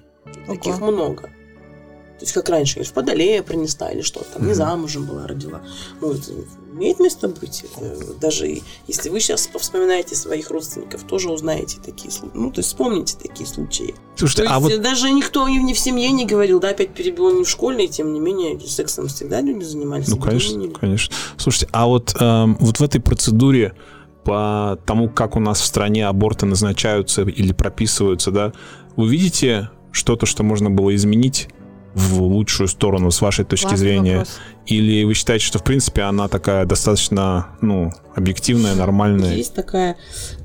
Таких 0.47 0.77
Ого. 0.81 0.91
много. 0.93 1.23
То 1.25 2.25
есть, 2.25 2.33
как 2.33 2.49
раньше, 2.49 2.83
в 2.83 2.97
Водолея 2.97 3.43
принесла 3.43 3.91
или 3.91 4.01
что-то, 4.03 4.27
там, 4.39 4.47
не 4.49 4.55
замужем 4.55 5.05
была, 5.07 5.27
родила. 5.27 5.61
Ну, 6.01 6.13
это 6.15 6.33
имеет 6.73 7.01
место 7.01 7.29
быть. 7.29 7.65
Это 7.65 8.15
даже 8.21 8.61
если 8.87 9.09
вы 9.09 9.21
сейчас 9.21 9.49
вспоминаете 9.59 10.15
своих 10.15 10.51
родственников, 10.51 11.05
тоже 11.05 11.31
узнаете 11.31 11.79
такие 11.85 12.11
случаи. 12.11 12.37
Ну, 12.37 12.51
то 12.51 12.61
есть, 12.61 12.69
вспомните 12.69 13.17
такие 13.17 13.47
случаи. 13.47 13.95
слушайте, 14.17 14.45
То 14.45 14.55
а 14.55 14.61
вот 14.61 14.71
есть 14.71 14.83
даже 14.83 15.11
никто 15.11 15.47
и 15.47 15.57
не 15.57 15.75
в 15.75 15.79
семье 15.79 16.11
не 16.11 16.27
говорил, 16.27 16.61
да, 16.61 16.71
опять 16.71 16.95
перебил 16.95 17.31
не 17.35 17.45
в 17.45 17.49
школе, 17.49 17.85
и 17.85 17.89
тем 17.89 18.13
не 18.13 18.21
менее 18.21 18.59
сексом 18.61 19.09
всегда 19.09 19.41
люди 19.41 19.65
занимались. 19.65 20.09
Ну, 20.09 20.19
конечно, 20.19 20.69
конечно. 20.69 21.15
Слушайте, 21.37 21.69
а 21.73 21.87
вот, 21.87 22.15
эм, 22.21 22.57
вот 22.61 22.79
в 22.79 22.83
этой 22.83 23.01
процедуре 23.01 23.75
по 24.25 24.79
тому, 24.85 25.09
как 25.09 25.37
у 25.37 25.41
нас 25.41 25.61
в 25.61 25.65
стране 25.65 26.07
аборты 26.07 26.47
назначаются 26.47 27.23
или 27.23 27.53
прописываются, 27.53 28.31
да, 28.31 28.53
вы 28.97 29.09
видите 29.09 29.71
что-то, 29.91 30.27
что 30.27 30.43
можно 30.43 30.71
было 30.71 30.95
изменить 30.95 31.49
в 31.99 32.23
лучшую 32.23 32.69
сторону 32.69 33.11
с 33.11 33.21
вашей 33.21 33.45
точки 33.45 33.67
Классный 33.69 33.79
зрения? 33.79 34.19
вопрос. 34.19 34.39
Или 34.67 35.05
вы 35.05 35.15
считаете, 35.15 35.45
что, 35.45 35.59
в 35.59 35.65
принципе, 35.65 36.03
она 36.03 36.29
такая 36.29 36.65
достаточно, 36.67 37.49
ну, 37.61 37.93
объективная, 38.15 38.75
нормальная? 38.75 39.35
Есть 39.35 39.55
такая, 39.55 39.97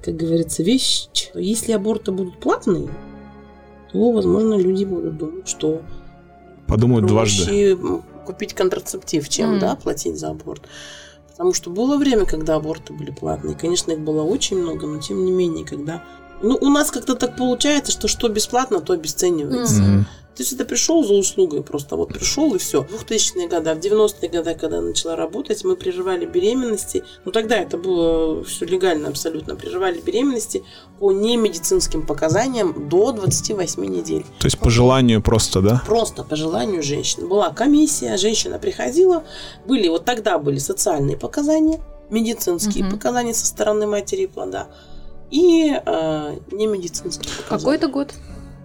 как 0.04 0.16
говорится, 0.16 0.64
вещь, 0.64 1.08
если 1.36 1.74
аборты 1.74 2.12
будут 2.12 2.40
платные, 2.40 2.90
то, 3.92 4.12
возможно, 4.12 4.56
люди 4.56 4.86
будут 4.86 5.18
думать, 5.18 5.48
что 5.48 5.82
Подумают 6.68 7.06
дважды. 7.06 7.78
купить 8.26 8.54
контрацептив, 8.54 9.28
чем, 9.30 9.52
Мгм. 9.52 9.60
да, 9.60 9.76
платить 9.76 10.18
за 10.18 10.30
аборт. 10.32 10.64
Потому 11.30 11.54
что 11.54 11.70
было 11.72 11.98
время, 11.98 12.26
когда 12.26 12.56
аборты 12.56 12.94
были 12.94 13.12
платные. 13.12 13.56
Конечно, 13.56 13.92
их 13.92 14.00
было 14.00 14.22
очень 14.24 14.58
много, 14.62 14.88
но 14.88 15.00
тем 15.00 15.26
не 15.26 15.32
менее, 15.32 15.66
когда... 15.66 16.04
Ну, 16.44 16.58
у 16.60 16.70
нас 16.70 16.92
как-то 16.92 17.16
так 17.16 17.38
получается, 17.38 17.92
что 17.92 18.08
что 18.08 18.28
бесплатно, 18.28 18.82
то 18.82 18.94
обесценивается. 18.94 19.82
Мгм. 19.82 20.06
То 20.36 20.42
есть 20.42 20.52
это 20.52 20.66
пришел 20.66 21.04
за 21.04 21.14
услугой, 21.14 21.62
просто 21.62 21.96
вот 21.96 22.10
пришел 22.12 22.56
и 22.56 22.58
все. 22.58 22.82
В 22.84 23.06
2000-е 23.06 23.48
годы, 23.48 23.76
в 23.76 23.78
90-е 23.78 24.30
годы, 24.30 24.56
когда 24.60 24.78
я 24.78 24.82
начала 24.82 25.16
работать, 25.16 25.64
мы 25.64 25.76
прерывали 25.76 26.26
беременности. 26.26 27.04
Ну 27.24 27.32
тогда 27.32 27.56
это 27.58 27.78
было 27.78 28.44
все 28.44 28.66
легально 28.66 29.10
абсолютно. 29.10 29.56
Прерывали 29.56 30.02
беременности 30.02 30.64
по 31.00 31.12
немедицинским 31.12 32.06
показаниям 32.06 32.90
до 32.90 33.12
28 33.12 33.86
недель. 33.86 34.26
То 34.40 34.48
есть 34.48 34.58
по 34.58 34.72
желанию 34.72 35.22
просто, 35.22 35.62
да? 35.62 35.84
Просто 35.86 36.24
по 36.24 36.36
желанию 36.36 36.82
женщин. 36.82 37.28
Была 37.28 37.52
комиссия, 37.52 38.18
женщина 38.18 38.58
приходила, 38.58 39.24
были 39.68 39.88
вот 39.88 40.04
тогда 40.04 40.40
были 40.40 40.58
социальные 40.58 41.16
показания, 41.16 41.80
медицинские 42.10 42.86
Мгм. 42.86 42.94
показания 42.94 43.34
со 43.36 43.46
стороны 43.46 43.86
матери 43.86 44.24
и 44.24 44.28
плода 44.28 44.68
и 45.34 45.74
э, 45.74 46.38
немедицинские 46.52 47.32
показания. 47.36 47.60
Какой 47.60 47.76
это 47.78 47.88
год? 47.88 48.14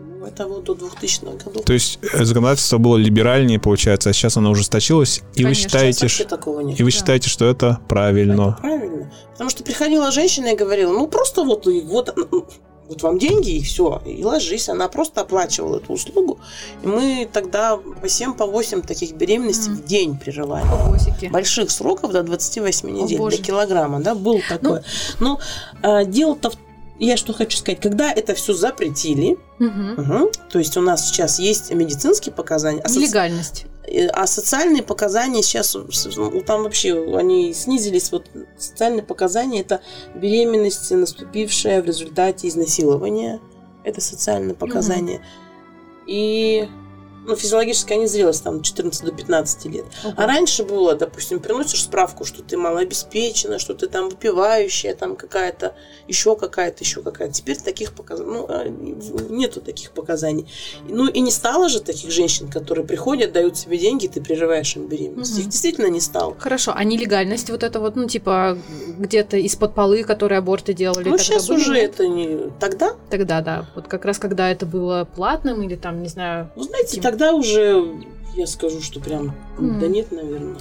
Ну, 0.01 0.27
это 0.27 0.47
вот 0.47 0.65
до 0.65 0.75
2000-х 0.75 1.45
годов. 1.45 1.65
То 1.65 1.73
есть 1.73 1.99
э, 2.13 2.25
законодательство 2.25 2.79
было 2.79 2.97
либеральнее, 2.97 3.59
получается, 3.59 4.11
а 4.11 4.13
сейчас 4.13 4.37
оно 4.37 4.51
ужесточилось, 4.51 5.23
и 5.35 5.45
вы 5.45 5.55
считаете, 5.55 6.09
ш- 6.09 6.25
такого 6.25 6.61
нет. 6.61 6.79
и 6.79 6.83
вы 6.83 6.91
Да. 6.91 6.97
считаете, 6.97 7.29
что 7.31 7.47
это 7.47 7.79
правильно? 7.89 8.51
Это 8.59 8.61
правильно. 8.61 9.13
Потому 9.33 9.49
что 9.51 9.63
приходила 9.65 10.11
женщина 10.11 10.49
и 10.49 10.57
говорила, 10.57 10.93
ну 10.93 11.07
просто 11.07 11.45
вот, 11.45 11.67
и 11.69 11.81
вот, 11.83 12.15
вот 12.89 13.03
вам 13.03 13.19
деньги 13.19 13.51
и 13.51 13.63
все, 13.63 14.01
и 14.07 14.25
ложись. 14.25 14.69
Она 14.69 14.89
просто 14.89 15.21
оплачивала 15.21 15.77
эту 15.77 15.93
услугу. 15.93 16.39
И 16.83 16.87
мы 16.87 17.29
тогда 17.33 17.77
по 17.77 18.09
7, 18.09 18.33
по 18.35 18.47
8 18.47 18.83
таких 18.83 19.13
беременностей 19.13 19.71
Мгм. 19.73 19.81
в 19.81 19.85
день 19.85 20.19
прерывали. 20.19 20.67
Босики. 20.91 21.27
Больших 21.27 21.71
сроков 21.71 22.13
до 22.13 22.23
28 22.23 22.89
недель, 22.91 23.19
боже. 23.19 23.37
до 23.37 23.43
килограмма, 23.43 24.01
да, 24.01 24.15
был 24.15 24.41
такое. 24.49 24.83
Но 25.21 25.39
а, 25.83 26.05
дело-то 26.05 26.51
в 26.51 26.55
я 27.01 27.17
что 27.17 27.33
хочу 27.33 27.59
сказать, 27.59 27.81
когда 27.81 28.11
это 28.13 28.35
все 28.35 28.55
запретили, 28.55 29.37
Мгм. 29.61 29.93
мгм, 29.93 30.29
то 30.51 30.59
есть 30.59 30.77
у 30.77 30.81
нас 30.81 31.09
сейчас 31.09 31.39
есть 31.39 31.73
медицинские 31.73 32.33
показания, 32.35 32.81
а 32.83 32.91
Нелегальность. 32.91 33.67
А 34.13 34.27
социальные 34.27 34.83
показания 34.83 35.43
сейчас, 35.43 35.75
ну, 35.75 36.43
там 36.43 36.63
вообще 36.65 37.17
они 37.17 37.53
снизились. 37.55 38.13
Вот 38.13 38.27
социальные 38.57 39.03
показания– 39.03 39.61
это 39.63 39.81
беременность, 40.15 40.91
наступившая 40.91 41.83
в 41.83 41.87
результате 41.87 42.49
изнасилования. 42.49 43.41
Это 43.85 44.01
социальные 44.01 44.55
показания. 44.55 45.19
Mm-hmm. 45.19 46.05
И 46.07 46.69
ну, 47.29 47.37
физиологическая 47.37 47.99
незрелость, 47.99 48.43
там, 48.43 48.63
14 48.63 49.05
до 49.05 49.13
15 49.13 49.65
лет. 49.67 49.85
Uh-huh. 49.85 50.15
А 50.17 50.27
раньше 50.27 50.65
было, 50.65 50.95
допустим, 50.95 51.41
приносишь 51.41 51.85
справку, 51.85 52.25
что 52.25 52.43
ты 52.43 52.57
малообеспечена, 52.57 53.59
что 53.59 53.75
ты 53.75 53.87
там 53.87 54.09
выпивающая, 54.09 54.95
там 54.95 55.15
какая-то, 55.15 55.75
еще 56.09 56.37
какая-то, 56.37 56.83
еще 56.83 57.03
какая-то. 57.03 57.35
Теперь 57.35 57.59
таких 57.59 57.93
показаний, 57.93 58.33
ну, 58.33 58.47
а, 58.49 58.65
нету 58.67 59.61
таких 59.61 59.91
показаний. 59.91 60.49
Ну, 60.89 61.07
и 61.07 61.21
не 61.21 61.31
стало 61.31 61.69
же 61.69 61.81
таких 61.81 62.11
женщин, 62.11 62.49
которые 62.49 62.87
приходят, 62.87 63.33
дают 63.33 63.59
себе 63.59 63.77
деньги, 63.77 64.07
ты 64.07 64.23
прерываешь 64.23 64.75
им 64.77 64.89
беременность. 64.89 65.37
Uh-huh. 65.37 65.43
Их 65.43 65.49
действительно 65.49 65.89
не 65.89 66.01
стало. 66.01 66.35
Хорошо, 66.39 66.73
а 66.75 66.83
нелегальность 66.83 67.51
вот 67.51 67.63
это 67.63 67.79
вот, 67.79 67.95
ну, 67.95 68.09
типа, 68.09 68.57
где-то 68.99 69.37
из-под 69.37 69.75
полы, 69.75 70.03
которые 70.03 70.39
аборты 70.39 70.73
делали? 70.73 71.11
Ну, 71.11 71.19
сейчас 71.19 71.51
уже 71.51 71.75
нет? 71.75 71.91
это 71.91 72.09
не... 72.09 72.51
Тогда? 72.59 72.95
Тогда, 73.11 73.43
да. 73.43 73.67
Вот 73.75 73.87
как 73.87 74.07
раз, 74.07 74.19
когда 74.19 74.51
это 74.51 74.65
было 74.65 75.05
платным 75.05 75.63
или 75.63 75.77
там, 75.77 76.03
не 76.03 76.09
знаю... 76.09 76.51
Ну, 76.57 76.63
знаете, 76.63 77.03
тогда 77.03 77.18
уже 77.33 77.85
я 78.35 78.47
скажу, 78.47 78.81
что 78.81 79.01
прям 79.01 79.35
mm. 79.59 79.81
да 79.81 79.89
нет, 79.89 80.13
наверное. 80.13 80.57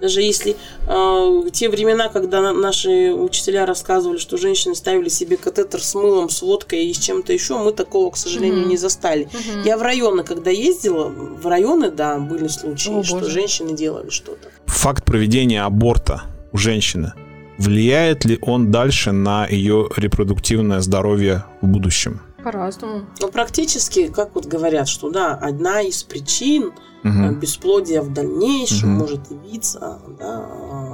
Даже 0.00 0.22
если 0.22 0.56
э, 0.86 1.50
те 1.52 1.68
времена, 1.68 2.08
когда 2.08 2.52
наши 2.52 3.12
учителя 3.12 3.66
рассказывали, 3.66 4.18
что 4.18 4.36
женщины 4.36 4.76
ставили 4.76 5.08
себе 5.08 5.36
катетер 5.36 5.82
с 5.82 5.94
мылом, 5.96 6.30
с 6.30 6.40
водкой 6.40 6.86
и 6.86 6.94
с 6.94 6.98
чем-то 6.98 7.32
еще, 7.32 7.58
мы 7.58 7.72
такого, 7.72 8.10
к 8.12 8.16
сожалению, 8.16 8.64
mm-hmm. 8.64 8.68
не 8.68 8.76
застали. 8.76 9.24
Mm-hmm. 9.26 9.66
Я 9.66 9.76
в 9.76 9.82
районы, 9.82 10.22
когда 10.22 10.52
ездила, 10.52 11.08
в 11.08 11.44
районы, 11.46 11.90
да, 11.90 12.18
были 12.18 12.46
случаи, 12.46 12.90
oh, 12.90 13.02
что 13.02 13.16
боже. 13.16 13.30
женщины 13.30 13.72
делали 13.72 14.10
что-то. 14.10 14.50
Факт 14.66 15.04
проведения 15.04 15.64
аборта 15.64 16.22
у 16.52 16.58
женщины 16.58 17.12
влияет 17.58 18.24
ли 18.24 18.38
он 18.40 18.70
дальше 18.70 19.12
на 19.12 19.46
ее 19.46 19.88
репродуктивное 19.96 20.80
здоровье 20.80 21.44
в 21.60 21.66
будущем? 21.66 22.20
По-разному. 22.48 23.04
Ну, 23.20 23.28
практически, 23.28 24.08
как 24.08 24.34
вот 24.34 24.46
говорят, 24.46 24.88
что 24.88 25.10
да, 25.10 25.34
одна 25.34 25.82
из 25.82 26.02
причин 26.02 26.72
угу. 27.04 27.34
бесплодия 27.38 28.00
в 28.00 28.10
дальнейшем 28.10 28.92
угу. 28.92 29.00
может 29.00 29.30
явиться 29.30 30.00
да, 30.18 30.46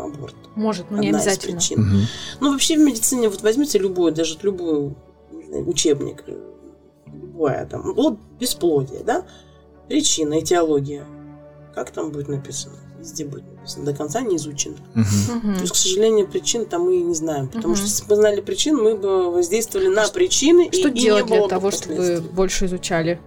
аборт. 0.02 0.34
Может, 0.56 0.90
но 0.90 0.98
не 0.98 1.10
одна 1.10 1.20
обязательно. 1.20 1.58
Из 1.58 1.68
причин. 1.68 1.80
Угу. 1.80 2.00
Ну, 2.40 2.52
вообще 2.52 2.76
в 2.76 2.80
медицине, 2.80 3.28
вот 3.28 3.42
возьмите 3.42 3.78
любой, 3.78 4.10
даже 4.10 4.36
любой 4.42 4.96
учебник, 5.64 6.24
любое 7.06 7.66
там, 7.66 7.94
вот 7.94 8.18
бесплодие, 8.40 9.04
да, 9.04 9.24
причина, 9.86 10.40
этиология. 10.40 11.06
Как 11.72 11.92
там 11.92 12.10
будет 12.10 12.26
написано? 12.26 12.74
Везде 12.98 13.24
будет. 13.26 13.44
До 13.78 13.94
конца 13.94 14.20
не 14.20 14.36
изучено. 14.36 14.76
Uh-huh. 14.94 15.02
Uh-huh. 15.02 15.54
То 15.54 15.60
есть, 15.60 15.72
к 15.72 15.76
сожалению, 15.76 16.28
причин 16.28 16.66
там 16.66 16.82
мы 16.82 16.96
не 16.98 17.14
знаем. 17.14 17.48
Потому 17.48 17.74
uh-huh. 17.74 17.78
что 17.78 17.86
если 17.86 18.04
бы 18.06 18.16
знали 18.16 18.40
причин, 18.40 18.76
мы 18.76 18.96
бы 18.96 19.30
воздействовали 19.30 19.88
на 19.88 20.06
причины. 20.08 20.70
Что 20.72 20.88
и, 20.88 20.92
делать 20.92 21.28
и 21.28 21.32
не 21.32 21.38
для 21.38 21.48
того, 21.48 21.70
чтобы 21.70 22.20
больше 22.32 22.66
изучали? 22.66 23.20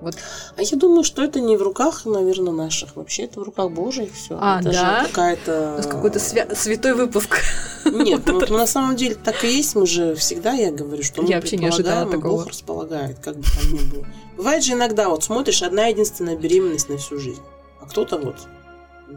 Вот. 0.00 0.14
А 0.56 0.62
я 0.62 0.76
думаю, 0.76 1.04
что 1.04 1.24
это 1.24 1.40
не 1.40 1.56
в 1.56 1.62
руках, 1.62 2.04
наверное, 2.04 2.52
наших. 2.52 2.96
Вообще 2.96 3.24
это 3.24 3.40
в 3.40 3.42
руках 3.42 3.70
Божьих 3.70 4.12
все. 4.14 4.38
А, 4.40 4.60
это 4.60 4.70
да? 4.70 5.00
же 5.02 5.08
какая-то... 5.08 5.82
Какой-то 5.82 6.20
свя... 6.20 6.54
святой 6.54 6.94
выпуск. 6.94 7.40
Нет, 7.84 8.22
ну, 8.26 8.40
на 8.56 8.66
самом 8.66 8.96
деле 8.96 9.14
так 9.14 9.42
и 9.42 9.48
есть. 9.48 9.74
Мы 9.74 9.86
же 9.86 10.14
всегда, 10.14 10.52
я 10.52 10.70
говорю, 10.70 11.02
что 11.02 11.22
мы 11.22 11.28
я 11.28 11.36
вообще 11.36 11.56
не 11.56 11.66
ожидала 11.66 12.10
такого. 12.10 12.36
Бог 12.36 12.46
располагает, 12.46 13.18
как 13.18 13.36
бы 13.36 13.42
там 13.42 13.72
ни 13.72 13.90
было. 13.90 14.06
Бывает 14.36 14.62
же 14.62 14.74
иногда, 14.74 15.08
вот 15.08 15.24
смотришь, 15.24 15.62
одна 15.62 15.86
единственная 15.86 16.36
беременность 16.36 16.88
на 16.88 16.98
всю 16.98 17.18
жизнь. 17.18 17.42
А 17.80 17.86
кто-то 17.86 18.18
вот 18.18 18.36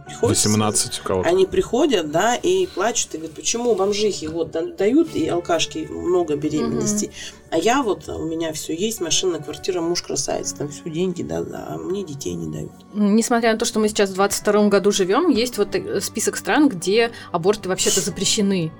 приходят. 0.05 0.37
18 0.37 0.99
у 0.99 1.03
кого-то. 1.03 1.29
Они 1.29 1.45
приходят, 1.45 2.11
да, 2.11 2.35
и 2.35 2.67
плачут, 2.67 3.15
и 3.15 3.17
говорят, 3.17 3.35
почему 3.35 3.75
бомжихи 3.75 4.27
вот 4.27 4.51
дают, 4.51 5.15
и 5.15 5.27
алкашки 5.27 5.87
много 5.89 6.35
беременностей, 6.35 7.07
угу. 7.07 7.15
а 7.51 7.57
я 7.57 7.81
вот, 7.81 8.07
у 8.07 8.25
меня 8.25 8.53
все 8.53 8.75
есть, 8.75 9.01
машина, 9.01 9.39
квартира, 9.39 9.81
муж 9.81 10.01
красавец, 10.01 10.53
там 10.53 10.69
все 10.69 10.89
деньги, 10.89 11.23
да, 11.23 11.41
да, 11.41 11.65
а 11.69 11.77
мне 11.77 12.03
детей 12.03 12.33
не 12.33 12.51
дают. 12.51 12.71
Несмотря 12.93 13.53
на 13.53 13.59
то, 13.59 13.65
что 13.65 13.79
мы 13.79 13.87
сейчас 13.89 14.11
в 14.11 14.15
22 14.15 14.67
году 14.67 14.91
живем, 14.91 15.29
есть 15.29 15.57
вот 15.57 15.75
э, 15.75 16.01
список 16.01 16.37
стран, 16.37 16.69
где 16.69 17.11
аборты 17.31 17.69
вообще-то 17.69 18.01
запрещены. 18.01 18.71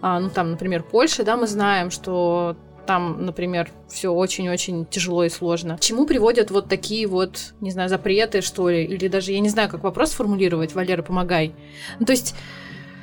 А, 0.00 0.18
ну, 0.18 0.30
там, 0.30 0.52
например, 0.52 0.82
Польша, 0.82 1.22
да, 1.22 1.36
мы 1.36 1.46
знаем, 1.46 1.90
что 1.90 2.56
там, 2.86 3.24
например, 3.24 3.70
все 3.88 4.10
очень-очень 4.10 4.86
тяжело 4.86 5.24
и 5.24 5.28
сложно. 5.28 5.76
К 5.76 5.80
чему 5.80 6.06
приводят 6.06 6.50
вот 6.50 6.68
такие 6.68 7.06
вот, 7.06 7.54
не 7.60 7.70
знаю, 7.70 7.88
запреты, 7.88 8.40
что 8.40 8.68
ли? 8.68 8.84
Или 8.84 9.08
даже, 9.08 9.32
я 9.32 9.40
не 9.40 9.48
знаю, 9.48 9.68
как 9.68 9.82
вопрос 9.82 10.12
формулировать, 10.12 10.74
Валера, 10.74 11.02
помогай. 11.02 11.54
Ну, 11.98 12.06
то 12.06 12.12
есть... 12.12 12.34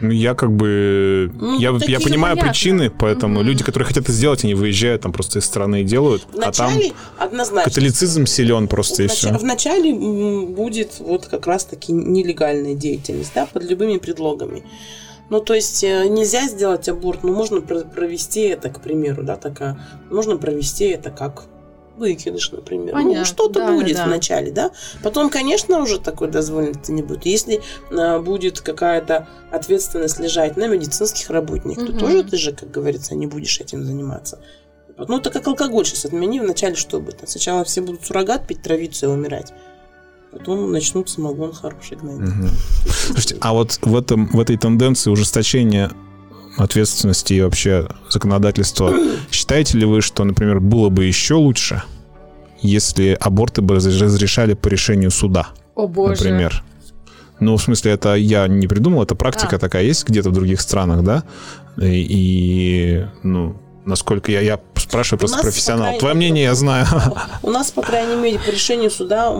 Ну, 0.02 0.12
я 0.12 0.34
как 0.34 0.52
бы... 0.52 1.30
Ну, 1.34 1.60
я, 1.60 1.78
я 1.88 2.00
понимаю 2.00 2.36
понятно. 2.36 2.52
причины, 2.52 2.90
поэтому 2.90 3.42
mm-hmm. 3.42 3.44
люди, 3.44 3.64
которые 3.66 3.86
хотят 3.86 4.06
это 4.06 4.14
сделать, 4.14 4.46
они 4.46 4.54
выезжают 4.54 5.02
там 5.02 5.12
просто 5.12 5.40
из 5.40 5.46
страны 5.46 5.82
и 5.82 5.84
делают. 5.84 6.26
Вначале 6.32 6.94
а 7.18 7.20
там 7.20 7.28
однозначно. 7.28 7.70
католицизм 7.70 8.26
силен 8.26 8.70
просто, 8.70 9.04
Внач... 9.04 9.12
и 9.12 9.16
все. 9.16 9.38
Вначале 9.38 9.94
будет 9.94 11.00
вот 11.00 11.26
как 11.26 11.48
раз-таки 11.48 11.92
нелегальная 11.92 12.76
деятельность, 12.76 13.34
да, 13.36 13.46
под 13.46 13.64
любыми 13.64 13.98
предлогами. 13.98 14.64
Ну, 15.30 15.42
то 15.42 15.54
есть 15.54 15.84
э, 15.84 16.08
нельзя 16.08 16.48
сделать 16.48 16.90
аборт, 16.90 17.24
но 17.24 17.32
можно 17.32 17.62
провести 17.62 18.42
это, 18.42 18.70
к 18.70 18.82
примеру, 18.82 19.24
да, 19.24 19.36
такая, 19.36 19.80
можно 20.10 20.38
провести 20.38 20.86
это 20.86 21.12
как 21.12 21.44
выкидыш, 22.00 22.52
например. 22.52 22.88
Ну, 22.88 22.94
Понятно. 22.94 23.20
Ну, 23.20 23.26
что-то 23.26 23.60
да, 23.60 23.72
будет 23.72 23.98
да, 23.98 24.06
вначале, 24.06 24.52
да. 24.52 24.72
Потом, 25.04 25.30
конечно, 25.30 25.82
уже 25.82 26.00
такой 26.00 26.30
дозволенности 26.30 26.92
не 26.92 27.04
будет. 27.04 27.26
Если 27.26 27.62
а, 27.92 28.20
будет 28.20 28.62
какая-то 28.62 29.28
ответственность 29.52 30.20
лежать 30.20 30.58
на 30.58 30.68
медицинских 30.68 31.30
работниках, 31.30 31.84
угу. 31.84 31.94
то 31.94 32.00
тоже 32.00 32.24
ты 32.24 32.38
же, 32.38 32.54
как 32.54 32.72
говорится, 32.72 33.16
не 33.16 33.28
будешь 33.28 33.60
этим 33.60 33.84
заниматься. 33.84 34.40
Ну, 34.98 35.18
это 35.18 35.30
как 35.30 35.48
алкоголь 35.48 35.86
сейчас 35.86 36.06
отмени 36.06 36.40
вначале, 36.40 36.76
что 36.76 37.00
будет. 37.00 37.22
Сначала 37.30 37.64
все 37.64 37.82
будут 37.82 38.06
суррогат 38.06 38.48
пить, 38.48 38.62
травиться 38.62 39.06
и 39.06 39.10
умирать. 39.10 39.54
Потом 40.32 40.72
начнут 40.72 41.10
самогон 41.10 41.54
хороший 41.54 41.98
гнать. 41.98 42.20
Угу. 42.20 42.48
Слушайте, 43.08 43.38
а 43.42 43.54
вот 43.54 43.80
в, 43.82 43.96
этом, 43.96 44.28
в 44.28 44.40
этой 44.40 44.58
тенденции 44.58 45.10
ужесточения 45.10 45.92
ответственности 46.58 47.34
и 47.34 47.42
вообще 47.42 47.88
законодательства, 48.10 48.94
считаете 49.32 49.78
ли 49.78 49.86
вы, 49.86 50.02
что, 50.02 50.24
например, 50.24 50.60
было 50.60 50.90
бы 50.90 51.06
еще 51.06 51.36
лучше, 51.36 51.84
если 52.62 53.18
аборты 53.20 53.62
бы 53.62 53.76
разрешали 53.76 54.54
по 54.54 54.68
решению 54.68 55.12
суда? 55.12 55.50
О 55.76 55.88
боже. 55.88 56.12
Например. 56.12 56.64
Ну, 57.40 57.56
в 57.56 57.62
смысле, 57.62 57.94
это 57.94 58.16
я 58.16 58.48
не 58.48 58.68
придумал, 58.68 59.04
это 59.04 59.16
практика 59.16 59.56
а. 59.56 59.60
такая 59.60 59.84
есть 59.84 60.08
где-то 60.08 60.30
в 60.30 60.34
других 60.34 60.60
странах, 60.60 61.04
да? 61.04 61.24
И, 61.78 62.06
и 62.10 63.06
ну, 63.24 63.56
насколько 63.86 64.32
я, 64.32 64.42
я 64.42 64.58
спрашиваю 64.90 65.20
просто 65.20 65.40
профессионал. 65.40 65.98
Твое 65.98 66.16
мнение 66.16 66.44
я 66.44 66.56
знаю. 66.56 66.88
У 67.44 67.52
нас, 67.52 67.72
по 67.72 67.82
крайней 67.82 68.16
мере, 68.16 68.40
по 68.40 68.50
решению 68.50 68.90
суда, 68.90 69.32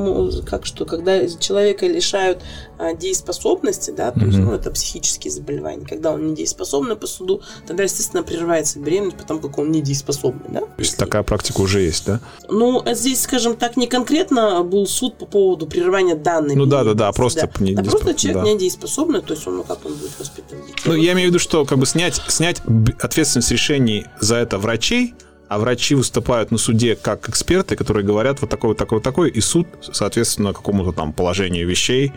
как 0.46 0.66
что, 0.66 0.86
когда 0.86 1.28
человека 1.28 1.88
лишают 1.88 2.42
а, 2.78 2.94
дееспособности, 2.94 3.92
да, 3.92 4.12
то 4.12 4.26
есть, 4.26 4.38
ну, 4.38 4.54
это 4.54 4.70
психические 4.72 5.32
заболевания, 5.32 5.86
когда 5.86 6.12
он 6.12 6.28
недееспособный 6.28 6.96
по 6.96 7.08
суду, 7.08 7.42
тогда, 7.68 7.84
естественно, 7.84 8.24
прерывается 8.24 8.80
беременность, 8.80 9.18
потому 9.18 9.40
как 9.40 9.58
он 9.58 9.72
недееспособный, 9.72 10.50
да. 10.50 10.60
То 10.62 10.68
есть 10.78 10.98
такая 10.98 11.24
практика 11.24 11.62
уже 11.62 11.82
есть, 11.82 12.06
да? 12.06 12.20
Ну, 12.48 12.84
здесь, 12.94 13.22
скажем 13.22 13.56
так, 13.56 13.76
не 13.76 13.88
конкретно 13.88 14.64
был 14.64 14.86
суд 14.86 15.18
по 15.18 15.26
поводу 15.26 15.66
прерывания 15.66 16.16
данной 16.16 16.56
Ну 16.56 16.66
да, 16.66 16.84
да, 16.84 16.94
да, 16.94 17.12
просто 17.12 17.50
да. 17.60 17.82
А 17.82 17.84
просто 17.84 18.14
человек 18.14 18.44
да. 18.44 18.50
недееспособный, 18.50 19.22
то 19.22 19.34
есть 19.34 19.48
он, 19.48 19.58
ну 19.58 19.64
как 19.64 19.86
он 19.86 19.94
будет 19.96 20.18
воспитывать 20.20 20.68
детей. 20.68 20.82
Ну, 20.86 20.94
я 20.94 21.14
имею 21.14 21.30
в 21.30 21.32
виду, 21.32 21.40
что 21.40 21.66
как 21.66 21.80
бы 21.80 21.86
снять, 21.86 22.22
снять 22.28 22.62
ответственность 23.02 23.52
решений 23.52 24.06
за 24.20 24.36
это 24.36 24.58
врачей, 24.58 25.16
а 25.50 25.58
врачи 25.58 25.96
выступают 25.96 26.52
на 26.52 26.58
суде 26.58 26.96
как 26.96 27.28
эксперты, 27.28 27.76
которые 27.76 28.06
говорят 28.06 28.40
вот 28.40 28.50
такой, 28.50 28.70
вот 28.70 28.78
такой, 28.78 28.98
вот 28.98 29.04
такой, 29.04 29.30
и 29.30 29.42
суд, 29.42 29.68
соответственно, 29.82 30.54
какому-то 30.54 30.94
там 30.94 31.12
положению 31.12 31.68
вещей 31.68 32.14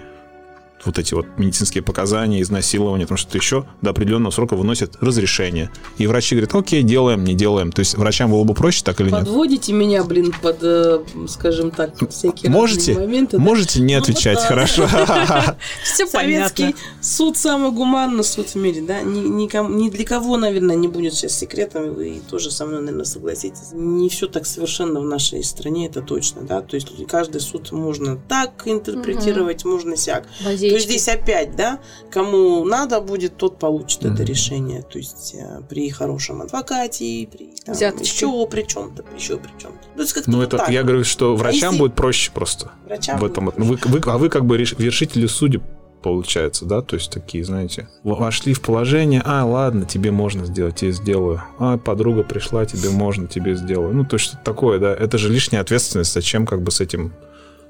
вот 0.85 0.99
эти 0.99 1.15
вот 1.15 1.27
медицинские 1.37 1.83
показания, 1.83 2.41
изнасилования, 2.41 3.07
там 3.07 3.17
что-то 3.17 3.39
еще, 3.39 3.67
до 3.81 3.91
определенного 3.91 4.33
срока 4.33 4.57
выносят 4.57 4.97
разрешение. 5.01 5.71
И 5.99 6.07
врачи 6.07 6.35
говорят, 6.35 6.55
окей, 6.55 6.83
делаем, 6.83 7.25
не 7.25 7.35
делаем. 7.35 7.73
То 7.73 7.81
есть 7.81 7.97
врачам 7.97 8.31
было 8.31 8.45
бы 8.45 8.55
проще 8.55 8.83
так 8.85 9.01
или 9.01 9.11
нет? 9.11 9.21
Подводите 9.21 9.73
меня, 9.73 10.05
блин, 10.05 10.33
под, 10.43 10.59
э, 10.63 11.01
скажем 11.29 11.71
так, 11.71 11.95
всякие 12.11 12.51
можете, 12.51 12.95
моменты. 12.95 13.39
Можете 13.39 13.79
да? 13.79 13.85
не 13.85 13.97
ну, 13.97 14.03
отвечать, 14.03 14.39
вот, 14.39 14.47
хорошо. 14.47 14.89
Все 15.85 16.07
Советский 16.07 16.75
суд 17.01 17.37
самый 17.37 17.71
гуманный 17.71 18.25
суд 18.25 18.49
в 18.49 18.55
мире, 18.57 18.83
да? 18.83 19.03
Ни 19.03 19.91
для 19.91 20.05
кого, 20.05 20.37
наверное, 20.37 20.77
не 20.77 20.89
будет 20.89 21.15
сейчас 21.15 21.39
секретом, 21.39 21.95
вы 21.95 22.21
тоже 22.31 22.51
со 22.51 22.67
мной, 22.67 22.81
наверное, 22.81 23.05
согласитесь. 23.05 23.73
Не 23.73 24.09
все 24.09 24.27
так 24.27 24.47
совершенно 24.47 25.01
в 25.01 25.05
нашей 25.05 25.43
стране, 25.45 25.87
это 25.87 26.03
точно, 26.03 26.43
да? 26.43 26.61
То 26.61 26.77
есть 26.77 26.89
каждый 27.07 27.41
суд 27.41 27.73
можно 27.73 28.17
так 28.29 28.63
интерпретировать, 28.67 29.65
можно 29.65 29.97
сяк. 29.97 30.27
То 30.73 30.77
есть 30.77 30.89
здесь 30.89 31.07
опять, 31.07 31.55
да, 31.55 31.81
кому 32.11 32.65
надо 32.65 33.03
будет, 33.03 33.37
тот 33.37 33.59
получит 33.59 34.05
mm-hmm. 34.05 34.15
это 34.15 34.23
решение. 34.23 34.81
То 34.81 34.97
есть 34.97 35.35
э, 35.35 35.61
при 35.69 35.91
хорошем 35.91 36.41
адвокате, 36.41 37.29
при 37.31 37.51
там, 37.63 37.75
еще 38.01 38.47
при 38.47 38.63
чем-то, 38.63 39.05
еще 39.15 39.37
при 39.37 39.51
чем-то. 39.61 39.87
То 39.95 40.01
есть 40.01 40.27
ну, 40.27 40.41
это 40.41 40.57
так. 40.57 40.71
я 40.71 40.83
говорю, 40.83 41.05
что 41.05 41.37
врачам 41.37 41.63
а 41.63 41.73
если... 41.73 41.79
будет 41.79 41.95
проще 41.95 42.31
просто. 42.33 42.73
Врачам 42.87 43.19
в 43.19 43.25
этом. 43.27 43.53
Вы, 43.55 43.79
вы, 43.85 44.01
а 44.07 44.17
вы 44.17 44.31
как 44.31 44.47
бы 44.47 44.57
вершители 44.57 45.27
судеб 45.27 45.63
получается, 46.03 46.65
да, 46.65 46.81
то 46.81 46.97
есть 46.97 47.13
такие, 47.13 47.45
знаете, 47.45 47.89
вошли 48.03 48.55
в 48.55 48.63
положение, 48.63 49.23
а, 49.25 49.45
ладно, 49.45 49.85
тебе 49.85 50.11
можно 50.11 50.47
сделать, 50.47 50.83
я 50.83 50.91
сделаю, 50.91 51.43
а, 51.59 51.77
подруга 51.77 52.25
пришла, 52.25 52.65
тебе 52.65 52.89
можно, 52.91 53.29
тебе 53.29 53.55
сделаю, 53.55 53.95
ну, 53.95 54.05
то 54.05 54.17
есть 54.17 54.35
такое, 54.43 54.81
да, 54.81 54.93
это 54.93 55.17
же 55.17 55.29
лишняя 55.29 55.61
ответственность, 55.61 56.13
зачем 56.13 56.45
как 56.45 56.63
бы 56.63 56.73
с 56.73 56.81
этим, 56.81 57.13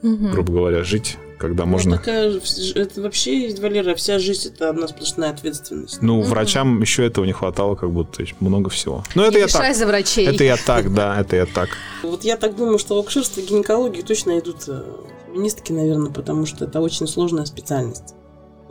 угу. 0.02 0.28
грубо 0.28 0.52
говоря, 0.52 0.84
жить, 0.84 1.16
когда 1.38 1.64
ну, 1.64 1.72
можно... 1.72 1.96
Такая, 1.98 2.40
это 2.74 3.02
вообще, 3.02 3.54
Валера, 3.60 3.94
вся 3.94 4.18
жизнь 4.18 4.48
это 4.54 4.70
одна 4.70 4.88
сплошная 4.88 5.30
ответственность. 5.30 6.02
Ну, 6.02 6.20
угу. 6.20 6.28
врачам 6.28 6.80
еще 6.80 7.06
этого 7.06 7.24
не 7.24 7.32
хватало, 7.32 7.74
как 7.74 7.90
будто 7.90 8.24
много 8.40 8.70
всего. 8.70 9.04
Ну, 9.14 9.22
это 9.22 9.34
не 9.34 9.40
я 9.40 9.46
так. 9.48 9.74
за 9.74 9.86
врачей. 9.86 10.26
Это 10.26 10.44
я 10.44 10.56
так, 10.56 10.92
да, 10.92 11.20
это 11.20 11.36
я 11.36 11.46
так. 11.46 11.70
Вот 12.02 12.24
я 12.24 12.36
так 12.36 12.56
думаю, 12.56 12.78
что 12.78 12.96
в 12.96 12.98
акушерство 12.98 13.40
и 13.40 13.46
гинекологии 13.46 14.02
точно 14.02 14.38
идут 14.38 14.64
э, 14.68 14.82
феминистки, 15.26 15.72
наверное, 15.72 16.12
потому 16.12 16.46
что 16.46 16.64
это 16.64 16.80
очень 16.80 17.06
сложная 17.06 17.44
специальность 17.44 18.14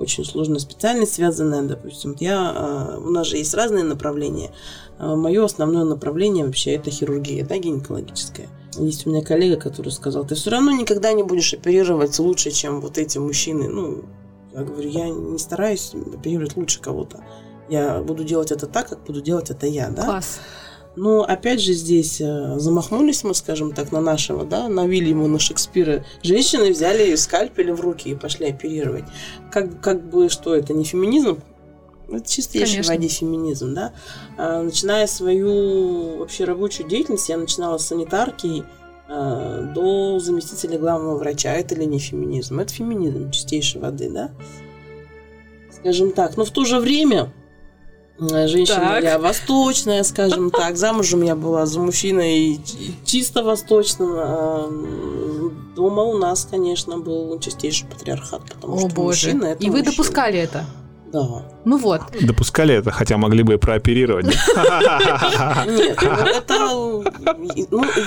очень 0.01 0.25
сложная 0.25 0.59
специальность, 0.59 1.13
связанная, 1.13 1.61
допустим, 1.61 2.15
я, 2.19 2.51
а, 2.55 2.97
у 2.97 3.09
нас 3.11 3.27
же 3.27 3.37
есть 3.37 3.53
разные 3.53 3.83
направления. 3.83 4.51
А, 4.97 5.15
Мое 5.15 5.45
основное 5.45 5.83
направление 5.83 6.45
вообще 6.45 6.71
это 6.71 6.89
хирургия, 6.89 7.45
да, 7.45 7.57
гинекологическая. 7.57 8.49
Есть 8.77 9.05
у 9.05 9.09
меня 9.09 9.21
коллега, 9.21 9.57
который 9.57 9.91
сказал, 9.91 10.25
ты 10.25 10.35
все 10.35 10.49
равно 10.49 10.71
никогда 10.71 11.11
не 11.11 11.23
будешь 11.23 11.53
оперировать 11.53 12.17
лучше, 12.19 12.51
чем 12.51 12.79
вот 12.79 12.97
эти 12.97 13.17
мужчины. 13.17 13.67
Ну, 13.67 14.05
я 14.53 14.63
говорю, 14.63 14.89
я 14.89 15.09
не 15.09 15.37
стараюсь 15.37 15.93
оперировать 15.93 16.55
лучше 16.55 16.79
кого-то. 16.79 17.23
Я 17.69 18.01
буду 18.01 18.23
делать 18.23 18.51
это 18.51 18.67
так, 18.67 18.89
как 18.89 19.03
буду 19.03 19.21
делать 19.21 19.49
это 19.49 19.65
я, 19.67 19.89
да? 19.89 20.05
Класс. 20.05 20.39
Но 20.95 21.23
опять 21.23 21.61
же 21.61 21.71
здесь 21.73 22.19
э, 22.19 22.59
замахнулись 22.59 23.23
мы, 23.23 23.33
скажем 23.33 23.71
так, 23.71 23.93
на 23.93 24.01
нашего, 24.01 24.43
да, 24.43 24.67
на 24.67 24.87
Вильяма, 24.87 25.27
на 25.27 25.39
Шекспира. 25.39 26.03
Женщины 26.21 26.71
взяли 26.71 27.15
скальпели 27.15 27.71
в 27.71 27.79
руки 27.79 28.09
и 28.09 28.15
пошли 28.15 28.49
оперировать. 28.49 29.05
Как, 29.51 29.79
как 29.79 30.09
бы, 30.09 30.27
что 30.27 30.53
это, 30.53 30.73
не 30.73 30.83
феминизм? 30.83 31.41
Это 32.15 32.29
чистейший 32.29 32.81
в 32.83 32.87
воде 32.87 33.07
феминизм, 33.07 33.73
да. 33.73 33.93
А, 34.37 34.61
начиная 34.61 35.07
свою 35.07 36.17
вообще 36.17 36.45
рабочую 36.45 36.87
деятельность, 36.87 37.29
я 37.29 37.37
начинала 37.37 37.77
с 37.77 37.87
санитарки 37.87 38.63
а, 39.07 39.61
до 39.73 40.19
заместителя 40.19 40.77
главного 40.77 41.17
врача. 41.17 41.53
Это 41.53 41.75
ли 41.75 41.85
не 41.85 41.99
феминизм? 41.99 42.59
Это 42.59 42.73
феминизм 42.73 43.31
чистейшей 43.31 43.81
воды, 43.81 44.09
да. 44.09 44.31
Скажем 45.71 46.11
так. 46.11 46.37
Но 46.37 46.45
в 46.45 46.51
то 46.51 46.65
же 46.65 46.79
время 46.79 47.31
Женщина 48.19 48.79
так. 48.81 49.03
я 49.03 49.17
восточная, 49.17 50.03
скажем 50.03 50.51
так. 50.51 50.77
Замужем 50.77 51.23
я 51.23 51.35
была 51.35 51.65
за 51.65 51.79
мужчиной 51.79 52.59
чисто 53.03 53.43
восточным. 53.43 54.11
А, 54.15 54.69
дома 55.75 56.03
у 56.03 56.17
нас, 56.17 56.47
конечно, 56.49 56.99
был 56.99 57.39
чистейший 57.39 57.87
патриархат, 57.87 58.43
потому 58.45 58.75
О, 58.75 58.79
что 58.79 58.89
боже. 58.89 59.27
мужчина 59.27 59.45
это 59.45 59.63
И 59.63 59.69
вы 59.69 59.81
допускали 59.81 60.37
это? 60.37 60.65
Да. 61.11 61.45
Ну 61.65 61.77
вот. 61.77 62.01
Допускали 62.21 62.73
это, 62.75 62.91
хотя 62.91 63.17
могли 63.17 63.43
бы 63.43 63.55
и 63.55 63.57
прооперировать. 63.57 64.25
Нет, 64.25 64.37
это, 66.01 66.53
ну, 66.59 67.03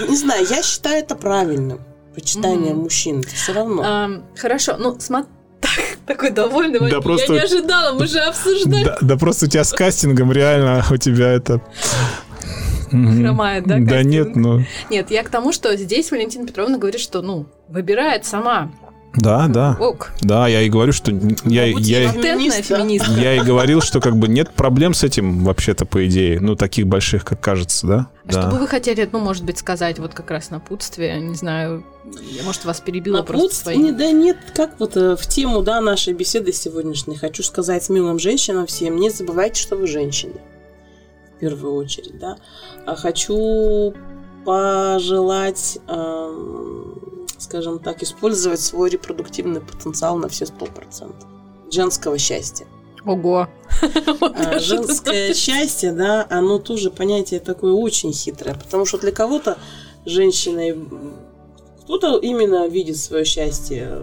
не 0.08 0.16
знаю, 0.16 0.46
я 0.48 0.62
считаю 0.62 0.98
это 0.98 1.14
правильным. 1.14 1.80
Почитание 2.14 2.74
мужчин, 2.74 3.22
все 3.22 3.52
равно. 3.52 4.22
Хорошо, 4.36 4.76
ну 4.78 4.96
смотри 4.98 5.28
так, 5.60 5.98
такой 6.06 6.30
довольный. 6.30 6.78
Да 6.90 7.00
просто... 7.00 7.32
Я 7.32 7.40
не 7.40 7.44
ожидала, 7.46 7.98
мы 7.98 8.06
же 8.06 8.20
обсуждали. 8.20 8.84
Да, 8.84 8.98
да 9.00 9.16
просто 9.16 9.46
у 9.46 9.48
тебя 9.48 9.64
с 9.64 9.72
кастингом 9.72 10.30
реально 10.30 10.84
у 10.90 10.96
тебя 10.96 11.32
это... 11.32 11.60
Хромает, 12.90 13.64
да? 13.66 13.78
Да 13.80 14.02
нет, 14.02 14.36
ну... 14.36 14.62
Нет, 14.90 15.10
я 15.10 15.22
к 15.24 15.30
тому, 15.30 15.52
что 15.52 15.76
здесь 15.76 16.10
Валентина 16.12 16.46
Петровна 16.46 16.78
говорит, 16.78 17.00
что, 17.00 17.22
ну, 17.22 17.46
выбирает 17.68 18.24
сама. 18.26 18.70
Да, 19.16 19.46
да. 19.48 19.76
Ок. 19.78 20.12
Да, 20.20 20.48
я 20.48 20.62
и 20.62 20.68
говорю, 20.68 20.92
что 20.92 21.12
я, 21.44 21.66
я, 21.66 22.10
я, 22.10 22.12
я 23.16 23.36
и 23.36 23.40
говорил, 23.40 23.80
что 23.80 24.00
как 24.00 24.16
бы 24.16 24.28
нет 24.28 24.50
проблем 24.50 24.92
с 24.94 25.04
этим 25.04 25.44
вообще-то 25.44 25.86
по 25.86 26.06
идее, 26.06 26.40
ну 26.40 26.56
таких 26.56 26.86
больших, 26.86 27.24
как 27.24 27.40
кажется, 27.40 27.86
да. 27.86 28.06
А 28.24 28.32
да. 28.32 28.42
Что 28.42 28.50
бы 28.50 28.58
вы 28.58 28.66
хотели, 28.66 29.08
ну 29.10 29.20
может 29.20 29.44
быть, 29.44 29.58
сказать 29.58 29.98
вот 29.98 30.14
как 30.14 30.30
раз 30.30 30.50
напутствие, 30.50 31.20
не 31.20 31.34
знаю, 31.34 31.84
я, 32.30 32.42
может 32.42 32.64
вас 32.64 32.80
перебила 32.80 33.22
просто 33.22 33.56
своим. 33.56 33.96
Да 33.96 34.10
нет, 34.10 34.36
как 34.54 34.80
вот 34.80 34.96
э, 34.96 35.16
в 35.16 35.26
тему, 35.26 35.62
да, 35.62 35.80
нашей 35.80 36.12
беседы 36.14 36.52
сегодняшней 36.52 37.16
хочу 37.16 37.42
сказать 37.42 37.88
милым 37.88 38.18
женщинам 38.18 38.66
всем, 38.66 38.96
не 38.96 39.10
забывайте, 39.10 39.60
что 39.60 39.76
вы 39.76 39.86
женщины 39.86 40.40
в 41.36 41.40
первую 41.40 41.74
очередь, 41.74 42.18
да. 42.18 42.36
А 42.86 42.96
хочу 42.96 43.94
пожелать 44.44 45.78
эм, 45.88 47.13
скажем 47.44 47.78
так, 47.78 48.02
использовать 48.02 48.60
свой 48.60 48.90
репродуктивный 48.90 49.60
потенциал 49.60 50.16
на 50.16 50.28
все 50.28 50.46
сто 50.46 50.66
процентов. 50.66 51.28
Женского 51.70 52.18
счастья. 52.18 52.66
Ого! 53.04 53.48
А, 54.20 54.58
женское 54.58 55.34
счастье, 55.34 55.92
да, 55.92 56.26
оно 56.30 56.58
тоже 56.58 56.90
понятие 56.90 57.40
такое 57.40 57.72
очень 57.72 58.12
хитрое, 58.12 58.54
потому 58.54 58.86
что 58.86 58.98
для 58.98 59.12
кого-то 59.12 59.58
женщиной 60.06 60.76
кто-то 61.82 62.16
именно 62.16 62.66
видит 62.66 62.96
свое 62.96 63.24
счастье 63.24 63.98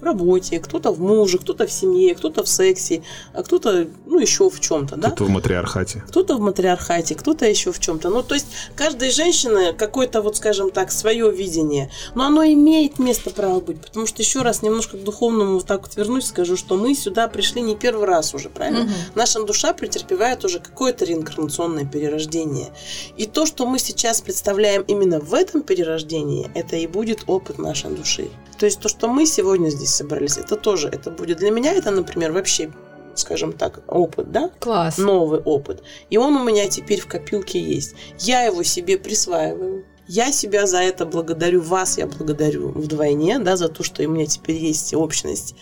в 0.00 0.04
работе, 0.04 0.58
кто-то 0.60 0.90
в 0.90 1.00
муже, 1.00 1.38
кто-то 1.38 1.66
в 1.66 1.72
семье, 1.72 2.14
кто-то 2.14 2.42
в 2.42 2.48
сексе, 2.48 3.02
а 3.32 3.42
кто-то, 3.42 3.86
ну, 4.06 4.18
еще 4.18 4.50
в 4.50 4.60
чем-то, 4.60 4.96
да? 4.96 5.10
Кто-то 5.10 5.24
в 5.24 5.30
матриархате. 5.30 6.02
Кто-то 6.08 6.36
в 6.36 6.40
матриархате, 6.40 7.14
кто-то 7.14 7.46
еще 7.46 7.72
в 7.72 7.80
чем-то. 7.80 8.10
Ну, 8.10 8.22
то 8.22 8.34
есть, 8.34 8.46
каждая 8.74 9.10
женщина 9.10 9.72
какое-то, 9.72 10.22
вот, 10.22 10.36
скажем 10.36 10.70
так, 10.70 10.92
свое 10.92 11.30
видение. 11.30 11.90
Но 12.14 12.24
оно 12.24 12.44
имеет 12.44 12.98
место 12.98 13.30
право 13.30 13.60
быть, 13.60 13.80
потому 13.80 14.06
что, 14.06 14.22
еще 14.22 14.42
раз, 14.42 14.62
немножко 14.62 14.96
к 14.96 15.04
духовному 15.04 15.54
вот 15.54 15.66
так 15.66 15.82
вот 15.82 15.96
вернусь, 15.96 16.26
скажу, 16.26 16.56
что 16.56 16.76
мы 16.76 16.94
сюда 16.94 17.28
пришли 17.28 17.62
не 17.62 17.76
первый 17.76 18.06
раз 18.06 18.34
уже, 18.34 18.48
правильно? 18.48 18.84
Угу. 18.84 18.90
Наша 19.14 19.42
душа 19.44 19.72
претерпевает 19.72 20.44
уже 20.44 20.60
какое-то 20.60 21.04
реинкарнационное 21.04 21.84
перерождение. 21.84 22.68
И 23.16 23.26
то, 23.26 23.46
что 23.46 23.66
мы 23.66 23.78
сейчас 23.78 24.20
представляем 24.20 24.82
именно 24.82 25.20
в 25.20 25.34
этом 25.34 25.62
перерождении, 25.62 26.50
это 26.54 26.76
и 26.76 26.86
будет 26.86 27.24
опыт 27.26 27.58
нашей 27.58 27.90
души. 27.90 28.28
То 28.58 28.66
есть 28.66 28.80
то, 28.80 28.88
что 28.88 29.08
мы 29.08 29.26
сегодня 29.26 29.68
здесь 29.68 29.90
собрались, 29.90 30.36
это 30.38 30.56
тоже, 30.56 30.88
это 30.88 31.10
будет 31.10 31.38
для 31.38 31.50
меня, 31.50 31.72
это, 31.72 31.90
например, 31.90 32.32
вообще 32.32 32.70
скажем 33.14 33.54
так, 33.54 33.80
опыт, 33.86 34.30
да? 34.30 34.50
Класс. 34.58 34.98
Новый 34.98 35.40
опыт. 35.40 35.82
И 36.10 36.18
он 36.18 36.36
у 36.36 36.44
меня 36.44 36.68
теперь 36.68 37.00
в 37.00 37.06
копилке 37.06 37.58
есть. 37.58 37.94
Я 38.18 38.42
его 38.42 38.62
себе 38.62 38.98
присваиваю. 38.98 39.86
Я 40.06 40.30
себя 40.32 40.66
за 40.66 40.82
это 40.82 41.06
благодарю, 41.06 41.62
вас 41.62 41.96
я 41.96 42.06
благодарю 42.06 42.68
вдвойне, 42.68 43.38
да, 43.38 43.56
за 43.56 43.68
то, 43.68 43.82
что 43.82 44.02
у 44.02 44.08
меня 44.08 44.26
теперь 44.26 44.56
есть 44.56 44.92
общность 44.92 45.54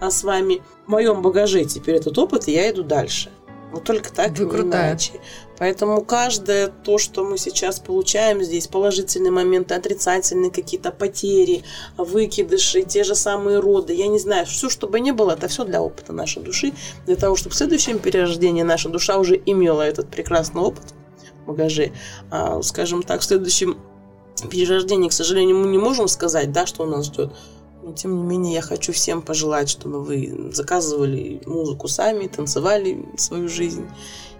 а 0.00 0.10
с 0.10 0.24
вами. 0.24 0.62
В 0.86 0.90
моем 0.90 1.22
багаже 1.22 1.64
теперь 1.64 1.96
этот 1.96 2.16
опыт, 2.18 2.48
и 2.48 2.52
я 2.52 2.70
иду 2.70 2.82
дальше. 2.82 3.30
Вот 3.72 3.84
только 3.84 4.12
так 4.12 4.38
Вы 4.38 4.44
и 4.44 4.62
иначе. 4.62 5.12
Поэтому 5.58 6.02
каждое 6.02 6.68
то, 6.68 6.98
что 6.98 7.24
мы 7.24 7.38
сейчас 7.38 7.80
получаем 7.80 8.42
здесь, 8.42 8.66
положительные 8.66 9.30
моменты, 9.30 9.74
отрицательные 9.74 10.50
какие-то 10.50 10.90
потери, 10.90 11.64
выкидыши, 11.96 12.82
те 12.82 13.04
же 13.04 13.14
самые 13.14 13.60
роды, 13.60 13.94
я 13.94 14.06
не 14.08 14.18
знаю, 14.18 14.46
все, 14.46 14.68
что 14.68 14.86
бы 14.86 15.00
ни 15.00 15.12
было, 15.12 15.32
это 15.32 15.48
все 15.48 15.64
для 15.64 15.80
опыта 15.80 16.12
нашей 16.12 16.42
души, 16.42 16.72
для 17.06 17.16
того, 17.16 17.36
чтобы 17.36 17.54
в 17.54 17.56
следующем 17.58 17.98
перерождении 17.98 18.62
наша 18.62 18.88
душа 18.88 19.18
уже 19.18 19.40
имела 19.46 19.82
этот 19.82 20.08
прекрасный 20.08 20.62
опыт 20.62 20.84
в. 21.46 21.92
А, 22.30 22.60
скажем 22.62 23.02
так, 23.02 23.20
в 23.20 23.24
следующем 23.24 23.78
перерождении, 24.50 25.08
к 25.08 25.12
сожалению, 25.12 25.56
мы 25.58 25.68
не 25.68 25.78
можем 25.78 26.08
сказать, 26.08 26.52
да, 26.52 26.66
что 26.66 26.84
нас 26.86 27.06
ждет. 27.06 27.32
Но, 27.82 27.92
тем 27.92 28.16
не 28.16 28.22
менее, 28.24 28.54
я 28.54 28.62
хочу 28.62 28.92
всем 28.92 29.22
пожелать, 29.22 29.68
чтобы 29.68 30.02
вы 30.02 30.50
заказывали 30.52 31.40
музыку 31.46 31.86
сами, 31.88 32.26
танцевали 32.26 33.06
свою 33.16 33.48
жизнь, 33.48 33.86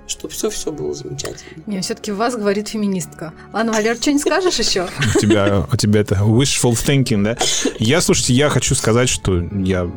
чтобы 0.06 0.32
все-все 0.32 0.72
было 0.72 0.94
замечательно. 0.94 1.62
Не, 1.66 1.80
все-таки 1.80 2.12
вас 2.12 2.36
говорит 2.36 2.68
феминистка. 2.68 3.32
Ладно, 3.52 3.72
Валер, 3.72 3.96
что 3.96 4.12
не 4.12 4.18
скажешь 4.18 4.58
еще? 4.58 4.86
У 5.14 5.18
тебя, 5.18 5.66
у 5.72 5.76
тебя 5.76 6.00
это 6.00 6.16
wishful 6.16 6.72
thinking, 6.72 7.22
да? 7.22 7.36
Я, 7.78 8.00
слушайте, 8.00 8.34
я 8.34 8.48
хочу 8.48 8.74
сказать, 8.74 9.08
что 9.08 9.40
я, 9.40 9.90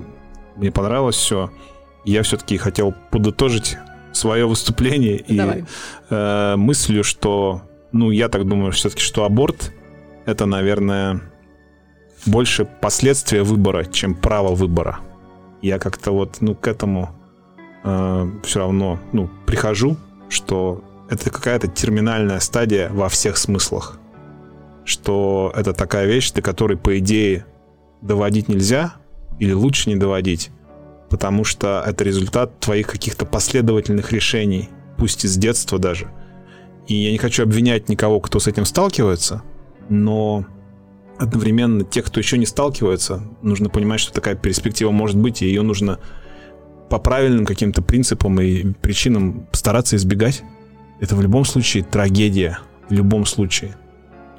мне 0.56 0.72
понравилось 0.72 1.16
все. 1.16 1.52
Я 2.06 2.24
все-таки 2.24 2.58
хотел 2.58 2.94
подытожить 3.12 3.78
свое 4.14 4.48
выступление 4.48 5.18
и 5.18 5.40
э, 6.10 6.56
мыслью, 6.56 7.04
что, 7.04 7.62
ну, 7.92 8.10
я 8.12 8.30
так 8.30 8.48
думаю, 8.48 8.72
все-таки, 8.72 9.02
что 9.02 9.24
аборт 9.24 9.72
это, 10.26 10.46
наверное, 10.46 11.22
больше 12.26 12.66
последствия 12.66 13.44
выбора, 13.44 13.86
чем 13.86 14.16
право 14.16 14.54
выбора. 14.54 15.00
Я 15.62 15.80
как-то 15.80 16.12
вот, 16.12 16.38
ну, 16.40 16.56
к 16.56 16.68
этому 16.68 17.19
э, 17.84 18.32
все 18.44 18.60
равно, 18.60 19.00
ну, 19.14 19.30
прихожу, 19.46 19.98
что 20.30 20.84
это 21.10 21.30
какая-то 21.30 21.68
терминальная 21.68 22.40
стадия 22.40 22.90
во 22.90 23.10
всех 23.10 23.38
смыслах. 23.38 24.00
Что 24.86 25.52
это 25.56 25.74
такая 25.74 26.06
вещь, 26.06 26.32
до 26.32 26.42
которой, 26.42 26.78
по 26.78 26.98
идее, 27.00 27.46
доводить 28.02 28.48
нельзя, 28.48 28.94
или 29.40 29.54
лучше 29.54 29.90
не 29.90 29.96
доводить. 29.96 30.52
потому 31.10 31.44
что 31.44 31.84
это 31.86 32.04
результат 32.04 32.60
твоих 32.60 32.88
каких-то 32.88 33.26
последовательных 33.26 34.12
решений, 34.12 34.70
пусть 34.98 35.26
из 35.26 35.36
детства 35.38 35.80
даже. 35.80 36.12
И 36.88 36.96
я 36.96 37.12
не 37.12 37.18
хочу 37.18 37.44
обвинять 37.44 37.90
никого, 37.90 38.20
кто 38.20 38.40
с 38.40 38.48
этим 38.48 38.66
сталкивается, 38.66 39.44
но 39.90 40.46
одновременно 41.18 41.84
тех, 41.84 42.06
кто 42.06 42.20
еще 42.20 42.38
не 42.38 42.46
сталкивается, 42.46 43.24
нужно 43.42 43.70
понимать, 43.70 44.00
что 44.00 44.14
такая 44.14 44.36
перспектива 44.36 44.92
может 44.92 45.18
быть, 45.18 45.42
и 45.42 45.46
ее 45.46 45.62
нужно 45.62 46.00
по 46.90 47.00
правильным 47.00 47.46
каким-то 47.46 47.82
принципам 47.82 48.40
и 48.42 48.74
причинам 48.74 49.48
стараться 49.52 49.96
избегать. 49.96 50.44
Это 51.00 51.16
в 51.16 51.22
любом 51.22 51.46
случае 51.46 51.84
трагедия, 51.84 52.60
в 52.90 52.94
любом 52.94 53.26
случае. 53.26 53.76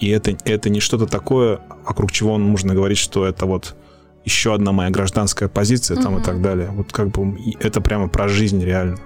И 0.00 0.08
это, 0.08 0.36
это 0.44 0.70
не 0.70 0.80
что-то 0.80 1.06
такое, 1.06 1.60
вокруг 1.84 2.10
чего 2.12 2.38
нужно 2.38 2.74
говорить, 2.74 2.98
что 2.98 3.26
это 3.26 3.46
вот 3.46 3.76
еще 4.24 4.54
одна 4.54 4.72
моя 4.72 4.90
гражданская 4.90 5.48
позиция 5.48 5.96
там 5.96 6.14
угу. 6.14 6.22
и 6.22 6.24
так 6.24 6.42
далее. 6.42 6.70
Вот 6.72 6.92
как 6.92 7.08
бы 7.08 7.38
это 7.60 7.80
прямо 7.80 8.08
про 8.08 8.28
жизнь 8.28 8.62
реально. 8.62 8.98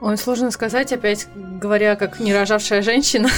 Ой, 0.00 0.16
сложно 0.16 0.50
сказать, 0.50 0.92
опять 0.92 1.28
говоря, 1.34 1.94
как 1.96 2.18
не 2.18 2.34
рожавшая 2.34 2.82
женщина. 2.82 3.28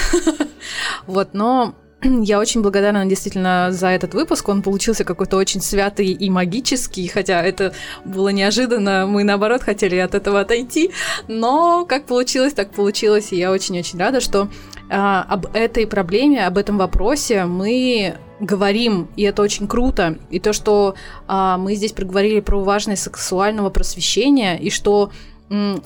вот, 1.06 1.34
но 1.34 1.74
я 2.02 2.38
очень 2.38 2.62
благодарна 2.62 3.06
действительно 3.06 3.68
за 3.70 3.88
этот 3.88 4.14
выпуск. 4.14 4.48
Он 4.48 4.62
получился 4.62 5.04
какой-то 5.04 5.36
очень 5.36 5.60
святый 5.60 6.08
и 6.08 6.30
магический, 6.30 7.08
хотя 7.08 7.42
это 7.42 7.74
было 8.04 8.28
неожиданно. 8.28 9.06
Мы, 9.06 9.24
наоборот, 9.24 9.62
хотели 9.62 9.96
от 9.96 10.14
этого 10.14 10.40
отойти. 10.40 10.90
Но 11.28 11.84
как 11.86 12.06
получилось, 12.06 12.54
так 12.54 12.70
получилось. 12.70 13.32
И 13.32 13.36
я 13.36 13.50
очень-очень 13.50 13.98
рада, 13.98 14.20
что 14.20 14.48
а, 14.90 15.22
об 15.22 15.46
этой 15.54 15.86
проблеме, 15.86 16.46
об 16.46 16.58
этом 16.58 16.78
вопросе 16.78 17.44
мы 17.44 18.16
говорим, 18.40 19.08
и 19.16 19.22
это 19.22 19.42
очень 19.42 19.66
круто. 19.66 20.18
И 20.30 20.40
то, 20.40 20.52
что 20.52 20.94
а, 21.26 21.56
мы 21.56 21.74
здесь 21.74 21.92
проговорили 21.92 22.40
про 22.40 22.62
важность 22.62 23.02
сексуального 23.02 23.70
просвещения, 23.70 24.56
и 24.56 24.70
что 24.70 25.10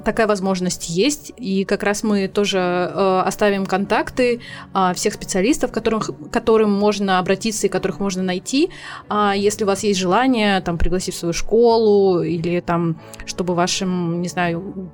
такая 0.04 0.26
возможность 0.26 0.88
есть, 0.88 1.32
и 1.36 1.64
как 1.64 1.82
раз 1.82 2.02
мы 2.02 2.28
тоже 2.28 2.58
э, 2.58 3.22
оставим 3.26 3.66
контакты 3.66 4.40
э, 4.72 4.94
всех 4.94 5.14
специалистов, 5.14 5.72
которых, 5.72 6.10
которым 6.30 6.72
можно 6.72 7.18
обратиться 7.18 7.66
и 7.66 7.70
которых 7.70 7.98
можно 7.98 8.22
найти, 8.22 8.70
э, 9.10 9.32
если 9.36 9.64
у 9.64 9.66
вас 9.66 9.82
есть 9.82 9.98
желание 9.98 10.60
там 10.60 10.78
пригласить 10.78 11.14
в 11.14 11.18
свою 11.18 11.32
школу 11.32 12.22
или 12.22 12.60
там, 12.60 13.00
чтобы 13.26 13.54
вашим, 13.54 14.22
не 14.22 14.28
знаю, 14.28 14.90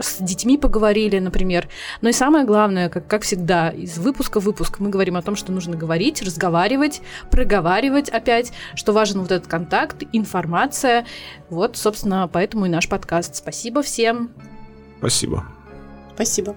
с 0.00 0.18
детьми 0.20 0.58
поговорили, 0.58 1.18
например. 1.18 1.68
Но 2.00 2.08
и 2.08 2.12
самое 2.12 2.44
главное, 2.44 2.88
как, 2.88 3.06
как 3.06 3.22
всегда, 3.22 3.70
из 3.70 3.98
выпуска 3.98 4.40
в 4.40 4.44
выпуск 4.44 4.78
мы 4.78 4.90
говорим 4.90 5.16
о 5.16 5.22
том, 5.22 5.36
что 5.36 5.52
нужно 5.52 5.76
говорить, 5.76 6.22
разговаривать, 6.22 7.02
проговаривать 7.30 8.08
опять, 8.08 8.52
что 8.74 8.92
важен 8.92 9.20
вот 9.20 9.30
этот 9.30 9.48
контакт, 9.48 10.02
информация. 10.12 11.06
Вот, 11.50 11.76
собственно, 11.76 12.28
поэтому 12.32 12.66
и 12.66 12.68
наш 12.68 12.88
подкаст. 12.88 13.36
Спасибо 13.36 13.82
всем. 13.82 14.30
Спасибо. 14.98 15.44
Спасибо. 16.14 16.56